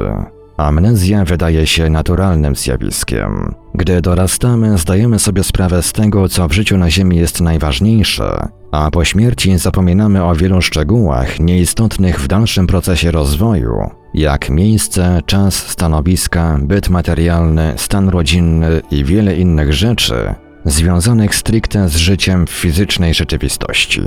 Amnezja 0.58 1.26
wydaje 1.26 1.68
się 1.68 1.90
naturalnym 1.90 2.56
zjawiskiem. 2.56 3.56
Gdy 3.74 4.02
dorastamy, 4.02 4.78
zdajemy 4.78 5.20
sobie 5.20 5.44
sprawę 5.44 5.84
z 5.84 5.94
tego, 5.94 6.30
co 6.30 6.48
w 6.48 6.54
życiu 6.54 6.78
na 6.78 6.92
Ziemi 6.92 7.18
jest 7.18 7.42
najważniejsze, 7.42 8.48
a 8.72 8.92
po 8.92 9.06
śmierci 9.06 9.58
zapominamy 9.58 10.24
o 10.24 10.36
wielu 10.36 10.62
szczegółach 10.62 11.40
nieistotnych 11.40 12.20
w 12.20 12.28
dalszym 12.28 12.68
procesie 12.68 13.12
rozwoju, 13.12 13.90
jak 14.14 14.50
miejsce, 14.50 15.22
czas, 15.26 15.56
stanowiska, 15.56 16.60
byt 16.62 16.90
materialny, 16.90 17.74
stan 17.76 18.10
rodzinny 18.10 18.82
i 18.92 19.04
wiele 19.04 19.36
innych 19.36 19.74
rzeczy 19.74 20.36
związanych 20.66 21.36
stricte 21.36 21.90
z 21.90 21.96
życiem 21.96 22.48
w 22.48 22.52
fizycznej 22.52 23.14
rzeczywistości. 23.14 24.02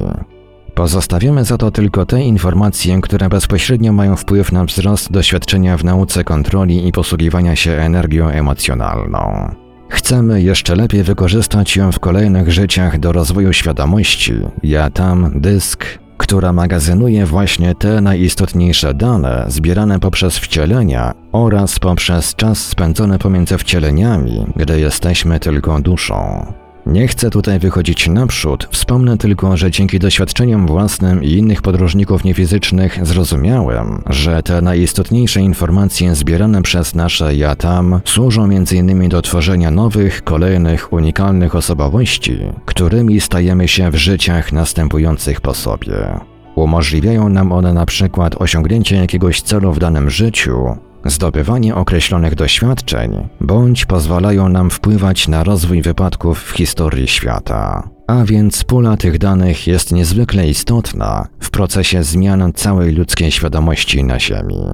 Pozostawiamy 0.75 1.45
za 1.45 1.59
to 1.59 1.71
tylko 1.71 2.07
te 2.07 2.23
informacje, 2.23 3.01
które 3.01 3.29
bezpośrednio 3.29 3.93
mają 3.93 4.17
wpływ 4.17 4.53
na 4.53 4.65
wzrost 4.65 5.13
doświadczenia 5.13 5.77
w 5.77 5.85
nauce 5.85 6.25
kontroli 6.25 6.89
i 6.89 6.93
posługiwania 6.93 7.57
się 7.57 7.73
energią 7.73 8.29
emocjonalną. 8.29 9.55
Chcemy 9.89 10.43
jeszcze 10.43 10.77
lepiej 10.77 11.03
wykorzystać 11.03 11.77
ją 11.77 11.93
w 11.93 12.01
kolejnych 12.01 12.53
życiach 12.53 12.99
do 12.99 13.13
rozwoju 13.13 13.53
świadomości. 13.53 14.33
Ja 14.63 14.91
tam, 14.91 15.41
dysk, 15.41 15.85
która 16.17 16.53
magazynuje 16.53 17.27
właśnie 17.27 17.75
te 17.75 18.01
najistotniejsze 18.01 18.95
dane 18.95 19.45
zbierane 19.49 20.01
poprzez 20.01 20.39
wcielenia 20.39 21.15
oraz 21.33 21.79
poprzez 21.79 22.35
czas 22.35 22.59
spędzony 22.59 23.19
pomiędzy 23.19 23.59
wcieleniami, 23.59 24.47
gdy 24.57 24.81
jesteśmy 24.81 25.41
tylko 25.41 25.81
duszą. 25.81 26.47
Nie 26.87 27.09
chcę 27.09 27.31
tutaj 27.31 27.59
wychodzić 27.59 28.09
naprzód, 28.09 28.69
wspomnę 28.71 29.19
tylko, 29.19 29.57
że 29.57 29.71
dzięki 29.71 29.99
doświadczeniom 29.99 30.67
własnym 30.67 31.25
i 31.25 31.31
innych 31.31 31.63
podróżników 31.63 32.25
niefizycznych 32.25 33.07
zrozumiałem, 33.07 34.03
że 34.07 34.43
te 34.43 34.63
najistotniejsze 34.63 35.41
informacje 35.41 36.15
zbierane 36.15 36.63
przez 36.63 36.95
nasze 36.95 37.35
ja 37.35 37.57
tam 37.57 38.01
służą 38.05 38.45
m.in. 38.45 39.09
do 39.09 39.23
tworzenia 39.23 39.71
nowych, 39.71 40.25
kolejnych, 40.25 40.93
unikalnych 40.93 41.55
osobowości, 41.55 42.39
którymi 42.65 43.21
stajemy 43.21 43.69
się 43.69 43.91
w 43.91 43.95
życiach 43.95 44.53
następujących 44.53 45.41
po 45.41 45.55
sobie. 45.55 46.21
Umożliwiają 46.55 47.29
nam 47.29 47.53
one 47.53 47.73
na 47.73 47.87
przykład 47.87 48.43
osiągnięcie 48.43 48.97
jakiegoś 48.97 49.43
celu 49.43 49.73
w 49.73 49.79
danym 49.79 50.11
życiu, 50.11 50.77
zdobywanie 51.05 51.75
określonych 51.75 52.35
doświadczeń, 52.35 53.29
bądź 53.41 53.87
pozwalają 53.87 54.49
nam 54.49 54.71
wpływać 54.71 55.29
na 55.29 55.45
rozwój 55.45 55.83
wypadków 55.83 56.43
w 56.43 56.51
historii 56.51 57.09
świata. 57.09 57.89
A 58.07 58.25
więc 58.25 58.65
pula 58.65 58.97
tych 58.97 59.19
danych 59.19 59.67
jest 59.67 59.93
niezwykle 59.93 60.49
istotna 60.49 61.27
w 61.41 61.51
procesie 61.51 62.05
zmian 62.05 62.53
całej 62.53 62.93
ludzkiej 62.93 63.31
świadomości 63.31 64.05
na 64.05 64.21
Ziemi. 64.21 64.65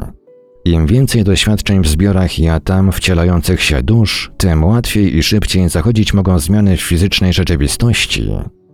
Im 0.64 0.86
więcej 0.86 1.24
doświadczeń 1.24 1.82
w 1.82 1.88
zbiorach 1.88 2.38
ja 2.38 2.60
tam 2.60 2.92
wcielających 2.92 3.62
się 3.62 3.82
dusz, 3.82 4.32
tym 4.36 4.64
łatwiej 4.64 5.16
i 5.16 5.22
szybciej 5.22 5.68
zachodzić 5.68 6.14
mogą 6.14 6.38
zmiany 6.38 6.76
w 6.76 6.80
fizycznej 6.80 7.32
rzeczywistości. 7.32 8.30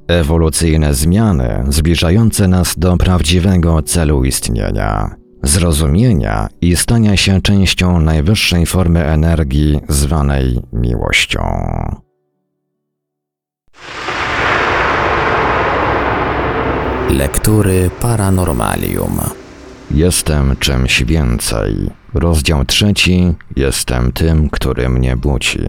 Ewolucyjne 0.08 0.94
zmiany 0.94 1.64
zbliżające 1.68 2.48
nas 2.48 2.74
do 2.78 2.96
prawdziwego 2.96 3.82
celu 3.82 4.24
istnienia 4.24 5.21
zrozumienia 5.42 6.48
i 6.60 6.76
stania 6.76 7.16
się 7.16 7.42
częścią 7.42 8.00
najwyższej 8.00 8.66
formy 8.66 9.04
energii 9.04 9.80
zwanej 9.88 10.60
miłością. 10.72 11.42
Lektury 17.10 17.90
Paranormalium. 18.00 19.20
Jestem 19.90 20.56
czymś 20.56 21.04
więcej. 21.04 21.90
Rozdział 22.14 22.64
trzeci. 22.64 23.34
Jestem 23.56 24.12
tym, 24.12 24.50
który 24.50 24.88
mnie 24.88 25.16
budzi. 25.16 25.68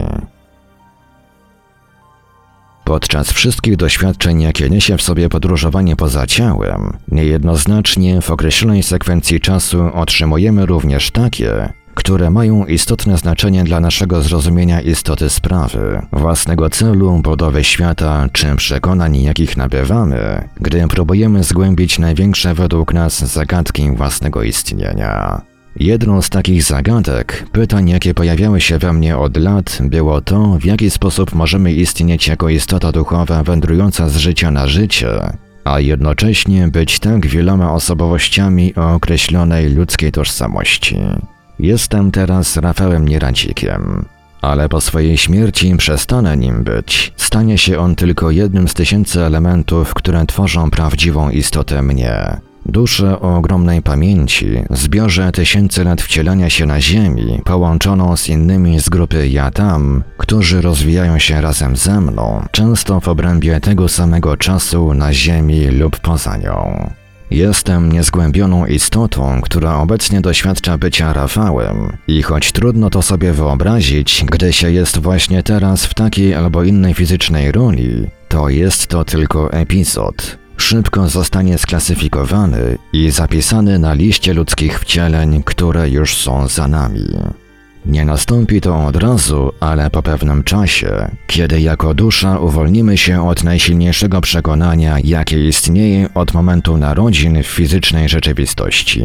Podczas 2.84 3.32
wszystkich 3.32 3.76
doświadczeń, 3.76 4.42
jakie 4.42 4.70
niesie 4.70 4.96
w 4.96 5.02
sobie 5.02 5.28
podróżowanie 5.28 5.96
poza 5.96 6.26
ciałem, 6.26 6.96
niejednoznacznie 7.08 8.20
w 8.20 8.30
określonej 8.30 8.82
sekwencji 8.82 9.40
czasu 9.40 9.90
otrzymujemy 9.94 10.66
również 10.66 11.10
takie, 11.10 11.72
które 11.94 12.30
mają 12.30 12.66
istotne 12.66 13.18
znaczenie 13.18 13.64
dla 13.64 13.80
naszego 13.80 14.22
zrozumienia 14.22 14.80
istoty 14.80 15.30
sprawy, 15.30 16.02
własnego 16.12 16.70
celu, 16.70 17.20
budowy 17.22 17.64
świata 17.64 18.28
czy 18.32 18.56
przekonań, 18.56 19.16
jakich 19.16 19.56
nabywamy, 19.56 20.48
gdy 20.60 20.88
próbujemy 20.88 21.44
zgłębić 21.44 21.98
największe 21.98 22.54
według 22.54 22.94
nas 22.94 23.32
zagadki 23.32 23.90
własnego 23.90 24.42
istnienia. 24.42 25.40
Jedną 25.76 26.22
z 26.22 26.30
takich 26.30 26.62
zagadek, 26.62 27.46
pytań, 27.52 27.88
jakie 27.88 28.14
pojawiały 28.14 28.60
się 28.60 28.78
we 28.78 28.92
mnie 28.92 29.18
od 29.18 29.36
lat, 29.36 29.78
było 29.80 30.20
to, 30.20 30.58
w 30.60 30.64
jaki 30.64 30.90
sposób 30.90 31.34
możemy 31.34 31.72
istnieć 31.72 32.28
jako 32.28 32.48
istota 32.48 32.92
duchowa 32.92 33.42
wędrująca 33.42 34.08
z 34.08 34.16
życia 34.16 34.50
na 34.50 34.66
życie, 34.66 35.08
a 35.64 35.80
jednocześnie 35.80 36.68
być 36.68 36.98
tak 36.98 37.26
wieloma 37.26 37.72
osobowościami 37.72 38.74
o 38.74 38.94
określonej 38.94 39.70
ludzkiej 39.70 40.12
tożsamości. 40.12 40.96
Jestem 41.58 42.10
teraz 42.10 42.56
Rafałem 42.56 43.08
Nierancikiem, 43.08 44.04
ale 44.42 44.68
po 44.68 44.80
swojej 44.80 45.16
śmierci 45.16 45.76
przestanę 45.76 46.36
nim 46.36 46.64
być. 46.64 47.12
Stanie 47.16 47.58
się 47.58 47.78
on 47.78 47.96
tylko 47.96 48.30
jednym 48.30 48.68
z 48.68 48.74
tysięcy 48.74 49.24
elementów, 49.24 49.94
które 49.94 50.26
tworzą 50.26 50.70
prawdziwą 50.70 51.30
istotę 51.30 51.82
mnie. 51.82 52.40
Duszę 52.66 53.20
o 53.20 53.36
ogromnej 53.36 53.82
pamięci, 53.82 54.46
zbiorze 54.70 55.32
tysięcy 55.32 55.84
lat 55.84 56.02
wcielania 56.02 56.50
się 56.50 56.66
na 56.66 56.80
Ziemi, 56.80 57.40
połączoną 57.44 58.16
z 58.16 58.28
innymi 58.28 58.80
z 58.80 58.88
grupy 58.88 59.28
Ja 59.28 59.50
Tam, 59.50 60.04
którzy 60.18 60.60
rozwijają 60.60 61.18
się 61.18 61.40
razem 61.40 61.76
ze 61.76 62.00
mną, 62.00 62.46
często 62.50 63.00
w 63.00 63.08
obrębie 63.08 63.60
tego 63.60 63.88
samego 63.88 64.36
czasu 64.36 64.94
na 64.94 65.12
Ziemi 65.12 65.66
lub 65.66 65.98
poza 65.98 66.36
nią. 66.36 66.90
Jestem 67.30 67.92
niezgłębioną 67.92 68.66
istotą, 68.66 69.40
która 69.42 69.78
obecnie 69.78 70.20
doświadcza 70.20 70.78
bycia 70.78 71.12
Rafałem 71.12 71.96
i 72.08 72.22
choć 72.22 72.52
trudno 72.52 72.90
to 72.90 73.02
sobie 73.02 73.32
wyobrazić, 73.32 74.24
gdy 74.30 74.52
się 74.52 74.70
jest 74.70 74.98
właśnie 74.98 75.42
teraz 75.42 75.86
w 75.86 75.94
takiej 75.94 76.34
albo 76.34 76.62
innej 76.62 76.94
fizycznej 76.94 77.52
roli, 77.52 78.06
to 78.28 78.48
jest 78.48 78.86
to 78.86 79.04
tylko 79.04 79.52
epizod, 79.52 80.43
szybko 80.56 81.08
zostanie 81.08 81.58
sklasyfikowany 81.58 82.78
i 82.92 83.10
zapisany 83.10 83.78
na 83.78 83.94
liście 83.94 84.34
ludzkich 84.34 84.80
wcieleń, 84.80 85.42
które 85.42 85.90
już 85.90 86.16
są 86.16 86.48
za 86.48 86.68
nami. 86.68 87.06
Nie 87.86 88.04
nastąpi 88.04 88.60
to 88.60 88.84
od 88.86 88.96
razu, 88.96 89.52
ale 89.60 89.90
po 89.90 90.02
pewnym 90.02 90.44
czasie, 90.44 91.08
kiedy 91.26 91.60
jako 91.60 91.94
dusza 91.94 92.38
uwolnimy 92.38 92.98
się 92.98 93.28
od 93.28 93.44
najsilniejszego 93.44 94.20
przekonania, 94.20 94.96
jakie 95.04 95.48
istnieje 95.48 96.08
od 96.14 96.34
momentu 96.34 96.76
narodzin 96.76 97.42
w 97.42 97.46
fizycznej 97.46 98.08
rzeczywistości. 98.08 99.02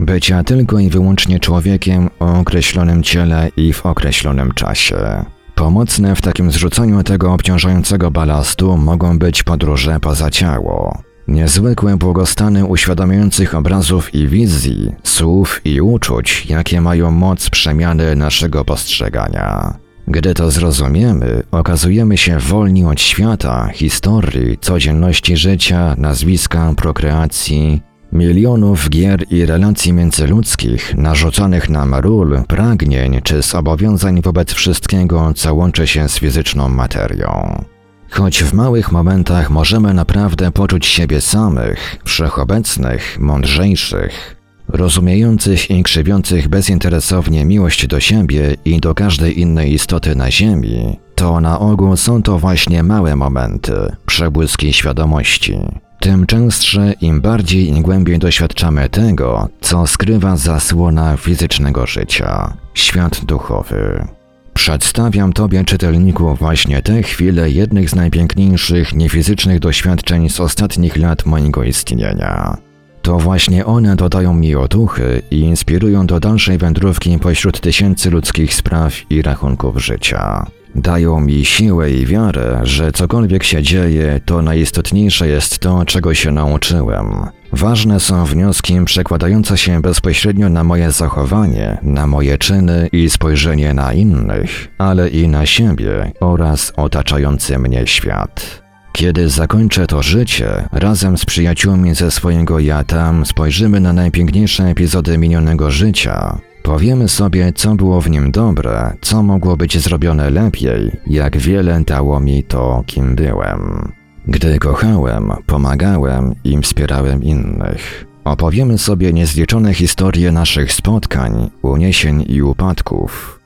Bycia 0.00 0.44
tylko 0.44 0.78
i 0.78 0.88
wyłącznie 0.88 1.40
człowiekiem 1.40 2.10
o 2.20 2.38
określonym 2.40 3.02
ciele 3.02 3.50
i 3.56 3.72
w 3.72 3.86
określonym 3.86 4.52
czasie. 4.52 5.24
Pomocne 5.62 6.16
w 6.16 6.22
takim 6.22 6.50
zrzuceniu 6.50 7.02
tego 7.02 7.32
obciążającego 7.32 8.10
balastu 8.10 8.76
mogą 8.76 9.18
być 9.18 9.42
podróże 9.42 10.00
poza 10.00 10.30
ciało. 10.30 10.98
Niezwykłe 11.28 11.96
błogostany 11.96 12.66
uświadamiających 12.66 13.54
obrazów 13.54 14.14
i 14.14 14.28
wizji, 14.28 14.92
słów 15.02 15.60
i 15.64 15.80
uczuć, 15.80 16.46
jakie 16.46 16.80
mają 16.80 17.10
moc 17.10 17.50
przemiany 17.50 18.16
naszego 18.16 18.64
postrzegania. 18.64 19.74
Gdy 20.08 20.34
to 20.34 20.50
zrozumiemy, 20.50 21.42
okazujemy 21.50 22.16
się 22.16 22.38
wolni 22.38 22.84
od 22.84 23.00
świata, 23.00 23.68
historii, 23.74 24.58
codzienności 24.58 25.36
życia, 25.36 25.94
nazwiska, 25.98 26.74
prokreacji, 26.76 27.82
milionów 28.12 28.90
gier 28.90 29.24
i 29.30 29.46
relacji 29.46 29.92
międzyludzkich, 29.92 30.94
narzucanych 30.96 31.68
nam 31.68 31.94
ról, 31.94 32.42
pragnień 32.48 33.20
czy 33.22 33.42
zobowiązań 33.42 34.22
wobec 34.22 34.52
wszystkiego, 34.52 35.32
co 35.34 35.54
łączy 35.54 35.86
się 35.86 36.08
z 36.08 36.18
fizyczną 36.18 36.68
materią. 36.68 37.64
Choć 38.10 38.42
w 38.42 38.52
małych 38.52 38.92
momentach 38.92 39.50
możemy 39.50 39.94
naprawdę 39.94 40.52
poczuć 40.52 40.86
siebie 40.86 41.20
samych, 41.20 41.96
wszechobecnych, 42.04 43.18
mądrzejszych, 43.20 44.36
rozumiejących 44.68 45.70
i 45.70 45.82
krzywiących 45.82 46.48
bezinteresownie 46.48 47.44
miłość 47.44 47.86
do 47.86 48.00
siebie 48.00 48.56
i 48.64 48.80
do 48.80 48.94
każdej 48.94 49.40
innej 49.40 49.72
istoty 49.72 50.16
na 50.16 50.30
Ziemi, 50.30 50.98
to 51.14 51.40
na 51.40 51.58
ogół 51.58 51.96
są 51.96 52.22
to 52.22 52.38
właśnie 52.38 52.82
małe 52.82 53.16
momenty, 53.16 53.72
przebłyski 54.06 54.72
świadomości. 54.72 55.58
Tym 56.02 56.26
częstsze, 56.26 56.92
im 57.00 57.20
bardziej 57.20 57.68
i 57.68 57.80
głębiej 57.80 58.18
doświadczamy 58.18 58.88
tego, 58.88 59.48
co 59.60 59.86
skrywa 59.86 60.36
zasłona 60.36 61.16
fizycznego 61.16 61.86
życia 61.86 62.56
świat 62.74 63.24
duchowy. 63.24 64.06
Przedstawiam 64.54 65.32
Tobie, 65.32 65.64
czytelniku, 65.64 66.34
właśnie 66.34 66.82
te 66.82 67.02
chwile 67.02 67.50
jednych 67.50 67.90
z 67.90 67.94
najpiękniejszych 67.94 68.94
niefizycznych 68.94 69.60
doświadczeń 69.60 70.28
z 70.28 70.40
ostatnich 70.40 70.96
lat 70.96 71.26
mojego 71.26 71.64
istnienia. 71.64 72.56
To 73.02 73.18
właśnie 73.18 73.66
one 73.66 73.96
dodają 73.96 74.34
mi 74.34 74.54
otuchy 74.54 75.22
i 75.30 75.40
inspirują 75.40 76.06
do 76.06 76.20
dalszej 76.20 76.58
wędrówki 76.58 77.18
pośród 77.18 77.60
tysięcy 77.60 78.10
ludzkich 78.10 78.54
spraw 78.54 78.94
i 79.10 79.22
rachunków 79.22 79.84
życia. 79.84 80.46
Dają 80.74 81.20
mi 81.20 81.44
siłę 81.44 81.90
i 81.90 82.06
wiarę, 82.06 82.60
że 82.62 82.92
cokolwiek 82.92 83.44
się 83.44 83.62
dzieje, 83.62 84.20
to 84.24 84.42
najistotniejsze 84.42 85.28
jest 85.28 85.58
to, 85.58 85.84
czego 85.84 86.14
się 86.14 86.32
nauczyłem. 86.32 87.26
Ważne 87.52 88.00
są 88.00 88.24
wnioski 88.24 88.84
przekładające 88.84 89.58
się 89.58 89.82
bezpośrednio 89.82 90.48
na 90.48 90.64
moje 90.64 90.92
zachowanie, 90.92 91.78
na 91.82 92.06
moje 92.06 92.38
czyny 92.38 92.88
i 92.92 93.10
spojrzenie 93.10 93.74
na 93.74 93.92
innych, 93.92 94.68
ale 94.78 95.08
i 95.08 95.28
na 95.28 95.46
siebie 95.46 96.12
oraz 96.20 96.72
otaczający 96.76 97.58
mnie 97.58 97.86
świat. 97.86 98.62
Kiedy 98.92 99.28
zakończę 99.28 99.86
to 99.86 100.02
życie, 100.02 100.68
razem 100.72 101.18
z 101.18 101.24
przyjaciółmi 101.24 101.94
ze 101.94 102.10
swojego 102.10 102.58
ja 102.58 102.84
tam 102.84 103.26
spojrzymy 103.26 103.80
na 103.80 103.92
najpiękniejsze 103.92 104.64
epizody 104.64 105.18
minionego 105.18 105.70
życia 105.70 106.38
Powiemy 106.62 107.08
sobie, 107.08 107.52
co 107.52 107.74
było 107.74 108.00
w 108.00 108.10
nim 108.10 108.30
dobre, 108.30 108.96
co 109.00 109.22
mogło 109.22 109.56
być 109.56 109.78
zrobione 109.78 110.30
lepiej, 110.30 110.90
jak 111.06 111.36
wiele 111.36 111.80
dało 111.80 112.20
mi 112.20 112.42
to, 112.42 112.82
kim 112.86 113.14
byłem. 113.14 113.92
Gdy 114.26 114.58
kochałem, 114.58 115.32
pomagałem 115.46 116.34
i 116.44 116.58
wspierałem 116.58 117.22
innych. 117.22 118.04
Opowiemy 118.24 118.78
sobie 118.78 119.12
niezliczone 119.12 119.74
historie 119.74 120.32
naszych 120.32 120.72
spotkań, 120.72 121.50
uniesień 121.62 122.24
i 122.28 122.42
upadków. 122.42 123.40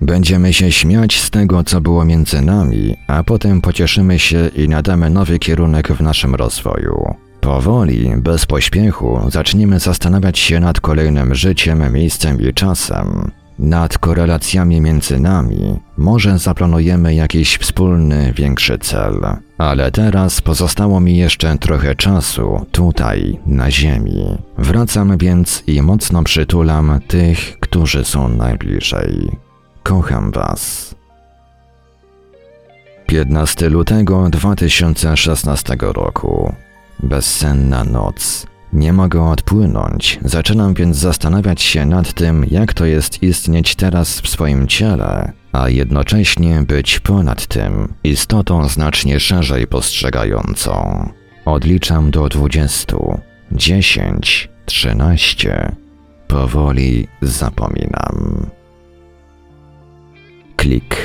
Będziemy 0.00 0.52
się 0.52 0.72
śmiać 0.72 1.20
z 1.20 1.30
tego, 1.30 1.64
co 1.64 1.80
było 1.80 2.04
między 2.04 2.42
nami, 2.42 2.96
a 3.06 3.24
potem 3.24 3.60
pocieszymy 3.60 4.18
się 4.18 4.48
i 4.56 4.68
nadamy 4.68 5.10
nowy 5.10 5.38
kierunek 5.38 5.92
w 5.92 6.00
naszym 6.00 6.34
rozwoju. 6.34 7.14
Powoli, 7.40 8.12
bez 8.16 8.46
pośpiechu, 8.46 9.20
zaczniemy 9.28 9.78
zastanawiać 9.78 10.38
się 10.38 10.60
nad 10.60 10.80
kolejnym 10.80 11.34
życiem, 11.34 11.92
miejscem 11.92 12.40
i 12.40 12.54
czasem, 12.54 13.30
nad 13.58 13.98
korelacjami 13.98 14.80
między 14.80 15.20
nami. 15.20 15.80
Może 15.96 16.38
zaplanujemy 16.38 17.14
jakiś 17.14 17.58
wspólny, 17.58 18.32
większy 18.36 18.78
cel. 18.78 19.20
Ale 19.58 19.90
teraz 19.90 20.40
pozostało 20.40 21.00
mi 21.00 21.16
jeszcze 21.16 21.58
trochę 21.58 21.94
czasu 21.94 22.66
tutaj, 22.72 23.38
na 23.46 23.70
Ziemi. 23.70 24.38
Wracam 24.58 25.18
więc 25.18 25.62
i 25.66 25.82
mocno 25.82 26.22
przytulam 26.22 27.00
tych, 27.08 27.60
którzy 27.60 28.04
są 28.04 28.28
najbliżej. 28.28 29.30
Kocham 29.82 30.30
Was. 30.30 30.94
15 33.06 33.68
lutego 33.68 34.28
2016 34.30 35.76
roku. 35.80 36.54
Bezsenna 37.02 37.84
noc. 37.84 38.46
Nie 38.72 38.92
mogę 38.92 39.22
odpłynąć, 39.22 40.20
zaczynam 40.24 40.74
więc 40.74 40.96
zastanawiać 40.96 41.62
się 41.62 41.86
nad 41.86 42.12
tym, 42.12 42.44
jak 42.50 42.74
to 42.74 42.84
jest 42.84 43.22
istnieć 43.22 43.74
teraz 43.74 44.20
w 44.20 44.28
swoim 44.28 44.68
ciele, 44.68 45.32
a 45.52 45.68
jednocześnie 45.68 46.60
być 46.60 47.00
ponad 47.00 47.46
tym, 47.46 47.94
istotą 48.04 48.68
znacznie 48.68 49.20
szerzej 49.20 49.66
postrzegającą. 49.66 51.08
Odliczam 51.44 52.10
do 52.10 52.28
dwudziestu, 52.28 53.18
dziesięć, 53.52 54.48
trzynaście. 54.66 55.76
Powoli 56.28 57.08
zapominam. 57.22 58.46
Klik. 60.56 60.96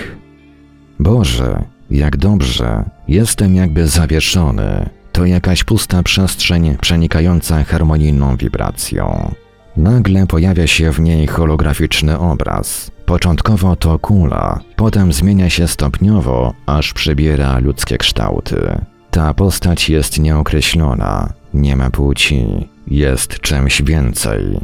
Boże, 1.00 1.64
jak 1.89 2.18
dobrze, 2.18 2.84
jestem 3.08 3.56
jakby 3.56 3.88
zawieszony, 3.88 4.89
to 5.16 5.26
jakaś 5.26 5.63
pusta 5.63 6.03
przestrzeń 6.03 6.78
przenikająca 6.82 7.63
harmonijną 7.63 8.38
wibracją. 8.38 9.32
Nagle 9.78 10.28
pojawia 10.28 10.68
się 10.68 10.91
w 10.91 10.99
niej 10.99 11.28
holograficzny 11.28 12.20
obraz. 12.20 12.91
Początkowo 13.05 13.76
to 13.76 13.99
kula, 13.99 14.59
potem 14.76 15.13
zmienia 15.13 15.49
się 15.49 15.68
stopniowo, 15.68 16.53
aż 16.66 16.93
przybiera 16.93 17.59
ludzkie 17.59 17.97
kształty. 17.97 18.82
Ta 19.11 19.34
postać 19.34 19.89
jest 19.89 20.20
nieokreślona, 20.20 21.34
nie 21.53 21.76
ma 21.76 21.89
płci, 21.89 22.70
jest 22.88 23.39
czymś 23.39 23.82
więcej. 23.82 24.59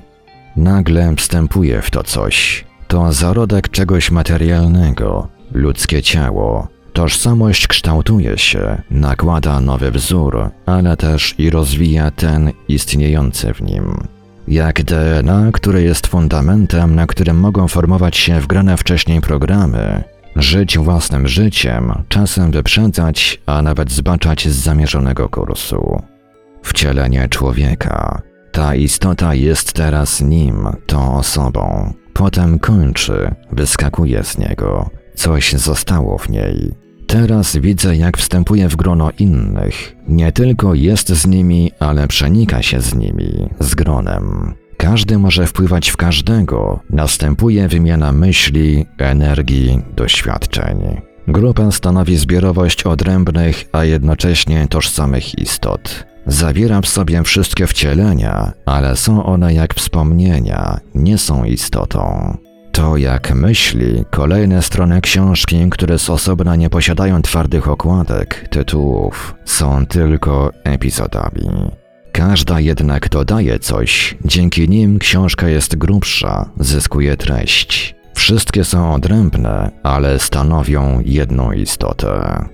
Nagle 0.56 1.16
wstępuje 1.16 1.82
w 1.82 1.92
to 1.92 2.04
coś. 2.04 2.66
To 2.88 3.14
zarodek 3.14 3.70
czegoś 3.70 4.12
materialnego, 4.12 5.28
ludzkie 5.52 6.02
ciało, 6.02 6.68
Tożsamość 6.94 7.68
kształtuje 7.68 8.38
się, 8.38 8.82
nakłada 8.92 9.62
nowy 9.62 9.92
wzór, 9.92 10.50
ale 10.66 10.98
też 10.98 11.36
i 11.38 11.50
rozwija 11.50 12.12
ten 12.12 12.52
istniejący 12.68 13.54
w 13.54 13.62
nim. 13.62 14.08
Jak 14.48 14.84
DNA, 14.84 15.52
które 15.54 15.82
jest 15.82 16.08
fundamentem, 16.08 16.96
na 16.96 17.08
którym 17.08 17.40
mogą 17.40 17.68
formować 17.68 18.18
się 18.18 18.40
wgrane 18.40 18.78
wcześniej 18.78 19.22
programy, 19.22 20.04
żyć 20.36 20.78
własnym 20.78 21.28
życiem, 21.28 21.94
czasem 22.10 22.52
wyprzedzać, 22.52 23.42
a 23.46 23.62
nawet 23.62 23.92
zbaczać 23.92 24.48
z 24.48 24.56
zamierzonego 24.56 25.30
kursu. 25.30 26.02
Wcielenie 26.64 27.28
człowieka. 27.30 28.22
Ta 28.52 28.76
istota 28.76 29.34
jest 29.34 29.74
teraz 29.74 30.22
nim, 30.22 30.68
tą 30.88 31.18
osobą. 31.18 31.94
Potem 32.14 32.60
kończy, 32.60 33.36
wyskakuje 33.52 34.24
z 34.24 34.38
niego. 34.38 34.90
Coś 35.16 35.54
zostało 35.54 36.18
w 36.18 36.30
niej. 36.30 36.81
Teraz 37.12 37.58
widzę, 37.58 37.96
jak 37.96 38.18
wstępuje 38.18 38.70
w 38.70 38.76
grono 38.76 39.10
innych. 39.20 39.96
Nie 40.08 40.32
tylko 40.32 40.74
jest 40.74 41.10
z 41.10 41.28
nimi, 41.28 41.72
ale 41.80 42.08
przenika 42.08 42.62
się 42.62 42.82
z 42.82 42.96
nimi, 42.96 43.50
z 43.60 43.76
gronem. 43.76 44.54
Każdy 44.78 45.18
może 45.18 45.48
wpływać 45.48 45.90
w 45.90 45.98
każdego, 45.98 46.80
następuje 46.90 47.68
wymiana 47.68 48.12
myśli, 48.12 48.86
energii, 48.98 49.82
doświadczeń. 49.96 51.02
Grupa 51.28 51.72
stanowi 51.72 52.18
zbiorowość 52.18 52.84
odrębnych, 52.84 53.66
a 53.72 53.84
jednocześnie 53.84 54.68
tożsamych 54.68 55.40
istot. 55.40 56.06
Zawiera 56.26 56.82
w 56.82 56.88
sobie 56.88 57.24
wszystkie 57.24 57.68
wcielenia, 57.68 58.52
ale 58.66 58.96
są 58.96 59.26
one 59.26 59.54
jak 59.54 59.74
wspomnienia, 59.74 60.80
nie 60.96 61.18
są 61.18 61.44
istotą. 61.44 62.38
To 62.72 62.98
jak 62.98 63.36
myśli, 63.36 64.06
kolejne 64.10 64.62
strony 64.62 65.02
książki, 65.02 65.70
które 65.72 66.00
z 66.00 66.10
osobna 66.10 66.56
nie 66.56 66.70
posiadają 66.70 67.22
twardych 67.22 67.68
okładek, 67.68 68.48
tytułów, 68.50 69.36
są 69.46 69.86
tylko 69.86 70.52
epizodami. 70.64 71.72
Każda 72.12 72.60
jednak 72.60 73.10
dodaje 73.10 73.60
coś, 73.60 74.18
dzięki 74.26 74.70
nim 74.70 75.00
książka 75.00 75.50
jest 75.50 75.76
grubsza, 75.76 76.50
zyskuje 76.60 77.18
treść. 77.18 77.96
Wszystkie 78.14 78.64
są 78.64 78.94
odrębne, 78.94 79.72
ale 79.84 80.20
stanowią 80.20 81.02
jedną 81.06 81.52
istotę. 81.52 82.46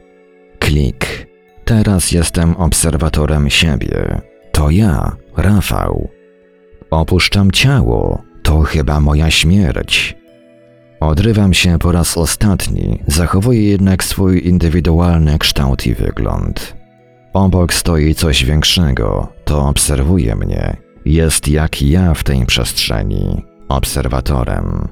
Klik. 0.59 1.27
Teraz 1.65 2.11
jestem 2.11 2.55
obserwatorem 2.55 3.49
siebie. 3.49 4.21
To 4.51 4.69
ja, 4.69 5.15
Rafał. 5.37 6.09
Opuszczam 6.91 7.51
ciało, 7.51 8.21
to 8.47 8.61
chyba 8.61 8.99
moja 8.99 9.31
śmierć. 9.31 10.15
Odrywam 10.99 11.53
się 11.53 11.79
po 11.79 11.91
raz 11.91 12.17
ostatni, 12.17 12.99
zachowuję 13.07 13.63
jednak 13.63 14.03
swój 14.03 14.47
indywidualny 14.47 15.39
kształt 15.39 15.85
i 15.85 15.93
wygląd. 15.93 16.75
Obok 17.33 17.73
stoi 17.73 18.15
coś 18.15 18.45
większego, 18.45 19.27
to 19.45 19.67
obserwuje 19.67 20.35
mnie. 20.35 20.77
Jest 21.05 21.47
jak 21.47 21.81
ja 21.81 22.13
w 22.13 22.23
tej 22.23 22.45
przestrzeni, 22.45 23.43
obserwatorem. 23.69 24.87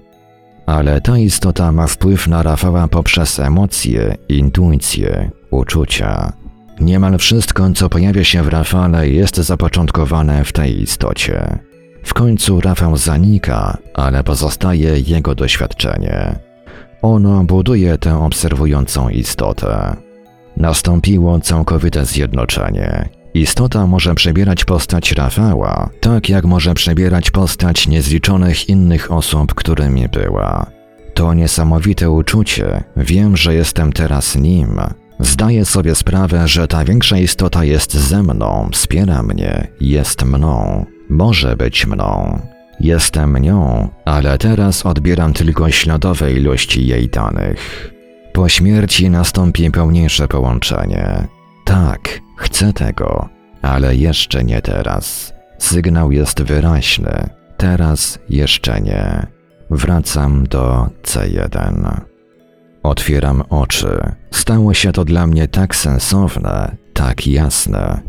Ale 0.65 1.01
ta 1.01 1.17
istota 1.17 1.71
ma 1.71 1.87
wpływ 1.87 2.27
na 2.27 2.43
Rafała 2.43 2.87
poprzez 2.87 3.39
emocje, 3.39 4.15
intuicje, 4.29 5.31
uczucia. 5.51 6.33
Niemal 6.79 7.17
wszystko, 7.17 7.71
co 7.75 7.89
pojawia 7.89 8.23
się 8.23 8.43
w 8.43 8.47
Rafale, 8.47 9.09
jest 9.09 9.35
zapoczątkowane 9.35 10.43
w 10.43 10.51
tej 10.51 10.81
istocie. 10.81 11.59
W 12.05 12.13
końcu 12.13 12.61
Rafał 12.61 12.97
zanika, 12.97 13.77
ale 13.93 14.23
pozostaje 14.23 14.99
jego 14.99 15.35
doświadczenie. 15.35 16.35
Ono 17.01 17.43
buduje 17.43 17.97
tę 17.97 18.23
obserwującą 18.23 19.09
istotę. 19.09 19.95
Nastąpiło 20.57 21.39
całkowite 21.39 22.05
zjednoczenie. 22.05 23.09
Istota 23.33 23.87
może 23.87 24.15
przebierać 24.15 24.65
postać 24.65 25.11
Rafała, 25.11 25.89
tak 25.99 26.29
jak 26.29 26.45
może 26.45 26.73
przebierać 26.73 27.31
postać 27.31 27.87
niezliczonych 27.87 28.69
innych 28.69 29.11
osób, 29.11 29.53
którymi 29.53 30.09
była. 30.09 30.65
To 31.13 31.33
niesamowite 31.33 32.09
uczucie, 32.09 32.83
wiem, 32.97 33.37
że 33.37 33.53
jestem 33.53 33.93
teraz 33.93 34.35
nim. 34.35 34.79
Zdaję 35.19 35.65
sobie 35.65 35.95
sprawę, 35.95 36.47
że 36.47 36.67
ta 36.67 36.85
większa 36.85 37.17
istota 37.17 37.63
jest 37.63 37.93
ze 37.93 38.23
mną, 38.23 38.69
wspiera 38.71 39.23
mnie, 39.23 39.67
jest 39.81 40.25
mną. 40.25 40.85
Może 41.09 41.55
być 41.55 41.85
mną. 41.85 42.39
Jestem 42.79 43.37
nią, 43.37 43.89
ale 44.05 44.37
teraz 44.37 44.85
odbieram 44.85 45.33
tylko 45.33 45.71
śladowe 45.71 46.33
ilości 46.33 46.87
jej 46.87 47.09
danych. 47.09 47.93
Po 48.33 48.49
śmierci 48.49 49.09
nastąpi 49.09 49.71
pełniejsze 49.71 50.27
połączenie. 50.27 51.27
Tak, 51.65 52.19
chcę 52.37 52.73
tego, 52.73 53.29
ale 53.61 53.95
jeszcze 53.95 54.43
nie 54.43 54.61
teraz. 54.61 55.33
Sygnał 55.57 56.11
jest 56.11 56.41
wyraźny. 56.41 57.29
Teraz 57.57 58.19
jeszcze 58.29 58.81
nie. 58.81 59.27
Wracam 59.69 60.47
do 60.47 60.89
C1. 61.03 62.01
Otwieram 62.83 63.43
oczy. 63.49 64.15
Stało 64.31 64.73
się 64.73 64.91
to 64.91 65.05
dla 65.05 65.27
mnie 65.27 65.47
tak 65.47 65.75
sensowne, 65.75 66.75
tak 66.93 67.27
jasne, 67.27 68.01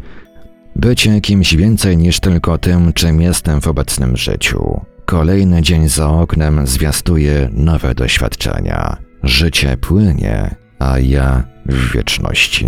Bycie 0.78 1.20
kimś 1.20 1.54
więcej 1.54 1.96
niż 1.96 2.20
tylko 2.20 2.58
tym, 2.58 2.92
czym 2.92 3.20
jestem 3.20 3.60
w 3.60 3.68
obecnym 3.68 4.16
życiu. 4.16 4.80
Kolejny 5.04 5.62
dzień 5.62 5.88
za 5.88 6.10
oknem 6.10 6.66
zwiastuje 6.66 7.48
nowe 7.52 7.94
doświadczenia. 7.94 8.96
Życie 9.22 9.76
płynie, 9.76 10.54
a 10.78 10.98
ja 10.98 11.44
w 11.66 11.92
wieczności. 11.92 12.66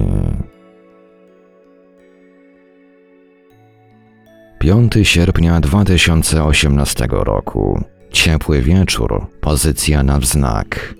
5 4.58 4.92
sierpnia 5.02 5.60
2018 5.60 7.06
roku. 7.10 7.84
ciepły 8.12 8.62
wieczór, 8.62 9.26
pozycja 9.40 10.02
na 10.02 10.18
wznak. 10.18 10.94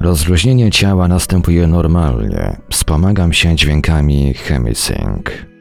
Rozluźnienie 0.00 0.70
ciała 0.70 1.08
następuje 1.08 1.66
normalnie, 1.66 2.56
wspomagam 2.70 3.32
się 3.32 3.56
dźwiękami 3.56 4.34
chemisync. 4.34 5.55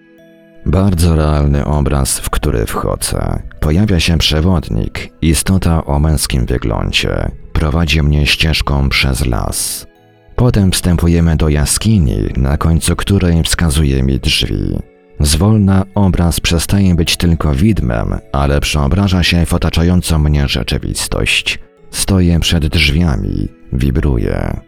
Bardzo 0.66 1.16
realny 1.16 1.66
obraz, 1.66 2.20
w 2.20 2.30
który 2.30 2.66
wchodzę. 2.66 3.41
Pojawia 3.59 3.99
się 3.99 4.18
przewodnik, 4.18 5.09
istota 5.22 5.86
o 5.86 5.99
męskim 5.99 6.45
wyglądzie. 6.45 7.32
Prowadzi 7.53 8.01
mnie 8.01 8.26
ścieżką 8.26 8.89
przez 8.89 9.26
las. 9.26 9.88
Potem 10.36 10.72
wstępujemy 10.72 11.36
do 11.36 11.49
jaskini, 11.49 12.18
na 12.38 12.57
końcu 12.57 12.95
której 12.95 13.43
wskazuje 13.43 14.03
mi 14.03 14.20
drzwi. 14.20 14.80
Zwolna 15.20 15.86
obraz 15.95 16.39
przestaje 16.39 16.95
być 16.95 17.18
tylko 17.18 17.55
widmem, 17.55 18.16
ale 18.32 18.59
przeobraża 18.59 19.24
się 19.24 19.45
w 19.45 19.53
otaczającą 19.53 20.20
mnie 20.20 20.47
rzeczywistość. 20.47 21.59
Stoję 21.91 22.39
przed 22.39 22.68
drzwiami, 22.68 23.47
wibruję. 23.74 24.59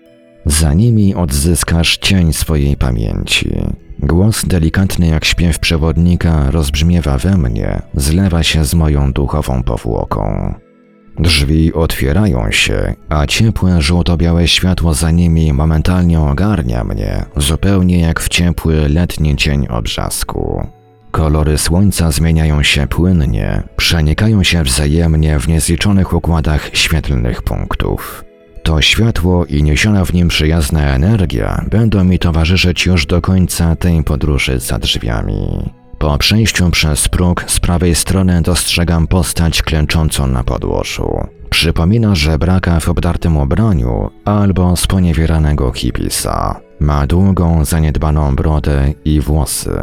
Za 0.46 0.74
nimi 0.74 1.16
odzyskasz 1.16 1.98
cień 1.98 2.34
swojej 2.34 2.78
pamięci. 2.78 3.50
Głos 4.08 4.46
delikatny 4.46 5.08
jak 5.08 5.26
śpiew 5.26 5.60
przewodnika 5.60 6.52
rozbrzmiewa 6.52 7.18
we 7.18 7.38
mnie, 7.38 7.82
zlewa 7.94 8.44
się 8.44 8.66
z 8.66 8.74
moją 8.74 9.14
duchową 9.14 9.64
powłoką. 9.64 10.54
Drzwi 11.20 11.74
otwierają 11.74 12.52
się, 12.52 12.96
a 13.10 13.26
ciepłe 13.26 13.82
żółto-białe 13.82 14.48
światło 14.48 14.94
za 14.94 15.12
nimi 15.12 15.54
momentalnie 15.54 16.20
ogarnia 16.20 16.84
mnie, 16.84 17.26
zupełnie 17.38 18.00
jak 18.00 18.20
w 18.20 18.30
ciepły 18.30 18.90
letni 18.90 19.36
dzień 19.36 19.68
obrzasku. 19.68 20.68
Kolory 21.12 21.58
słońca 21.58 22.12
zmieniają 22.12 22.64
się 22.64 22.88
płynnie, 22.88 23.64
przenikają 23.76 24.44
się 24.44 24.64
wzajemnie 24.64 25.40
w 25.40 25.48
niezliczonych 25.48 26.14
układach 26.14 26.70
świetlnych 26.74 27.42
punktów. 27.42 28.27
To 28.68 28.82
światło 28.82 29.46
i 29.46 29.64
niesiona 29.64 30.06
w 30.06 30.14
nim 30.14 30.28
przyjazna 30.28 30.96
energia 30.96 31.66
będą 31.72 32.04
mi 32.04 32.20
towarzyszyć 32.20 32.86
już 32.86 33.06
do 33.06 33.22
końca 33.22 33.76
tej 33.76 34.04
podróży 34.04 34.60
za 34.60 34.80
drzwiami. 34.80 35.70
Po 35.98 36.18
przejściu 36.18 36.70
przez 36.72 37.10
próg 37.10 37.44
z 37.48 37.60
prawej 37.60 37.96
strony 37.96 38.42
dostrzegam 38.42 39.08
postać 39.08 39.62
klęczącą 39.62 40.28
na 40.28 40.44
podłożu. 40.44 41.28
Przypomina 41.50 42.16
żebraka 42.16 42.80
w 42.80 42.90
obdartym 42.90 43.38
ubraniu 43.38 44.10
albo 44.26 44.76
sponiewieranego 44.76 45.72
hipisa. 45.72 46.60
Ma 46.80 47.08
długą, 47.08 47.66
zaniedbaną 47.66 48.36
brodę 48.36 48.94
i 49.06 49.22
włosy. 49.22 49.80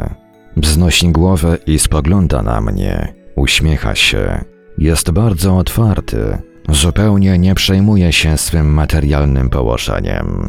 Wznosi 0.56 1.08
głowę 1.08 1.58
i 1.66 1.78
spogląda 1.78 2.42
na 2.42 2.60
mnie. 2.60 3.14
Uśmiecha 3.36 3.94
się. 3.94 4.44
Jest 4.78 5.10
bardzo 5.10 5.56
otwarty. 5.56 6.38
Zupełnie 6.68 7.38
nie 7.38 7.54
przejmuje 7.54 8.12
się 8.12 8.38
swym 8.38 8.66
materialnym 8.66 9.50
położeniem. 9.50 10.48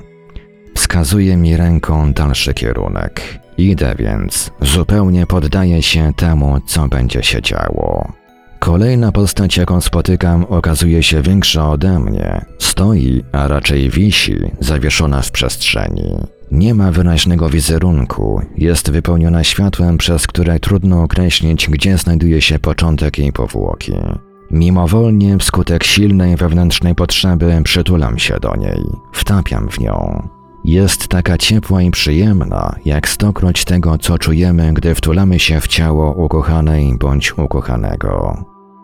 Wskazuje 0.76 1.38
mi 1.38 1.57
ręką 1.57 2.13
dalszy 2.13 2.53
kierunek. 2.53 3.39
Idę 3.57 3.95
więc, 3.99 4.51
zupełnie 4.61 5.28
poddaję 5.28 5.82
się 5.82 6.13
temu, 6.13 6.59
co 6.68 6.88
będzie 6.88 7.24
się 7.24 7.41
działo. 7.41 8.13
Kolejna 8.59 9.11
postać, 9.11 9.57
jaką 9.57 9.82
spotykam, 9.82 10.45
okazuje 10.45 11.03
się 11.03 11.22
większa 11.22 11.70
ode 11.72 11.99
mnie. 11.99 12.45
Stoi, 12.59 13.24
a 13.32 13.47
raczej 13.47 13.89
wisi, 13.89 14.36
zawieszona 14.59 15.22
w 15.22 15.32
przestrzeni. 15.32 16.16
Nie 16.51 16.74
ma 16.74 16.91
wyraźnego 16.91 17.49
wizerunku, 17.49 18.41
jest 18.57 18.91
wypełniona 18.91 19.43
światłem, 19.43 19.97
przez 19.97 20.28
które 20.28 20.59
trudno 20.59 21.03
określić, 21.03 21.70
gdzie 21.70 21.97
znajduje 21.97 22.41
się 22.41 22.59
początek 22.59 23.18
jej 23.18 23.32
powłoki. 23.32 23.93
Mimowolnie, 24.56 25.38
wskutek 25.38 25.84
silnej 25.84 26.36
wewnętrznej 26.36 26.95
potrzeby, 26.95 27.62
przytulam 27.64 28.18
się 28.18 28.39
do 28.39 28.56
niej, 28.56 28.84
wtapiam 29.12 29.70
w 29.70 29.80
nią. 29.80 30.28
Jest 30.64 31.08
taka 31.08 31.38
ciepła 31.38 31.82
i 31.82 31.91
przyjemna, 31.91 32.76
jak 32.86 33.10
stokroć 33.10 33.66
tego, 33.66 33.97
co 33.97 34.18
czujemy, 34.18 34.74
gdy 34.74 34.95
wtulamy 34.95 35.39
się 35.39 35.62
w 35.62 35.68
ciało 35.68 36.14
ukochanej 36.14 36.97
bądź 36.97 37.38
ukochanego. 37.38 38.43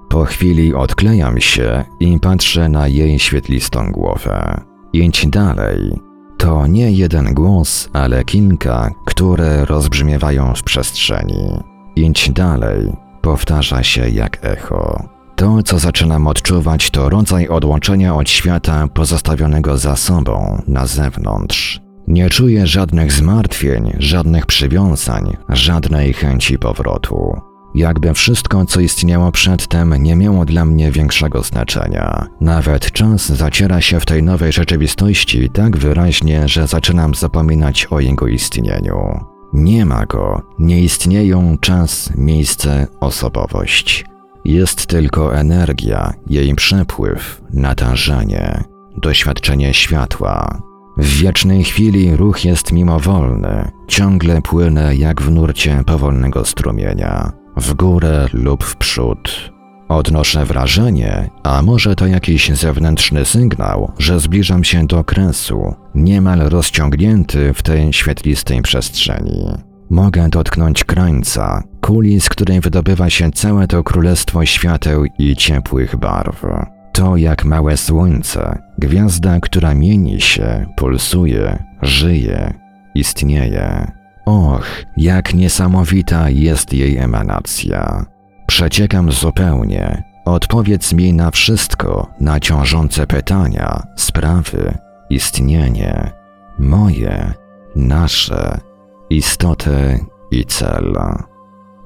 Po 0.09 0.23
chwili 0.25 0.73
odklejam 0.73 1.39
się 1.41 1.85
i 1.99 2.19
patrzę 2.19 2.69
na 2.69 2.87
jej 2.87 3.19
świetlistą 3.19 3.91
głowę. 3.91 4.61
Idź 4.93 5.27
dalej. 5.27 5.99
To 6.37 6.67
nie 6.67 6.91
jeden 6.91 7.33
głos, 7.33 7.89
ale 7.93 8.23
kilka, 8.23 8.91
które 9.05 9.65
rozbrzmiewają 9.65 10.53
w 10.55 10.63
przestrzeni. 10.63 11.59
Idź 11.95 12.31
dalej, 12.31 12.93
powtarza 13.21 13.83
się 13.83 14.09
jak 14.09 14.37
echo. 14.41 15.20
To, 15.41 15.63
co 15.63 15.79
zaczynam 15.79 16.27
odczuwać, 16.27 16.89
to 16.89 17.09
rodzaj 17.09 17.47
odłączenia 17.47 18.15
od 18.15 18.29
świata 18.29 18.87
pozostawionego 18.87 19.77
za 19.77 19.95
sobą, 19.95 20.61
na 20.67 20.87
zewnątrz. 20.87 21.79
Nie 22.07 22.29
czuję 22.29 22.67
żadnych 22.67 23.11
zmartwień, 23.11 23.91
żadnych 23.97 24.45
przywiązań, 24.45 25.37
żadnej 25.49 26.13
chęci 26.13 26.59
powrotu. 26.59 27.41
Jakby 27.75 28.13
wszystko, 28.13 28.65
co 28.65 28.79
istniało 28.79 29.31
przedtem, 29.31 30.03
nie 30.03 30.15
miało 30.15 30.45
dla 30.45 30.65
mnie 30.65 30.91
większego 30.91 31.43
znaczenia. 31.43 32.27
Nawet 32.41 32.91
czas 32.91 33.29
zaciera 33.29 33.81
się 33.81 33.99
w 33.99 34.05
tej 34.05 34.23
nowej 34.23 34.51
rzeczywistości 34.51 35.49
tak 35.49 35.77
wyraźnie, 35.77 36.47
że 36.47 36.67
zaczynam 36.67 37.15
zapominać 37.15 37.85
o 37.85 37.99
jego 37.99 38.27
istnieniu. 38.27 39.19
Nie 39.53 39.85
ma 39.85 40.05
go, 40.05 40.41
nie 40.59 40.81
istnieją 40.83 41.57
czas, 41.57 42.09
miejsce, 42.15 42.87
osobowość. 42.99 44.10
Jest 44.45 44.85
tylko 44.85 45.35
energia, 45.35 46.13
jej 46.27 46.55
przepływ, 46.55 47.41
natężenie, 47.53 48.63
doświadczenie 48.97 49.73
światła. 49.73 50.61
W 50.97 51.05
wiecznej 51.05 51.63
chwili 51.63 52.15
ruch 52.15 52.45
jest 52.45 52.71
mimowolny, 52.71 53.71
ciągle 53.87 54.41
płynę 54.41 54.95
jak 54.95 55.21
w 55.21 55.31
nurcie 55.31 55.83
powolnego 55.85 56.45
strumienia, 56.45 57.31
w 57.57 57.73
górę 57.73 58.27
lub 58.33 58.63
w 58.63 58.75
przód. 58.75 59.51
Odnoszę 59.89 60.45
wrażenie, 60.45 61.29
a 61.43 61.61
może 61.61 61.95
to 61.95 62.07
jakiś 62.07 62.49
zewnętrzny 62.49 63.25
sygnał, 63.25 63.91
że 63.97 64.19
zbliżam 64.19 64.63
się 64.63 64.87
do 64.87 65.03
kresu, 65.03 65.75
niemal 65.95 66.39
rozciągnięty 66.39 67.53
w 67.53 67.61
tej 67.61 67.93
świetlistej 67.93 68.61
przestrzeni. 68.61 69.70
Mogę 69.91 70.29
dotknąć 70.29 70.83
krańca, 70.83 71.63
kuli, 71.81 72.21
z 72.21 72.29
której 72.29 72.61
wydobywa 72.61 73.09
się 73.09 73.31
całe 73.31 73.67
to 73.67 73.83
królestwo 73.83 74.45
świateł 74.45 75.05
i 75.19 75.35
ciepłych 75.35 75.95
barw. 75.95 76.45
To 76.93 77.17
jak 77.17 77.45
małe 77.45 77.77
słońce, 77.77 78.59
gwiazda, 78.77 79.39
która 79.39 79.73
mieni 79.73 80.21
się, 80.21 80.65
pulsuje, 80.75 81.63
żyje, 81.81 82.53
istnieje. 82.95 83.91
Och, 84.25 84.67
jak 84.97 85.33
niesamowita 85.33 86.29
jest 86.29 86.73
jej 86.73 86.97
emanacja. 86.97 88.05
Przeciekam 88.47 89.11
zupełnie. 89.11 90.03
Odpowiedz 90.25 90.93
mi 90.93 91.13
na 91.13 91.31
wszystko, 91.31 92.07
na 92.19 92.39
ciążące 92.39 93.07
pytania, 93.07 93.83
sprawy, 93.95 94.77
istnienie, 95.09 96.11
moje, 96.59 97.33
nasze, 97.75 98.70
istotę 99.17 100.05
i 100.31 100.45
cel. 100.45 100.95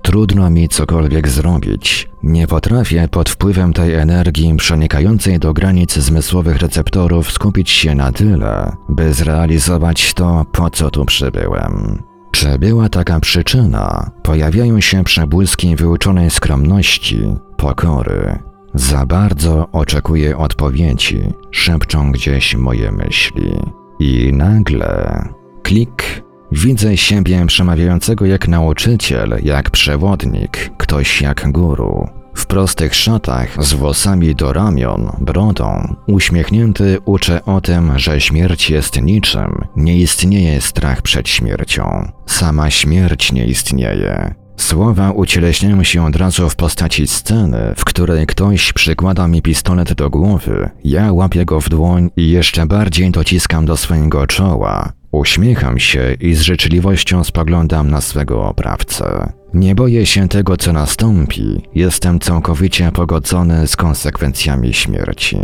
Trudno 0.01 0.49
mi 0.49 0.69
cokolwiek 0.69 1.27
zrobić. 1.27 2.09
Nie 2.23 2.47
potrafię 2.47 3.07
pod 3.07 3.29
wpływem 3.29 3.73
tej 3.73 3.93
energii 3.93 4.55
przenikającej 4.55 5.39
do 5.39 5.53
granic 5.53 5.93
zmysłowych 5.93 6.57
receptorów 6.57 7.31
skupić 7.31 7.69
się 7.69 7.95
na 7.95 8.11
tyle, 8.11 8.75
by 8.89 9.13
zrealizować 9.13 10.13
to, 10.13 10.45
po 10.51 10.69
co 10.69 10.91
tu 10.91 11.05
przybyłem. 11.05 12.03
Czy 12.31 12.59
była 12.59 12.89
taka 12.89 13.19
przyczyna? 13.19 14.11
Pojawiają 14.23 14.81
się 14.81 15.03
przebłyski 15.03 15.75
wyuczonej 15.75 16.29
skromności, 16.29 17.21
pokory. 17.57 18.39
Za 18.73 19.05
bardzo 19.05 19.67
oczekuję 19.71 20.37
odpowiedzi, 20.37 21.21
szepczą 21.51 22.11
gdzieś 22.11 22.55
moje 22.55 22.91
myśli. 22.91 23.51
I 23.99 24.33
nagle 24.33 25.23
klik 25.63 26.24
Widzę 26.51 26.97
siebie 26.97 27.45
przemawiającego 27.47 28.25
jak 28.25 28.47
nauczyciel, 28.47 29.39
jak 29.43 29.69
przewodnik, 29.69 30.71
ktoś 30.77 31.21
jak 31.21 31.51
guru. 31.51 32.09
W 32.35 32.45
prostych 32.45 32.95
szatach, 32.95 33.63
z 33.63 33.73
włosami 33.73 34.35
do 34.35 34.53
ramion, 34.53 35.11
brodą, 35.21 35.95
uśmiechnięty 36.07 36.97
uczę 37.05 37.45
o 37.45 37.61
tym, 37.61 37.99
że 37.99 38.21
śmierć 38.21 38.69
jest 38.69 39.01
niczym, 39.01 39.65
nie 39.75 39.97
istnieje 39.97 40.61
strach 40.61 41.01
przed 41.01 41.29
śmiercią. 41.29 42.11
Sama 42.25 42.69
śmierć 42.69 43.31
nie 43.31 43.45
istnieje. 43.45 44.35
Słowa 44.57 45.11
ucieleśniają 45.11 45.83
się 45.83 46.05
od 46.05 46.15
razu 46.15 46.49
w 46.49 46.55
postaci 46.55 47.07
sceny, 47.07 47.73
w 47.77 47.85
której 47.85 48.27
ktoś 48.27 48.73
przykłada 48.73 49.27
mi 49.27 49.41
pistolet 49.41 49.93
do 49.93 50.09
głowy, 50.09 50.69
ja 50.83 51.13
łapię 51.13 51.45
go 51.45 51.61
w 51.61 51.69
dłoń 51.69 52.09
i 52.17 52.29
jeszcze 52.29 52.65
bardziej 52.65 53.11
dociskam 53.11 53.65
do 53.65 53.77
swojego 53.77 54.27
czoła. 54.27 54.93
Uśmiecham 55.15 55.79
się 55.79 56.13
i 56.19 56.33
z 56.33 56.41
życzliwością 56.41 57.23
spoglądam 57.23 57.91
na 57.91 58.01
swego 58.01 58.43
oprawcę. 58.43 59.33
Nie 59.53 59.75
boję 59.75 60.05
się 60.05 60.27
tego, 60.27 60.57
co 60.57 60.73
nastąpi, 60.73 61.61
jestem 61.75 62.19
całkowicie 62.19 62.91
pogodzony 62.91 63.67
z 63.67 63.75
konsekwencjami 63.75 64.73
śmierci. 64.73 65.37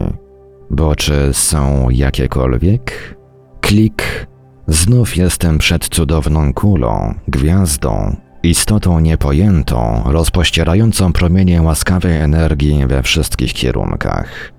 Bo 0.70 0.96
czy 0.96 1.30
są 1.34 1.90
jakiekolwiek? 1.90 3.16
Klik. 3.62 4.28
Znów 4.68 5.18
jestem 5.18 5.58
przed 5.58 5.90
cudowną 5.90 6.54
kulą, 6.54 7.14
gwiazdą, 7.28 8.16
istotą 8.44 9.00
niepojętą, 9.00 10.04
rozpościerającą 10.06 11.14
promienie 11.14 11.62
łaskawej 11.62 12.18
energii 12.18 12.88
we 12.88 13.04
wszystkich 13.04 13.54
kierunkach. 13.54 14.54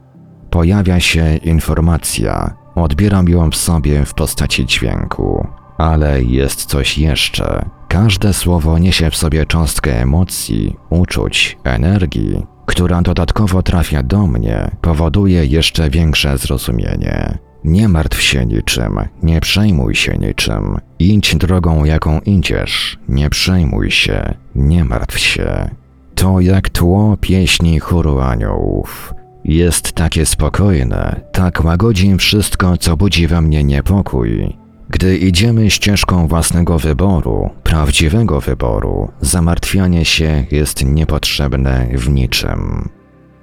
Pojawia 0.51 1.01
się 1.01 1.37
informacja, 1.37 2.62
odbieram 2.75 3.29
ją 3.29 3.51
w 3.51 3.57
sobie 3.57 4.05
w 4.05 4.15
postaci 4.15 4.67
dźwięku. 4.67 5.47
Ale 5.79 6.23
jest 6.23 6.65
coś 6.65 6.99
jeszcze. 6.99 7.65
Każde 7.89 8.33
słowo 8.33 8.79
niesie 8.79 9.11
w 9.11 9.17
sobie 9.17 9.47
cząstkę 9.47 10.01
emocji, 10.01 10.77
uczuć, 10.91 11.59
energii, 11.65 12.47
która 12.67 13.03
dodatkowo 13.03 13.63
trafia 13.63 14.03
do 14.03 14.27
mnie, 14.27 14.71
powoduje 14.81 15.47
jeszcze 15.47 15.91
większe 15.91 16.39
zrozumienie. 16.39 17.39
Nie 17.65 17.89
martw 17.89 18.23
się 18.23 18.47
niczym, 18.47 18.99
nie 19.23 19.41
przejmuj 19.41 19.95
się 19.95 20.19
niczym. 20.19 20.79
Idź 20.99 21.37
drogą, 21.37 21.85
jaką 21.85 22.21
idziesz. 22.21 22.99
Nie 23.09 23.31
przejmuj 23.31 23.91
się, 23.91 24.35
nie 24.55 24.85
martw 24.85 25.19
się. 25.19 25.71
To 26.15 26.41
jak 26.41 26.71
tło 26.71 27.17
pieśni 27.21 27.79
chóru 27.79 28.21
aniołów. 28.21 29.15
Jest 29.45 29.93
takie 29.93 30.27
spokojne, 30.27 31.21
tak 31.33 31.65
łagodzi 31.65 32.17
wszystko, 32.17 32.77
co 32.77 32.97
budzi 32.97 33.27
we 33.27 33.41
mnie 33.41 33.65
niepokój. 33.65 34.57
Gdy 34.91 35.19
idziemy 35.19 35.71
ścieżką 35.71 36.29
własnego 36.29 36.79
wyboru, 36.79 37.51
prawdziwego 37.63 38.41
wyboru, 38.41 39.11
zamartwianie 39.21 40.05
się 40.05 40.45
jest 40.51 40.85
niepotrzebne 40.85 41.89
w 41.95 42.09
niczym. 42.09 42.89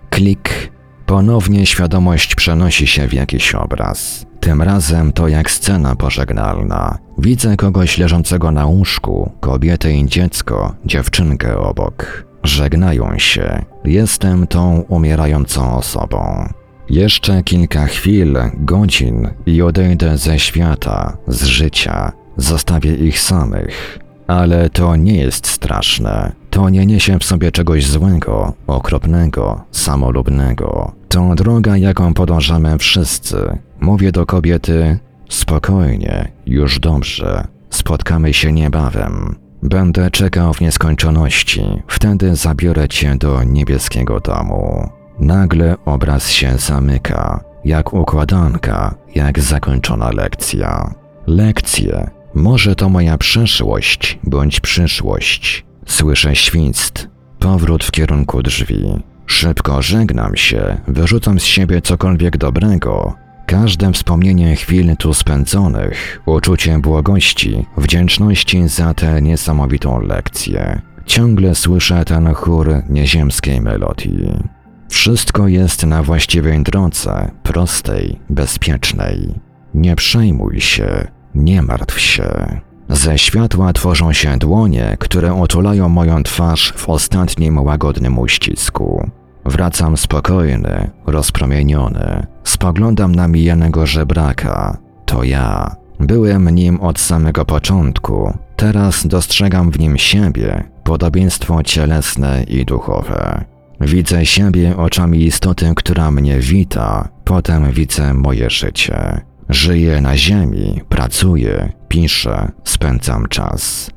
Klik. 0.09 0.71
Ponownie 1.05 1.65
świadomość 1.65 2.35
przenosi 2.35 2.87
się 2.87 3.07
w 3.07 3.13
jakiś 3.13 3.55
obraz. 3.55 4.25
Tym 4.39 4.61
razem 4.61 5.13
to 5.13 5.27
jak 5.27 5.51
scena 5.51 5.95
pożegnalna. 5.95 6.97
Widzę 7.17 7.57
kogoś 7.57 7.97
leżącego 7.97 8.51
na 8.51 8.65
łóżku, 8.65 9.31
kobietę 9.39 9.93
i 9.93 10.05
dziecko, 10.05 10.75
dziewczynkę 10.85 11.57
obok. 11.57 12.28
Żegnają 12.43 13.17
się. 13.17 13.65
Jestem 13.85 14.47
tą 14.47 14.79
umierającą 14.87 15.77
osobą. 15.77 16.49
Jeszcze 16.89 17.43
kilka 17.43 17.85
chwil, 17.85 18.37
godzin 18.53 19.29
i 19.45 19.61
odejdę 19.61 20.17
ze 20.17 20.39
świata, 20.39 21.17
z 21.27 21.43
życia. 21.43 22.11
Zostawię 22.37 22.95
ich 22.95 23.19
samych. 23.19 23.99
Ale 24.27 24.69
to 24.69 24.95
nie 24.95 25.17
jest 25.17 25.47
straszne. 25.47 26.31
To 26.49 26.69
nie 26.69 26.85
niesie 26.85 27.19
w 27.19 27.23
sobie 27.23 27.51
czegoś 27.51 27.87
złego, 27.87 28.53
okropnego, 28.67 29.63
samolubnego. 29.71 30.91
To 31.09 31.35
droga, 31.35 31.77
jaką 31.77 32.13
podążamy 32.13 32.77
wszyscy. 32.77 33.57
Mówię 33.79 34.11
do 34.11 34.25
kobiety: 34.25 34.99
spokojnie, 35.29 36.31
już 36.45 36.79
dobrze. 36.79 37.47
Spotkamy 37.69 38.33
się 38.33 38.51
niebawem. 38.51 39.35
Będę 39.63 40.11
czekał 40.11 40.53
w 40.53 40.61
nieskończoności, 40.61 41.63
wtedy 41.87 42.35
zabiorę 42.35 42.87
cię 42.87 43.15
do 43.15 43.43
niebieskiego 43.43 44.19
domu. 44.19 44.89
Nagle 45.19 45.75
obraz 45.85 46.31
się 46.31 46.57
zamyka, 46.57 47.43
jak 47.65 47.93
układanka, 47.93 48.95
jak 49.15 49.39
zakończona 49.39 50.11
lekcja. 50.11 50.93
Lekcje. 51.27 52.09
Może 52.33 52.75
to 52.75 52.89
moja 52.89 53.17
przeszłość 53.17 54.19
bądź 54.23 54.59
przyszłość. 54.59 55.65
Słyszę 55.85 56.35
świst. 56.35 57.07
Powrót 57.39 57.83
w 57.83 57.91
kierunku 57.91 58.43
drzwi. 58.43 58.83
Szybko 59.25 59.81
żegnam 59.81 60.35
się, 60.35 60.77
wyrzucam 60.87 61.39
z 61.39 61.43
siebie 61.43 61.81
cokolwiek 61.81 62.37
dobrego. 62.37 63.13
Każde 63.49 63.91
wspomnienie 63.91 64.55
chwil 64.55 64.97
tu 64.97 65.13
spędzonych, 65.13 66.21
uczucie 66.25 66.79
błogości, 66.79 67.65
wdzięczności 67.77 68.67
za 68.67 68.93
tę 68.93 69.21
niesamowitą 69.21 70.01
lekcję. 70.01 70.81
Ciągle 71.05 71.55
słyszę 71.55 72.05
ten 72.05 72.33
chór 72.33 72.83
nieziemskiej 72.89 73.61
melodii. 73.61 74.43
Wszystko 74.89 75.47
jest 75.47 75.85
na 75.85 76.03
właściwej 76.03 76.63
drodze, 76.63 77.31
prostej, 77.43 78.19
bezpiecznej. 78.29 79.33
Nie 79.73 79.95
przejmuj 79.95 80.61
się, 80.61 81.07
nie 81.35 81.61
martw 81.61 81.99
się. 81.99 82.59
Ze 82.89 83.17
światła 83.17 83.73
tworzą 83.73 84.13
się 84.13 84.37
dłonie, 84.37 84.97
które 84.99 85.41
otulają 85.41 85.89
moją 85.89 86.23
twarz 86.23 86.73
w 86.75 86.89
ostatnim 86.89 87.57
łagodnym 87.57 88.19
uścisku. 88.19 89.09
Wracam 89.45 89.97
spokojny, 89.97 90.89
rozpromieniony. 91.05 92.25
Spoglądam 92.43 93.15
na 93.15 93.27
mijanego 93.27 93.85
żebraka. 93.85 94.77
To 95.05 95.23
ja. 95.23 95.75
Byłem 95.99 96.49
nim 96.49 96.81
od 96.81 96.99
samego 96.99 97.45
początku. 97.45 98.33
Teraz 98.55 99.07
dostrzegam 99.07 99.71
w 99.71 99.79
nim 99.79 99.97
siebie, 99.97 100.63
podobieństwo 100.83 101.63
cielesne 101.63 102.43
i 102.43 102.65
duchowe. 102.65 103.45
Widzę 103.81 104.25
siebie 104.25 104.77
oczami 104.77 105.23
istoty, 105.25 105.73
która 105.75 106.11
mnie 106.11 106.39
wita, 106.39 107.09
potem 107.23 107.71
widzę 107.71 108.13
moje 108.13 108.49
życie. 108.49 109.21
Żyję 109.49 110.01
na 110.01 110.17
ziemi, 110.17 110.81
pracuję, 110.89 111.71
piszę, 111.87 112.51
spędzam 112.63 113.27
czas. 113.27 113.91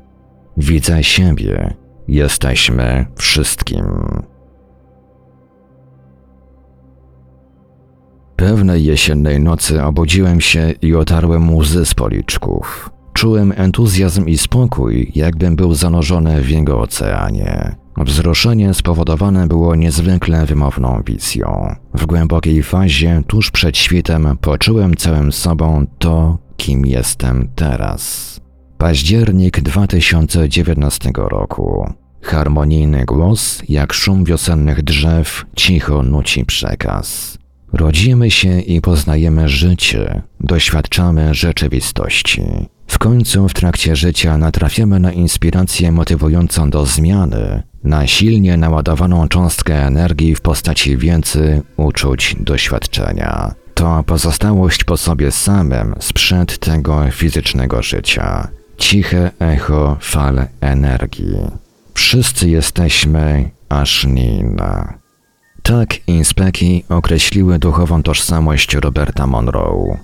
Widzę 0.57 1.05
siebie. 1.05 1.75
Jesteśmy 2.09 3.07
wszystkim. 3.17 3.85
Pewnej 8.49 8.85
jesiennej 8.85 9.41
nocy 9.41 9.83
obudziłem 9.83 10.41
się 10.41 10.75
i 10.83 10.95
otarłem 10.95 11.57
łzy 11.57 11.87
z 11.87 11.95
policzków. 11.95 12.91
Czułem 13.13 13.53
entuzjazm 13.57 14.27
i 14.27 14.39
spokój, 14.39 15.13
jakbym 15.15 15.57
był 15.57 15.75
zanurzony 15.75 16.43
w 16.43 16.51
jego 16.51 16.81
oceanie. 16.81 17.77
Wzruszenie 17.97 18.75
spowodowane 18.75 19.47
było 19.47 19.75
niezwykle 19.75 20.47
wymowną 20.47 21.03
wizją. 21.07 21.75
W 21.95 22.07
głębokiej 22.07 22.63
fazie, 22.63 23.23
tuż 23.27 23.51
przed 23.51 23.79
świtem, 23.79 24.37
poczułem 24.41 24.97
całym 24.97 25.33
sobą 25.33 25.87
to, 25.99 26.39
kim 26.57 26.87
jestem 26.87 27.49
teraz. 27.55 28.41
Październik 28.79 29.61
2019 29.61 31.11
roku. 31.15 31.93
Harmonijny 32.23 33.05
głos, 33.05 33.63
jak 33.69 33.93
szum 33.93 34.25
wiosennych 34.25 34.83
drzew, 34.83 35.45
cicho 35.57 36.03
nuci 36.03 36.45
przekaz. 36.45 37.32
Rodzimy 37.73 38.31
się 38.31 38.61
i 38.61 38.81
poznajemy 38.81 39.49
życie, 39.49 40.23
doświadczamy 40.41 41.35
rzeczywistości. 41.35 42.43
W 42.87 42.99
końcu 42.99 43.49
w 43.49 43.55
trakcie 43.55 43.97
życia 43.97 44.39
natrafiamy 44.39 45.01
na 45.01 45.13
inspirację 45.13 45.93
motywującą 45.93 46.71
do 46.71 46.87
zmiany, 46.87 47.63
na 47.85 48.07
silnie 48.07 48.57
naładowaną 48.57 49.29
cząstkę 49.29 49.87
energii 49.87 50.35
w 50.35 50.41
postaci 50.41 50.97
wiedzy, 50.97 51.63
uczuć, 51.77 52.37
doświadczenia. 52.41 53.55
To 53.75 54.03
pozostałość 54.07 54.85
po 54.85 54.97
sobie 54.97 55.31
samym 55.31 55.95
sprzed 56.01 56.59
tego 56.59 57.11
fizycznego 57.11 57.83
życia. 57.83 58.49
Ciche 58.79 59.31
echo 59.39 59.97
fal 60.01 60.47
energii. 60.61 61.37
Wszyscy 61.95 62.51
jesteśmy 62.51 63.51
Ashnin. 63.69 64.57
Tak 65.63 66.09
inspeki 66.09 66.85
określiły 66.89 67.59
duchową 67.59 68.03
tożsamość 68.03 68.75
Roberta 68.75 69.27
Monroe. 69.27 69.99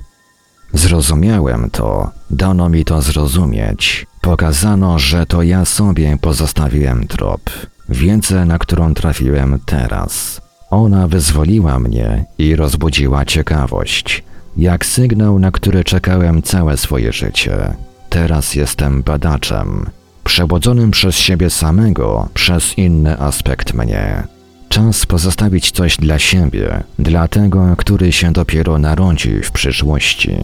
Zrozumiałem 0.72 1.70
to, 1.70 2.10
dano 2.30 2.68
mi 2.68 2.84
to 2.84 3.02
zrozumieć. 3.02 4.06
Pokazano, 4.20 4.98
że 4.98 5.26
to 5.26 5.42
ja 5.42 5.64
sobie 5.64 6.16
pozostawiłem 6.20 7.06
trop, 7.06 7.40
wiedzę, 7.88 8.44
na 8.44 8.58
którą 8.58 8.94
trafiłem 8.94 9.58
teraz. 9.66 10.40
Ona 10.70 11.08
wyzwoliła 11.08 11.78
mnie 11.78 12.24
i 12.38 12.56
rozbudziła 12.56 13.24
ciekawość, 13.24 14.22
jak 14.56 14.86
sygnał, 14.86 15.38
na 15.38 15.50
który 15.50 15.84
czekałem 15.84 16.42
całe 16.42 16.76
swoje 16.76 17.12
życie. 17.12 17.74
Teraz 18.08 18.54
jestem 18.54 19.02
badaczem, 19.02 19.86
przebudzonym 20.24 20.90
przez 20.90 21.16
siebie 21.16 21.50
samego, 21.50 22.28
przez 22.34 22.78
inny 22.78 23.20
aspekt 23.20 23.74
mnie. 23.74 24.37
Czas 24.68 25.06
pozostawić 25.06 25.70
coś 25.70 25.96
dla 25.96 26.18
siebie, 26.18 26.82
dla 26.98 27.28
tego, 27.28 27.74
który 27.76 28.12
się 28.12 28.32
dopiero 28.32 28.78
narodzi 28.78 29.42
w 29.42 29.50
przyszłości. 29.50 30.36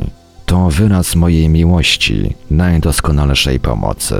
To 0.46 0.70
wyraz 0.70 1.14
mojej 1.16 1.48
miłości, 1.48 2.34
najdoskonalszej 2.50 3.60
pomocy. 3.60 4.16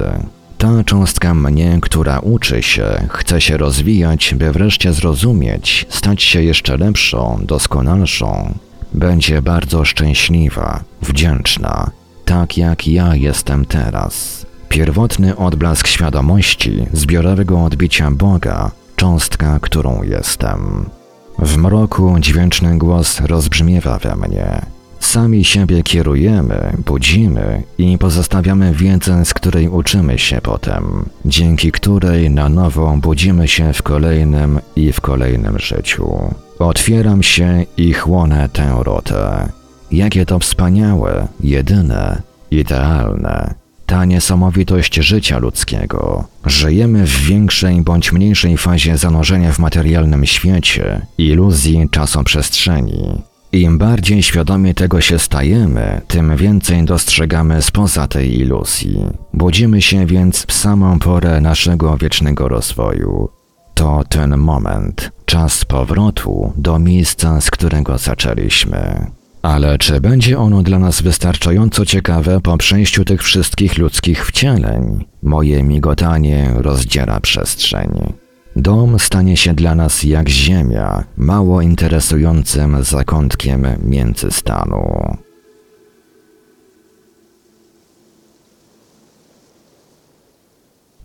Ta 0.59 0.84
cząstka 0.84 1.34
mnie, 1.34 1.78
która 1.82 2.18
uczy 2.18 2.62
się, 2.62 3.09
chce 3.11 3.40
się 3.40 3.57
rozwijać, 3.57 4.34
by 4.34 4.52
wreszcie 4.52 4.92
zrozumieć, 4.92 5.86
stać 5.88 6.22
się 6.22 6.42
jeszcze 6.42 6.76
lepszą, 6.76 7.40
doskonalszą, 7.42 8.59
będzie 8.94 9.42
bardzo 9.42 9.84
szczęśliwa, 9.84 10.84
wdzięczna, 11.02 11.90
tak 12.24 12.57
jak 12.59 12.88
ja 12.88 13.14
jestem 13.14 13.64
teraz. 13.64 14.46
Pierwotny 14.68 15.36
odblask 15.36 15.86
świadomości, 15.86 16.86
zbiorowego 16.92 17.64
odbicia 17.64 18.11
Boga, 18.11 18.70
cząstka, 18.97 19.59
którą 19.61 20.03
jestem. 20.03 20.90
W 21.38 21.57
mroku 21.57 22.16
dźwięczny 22.20 22.78
głos 22.78 23.20
rozbrzmiewa 23.20 23.99
we 23.99 24.16
mnie. 24.16 24.66
Sami 25.01 25.45
siebie 25.45 25.82
kierujemy, 25.82 26.72
budzimy 26.86 27.62
i 27.78 27.99
pozostawiamy 27.99 28.74
wiedzę, 28.74 29.24
z 29.24 29.34
której 29.34 29.68
uczymy 29.68 30.18
się 30.18 30.40
potem, 30.40 31.05
dzięki 31.24 31.72
której 31.72 32.30
na 32.30 32.49
nowo 32.49 32.97
budzimy 32.97 33.49
się 33.49 33.72
w 33.72 33.82
kolejnym 33.82 34.61
i 34.76 34.92
w 34.92 35.01
kolejnym 35.01 35.59
życiu. 35.59 36.34
Otwieram 36.59 37.22
się 37.22 37.64
i 37.76 37.92
chłonę 37.92 38.49
tę 38.49 38.76
rotę. 38.78 39.49
Jakie 39.90 40.26
to 40.26 40.38
wspaniałe, 40.38 41.28
jedyne, 41.40 42.22
idealne. 42.51 43.63
Ta 43.87 44.05
niesamowitość 44.05 44.95
życia 44.95 45.39
ludzkiego. 45.39 46.24
Żyjemy 46.47 47.07
w 47.07 47.20
większej 47.20 47.82
bądź 47.82 48.12
mniejszej 48.12 48.59
fazie 48.59 48.99
zanurzenia 48.99 49.53
w 49.53 49.59
materialnym 49.59 50.26
świecie, 50.26 51.07
iluzji 51.18 51.89
czasoprzestrzeni. 51.91 53.22
Im 53.53 53.78
bardziej 53.78 54.22
świadomie 54.22 54.74
tego 54.74 55.01
się 55.01 55.18
stajemy, 55.18 56.01
tym 56.09 56.37
więcej 56.37 56.85
dostrzegamy 56.85 57.62
spoza 57.62 58.07
tej 58.07 58.41
iluzji. 58.41 58.99
Budzimy 59.32 59.82
się 59.82 60.07
więc 60.07 60.47
w 60.47 60.53
samą 60.53 60.99
porę 60.99 61.41
naszego 61.41 61.97
wiecznego 61.97 62.49
rozwoju. 62.49 63.28
To 63.74 64.05
ten 64.09 64.37
moment, 64.37 65.11
czas 65.24 65.64
powrotu 65.64 66.53
do 66.57 66.78
miejsca, 66.78 67.41
z 67.41 67.51
którego 67.51 67.99
zaczęliśmy. 67.99 69.07
Ale 69.45 69.78
czy 69.78 70.01
będzie 70.01 70.38
ono 70.38 70.62
dla 70.62 70.78
nas 70.78 71.03
wystarczająco 71.03 71.86
ciekawe 71.86 72.40
po 72.40 72.59
przejściu 72.59 73.05
tych 73.05 73.22
wszystkich 73.22 73.78
ludzkich 73.78 74.26
wcieleń? 74.26 75.05
Moje 75.22 75.62
migotanie 75.62 76.51
rozdziera 76.55 77.20
przestrzeń. 77.20 78.12
Dom 78.57 78.99
stanie 78.99 79.36
się 79.36 79.55
dla 79.55 79.74
nas 79.74 80.03
jak 80.03 80.28
ziemia, 80.28 81.05
mało 81.16 81.61
interesującym 81.61 82.84
zakątkiem 82.84 83.66
międzystanu. 83.84 85.16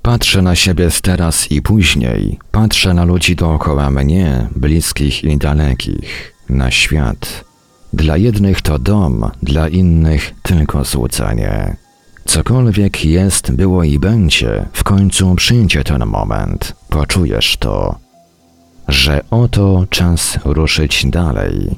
Patrzę 0.02 0.42
na 0.42 0.56
siebie 0.56 0.92
z 0.92 1.02
teraz 1.02 1.52
i 1.52 1.62
później, 1.62 2.40
patrzę 2.52 2.94
na 2.94 3.04
ludzi 3.04 3.36
dookoła 3.36 3.92
mnie, 3.92 4.48
bliskich 4.56 5.24
i 5.24 5.38
dalekich, 5.38 6.34
na 6.50 6.72
świat. 6.72 7.49
Dla 7.94 8.18
jednych 8.18 8.62
to 8.62 8.80
dom, 8.80 9.32
dla 9.44 9.68
innych 9.68 10.34
tylko 10.44 10.84
złudzenie. 10.84 11.76
Cokolwiek 12.26 13.06
jest, 13.06 13.52
było 13.52 13.84
i 13.84 14.00
będzie, 14.00 14.66
w 14.74 14.84
końcu 14.84 15.36
przyjdzie 15.36 15.84
ten 15.84 16.06
moment, 16.06 16.76
poczujesz 16.90 17.58
to, 17.58 17.96
że 18.88 19.22
oto 19.32 19.86
czas 19.90 20.40
ruszyć 20.46 21.06
dalej. 21.06 21.76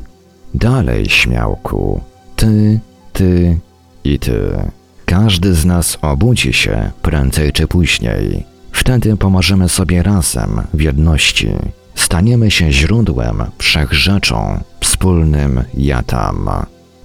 Dalej, 0.53 1.05
śmiałku. 1.05 2.01
Ty, 2.35 2.79
ty 3.13 3.59
i 4.03 4.19
ty. 4.19 4.71
Każdy 5.05 5.53
z 5.53 5.65
nas 5.65 5.97
obudzi 6.01 6.53
się 6.53 6.91
prędzej 7.01 7.51
czy 7.51 7.67
później. 7.67 8.45
Wtedy 8.71 9.17
pomożemy 9.17 9.69
sobie 9.69 10.03
razem, 10.03 10.61
w 10.73 10.81
jedności. 10.81 11.49
Staniemy 12.01 12.51
się 12.51 12.71
źródłem, 12.71 13.43
wszechrzeczą, 13.57 14.63
wspólnym 14.79 15.63
ja 15.73 16.03
tam. 16.03 16.49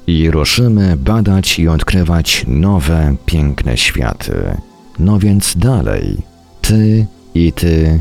I 0.07 0.31
ruszymy 0.31 0.97
badać 0.97 1.59
i 1.59 1.69
odkrywać 1.69 2.45
nowe, 2.49 3.17
piękne 3.27 3.77
światy. 3.77 4.57
No 4.99 5.19
więc 5.19 5.57
dalej. 5.57 6.23
Ty 6.61 7.07
i 7.35 7.53
ty 7.53 8.01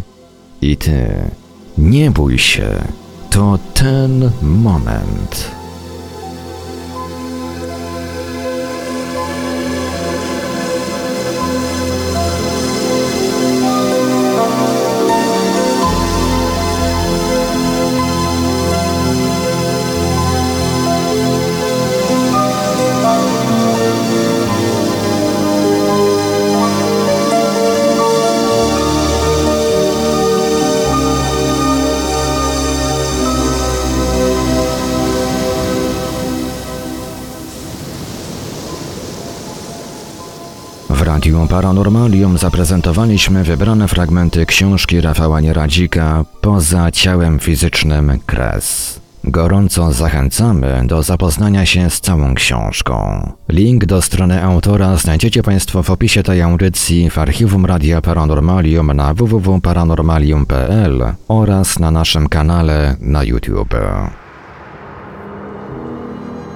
i 0.62 0.78
ty. 0.78 1.08
Nie 1.78 2.12
bój 2.12 2.38
się. 2.38 2.70
To 3.30 3.60
ten 3.74 4.32
moment. 4.42 5.55
Paranormalium 41.56 42.38
zaprezentowaliśmy 42.38 43.44
wybrane 43.44 43.88
fragmenty 43.88 44.46
książki 44.46 45.02
Rafała 45.02 45.42
Nieradzika 45.42 46.26
Poza 46.42 46.92
ciałem 46.92 47.40
fizycznym 47.40 48.20
Kres. 48.26 49.00
Gorąco 49.24 49.92
zachęcamy 49.92 50.84
do 50.88 51.04
zapoznania 51.04 51.66
się 51.66 51.90
z 51.90 52.02
całą 52.02 52.34
książką. 52.36 53.30
Link 53.50 53.86
do 53.86 54.02
strony 54.02 54.44
autora 54.44 54.98
znajdziecie 54.98 55.44
Państwo 55.44 55.84
w 55.84 55.90
opisie 55.90 56.24
tej 56.24 56.42
audycji 56.42 57.10
w 57.10 57.18
archiwum 57.18 57.66
Radia 57.66 58.02
Paranormalium 58.02 58.94
na 58.94 59.14
www.paranormalium.pl 59.14 61.04
oraz 61.28 61.80
na 61.80 61.92
naszym 61.92 62.30
kanale 62.30 62.96
na 63.00 63.24
YouTube. 63.24 63.76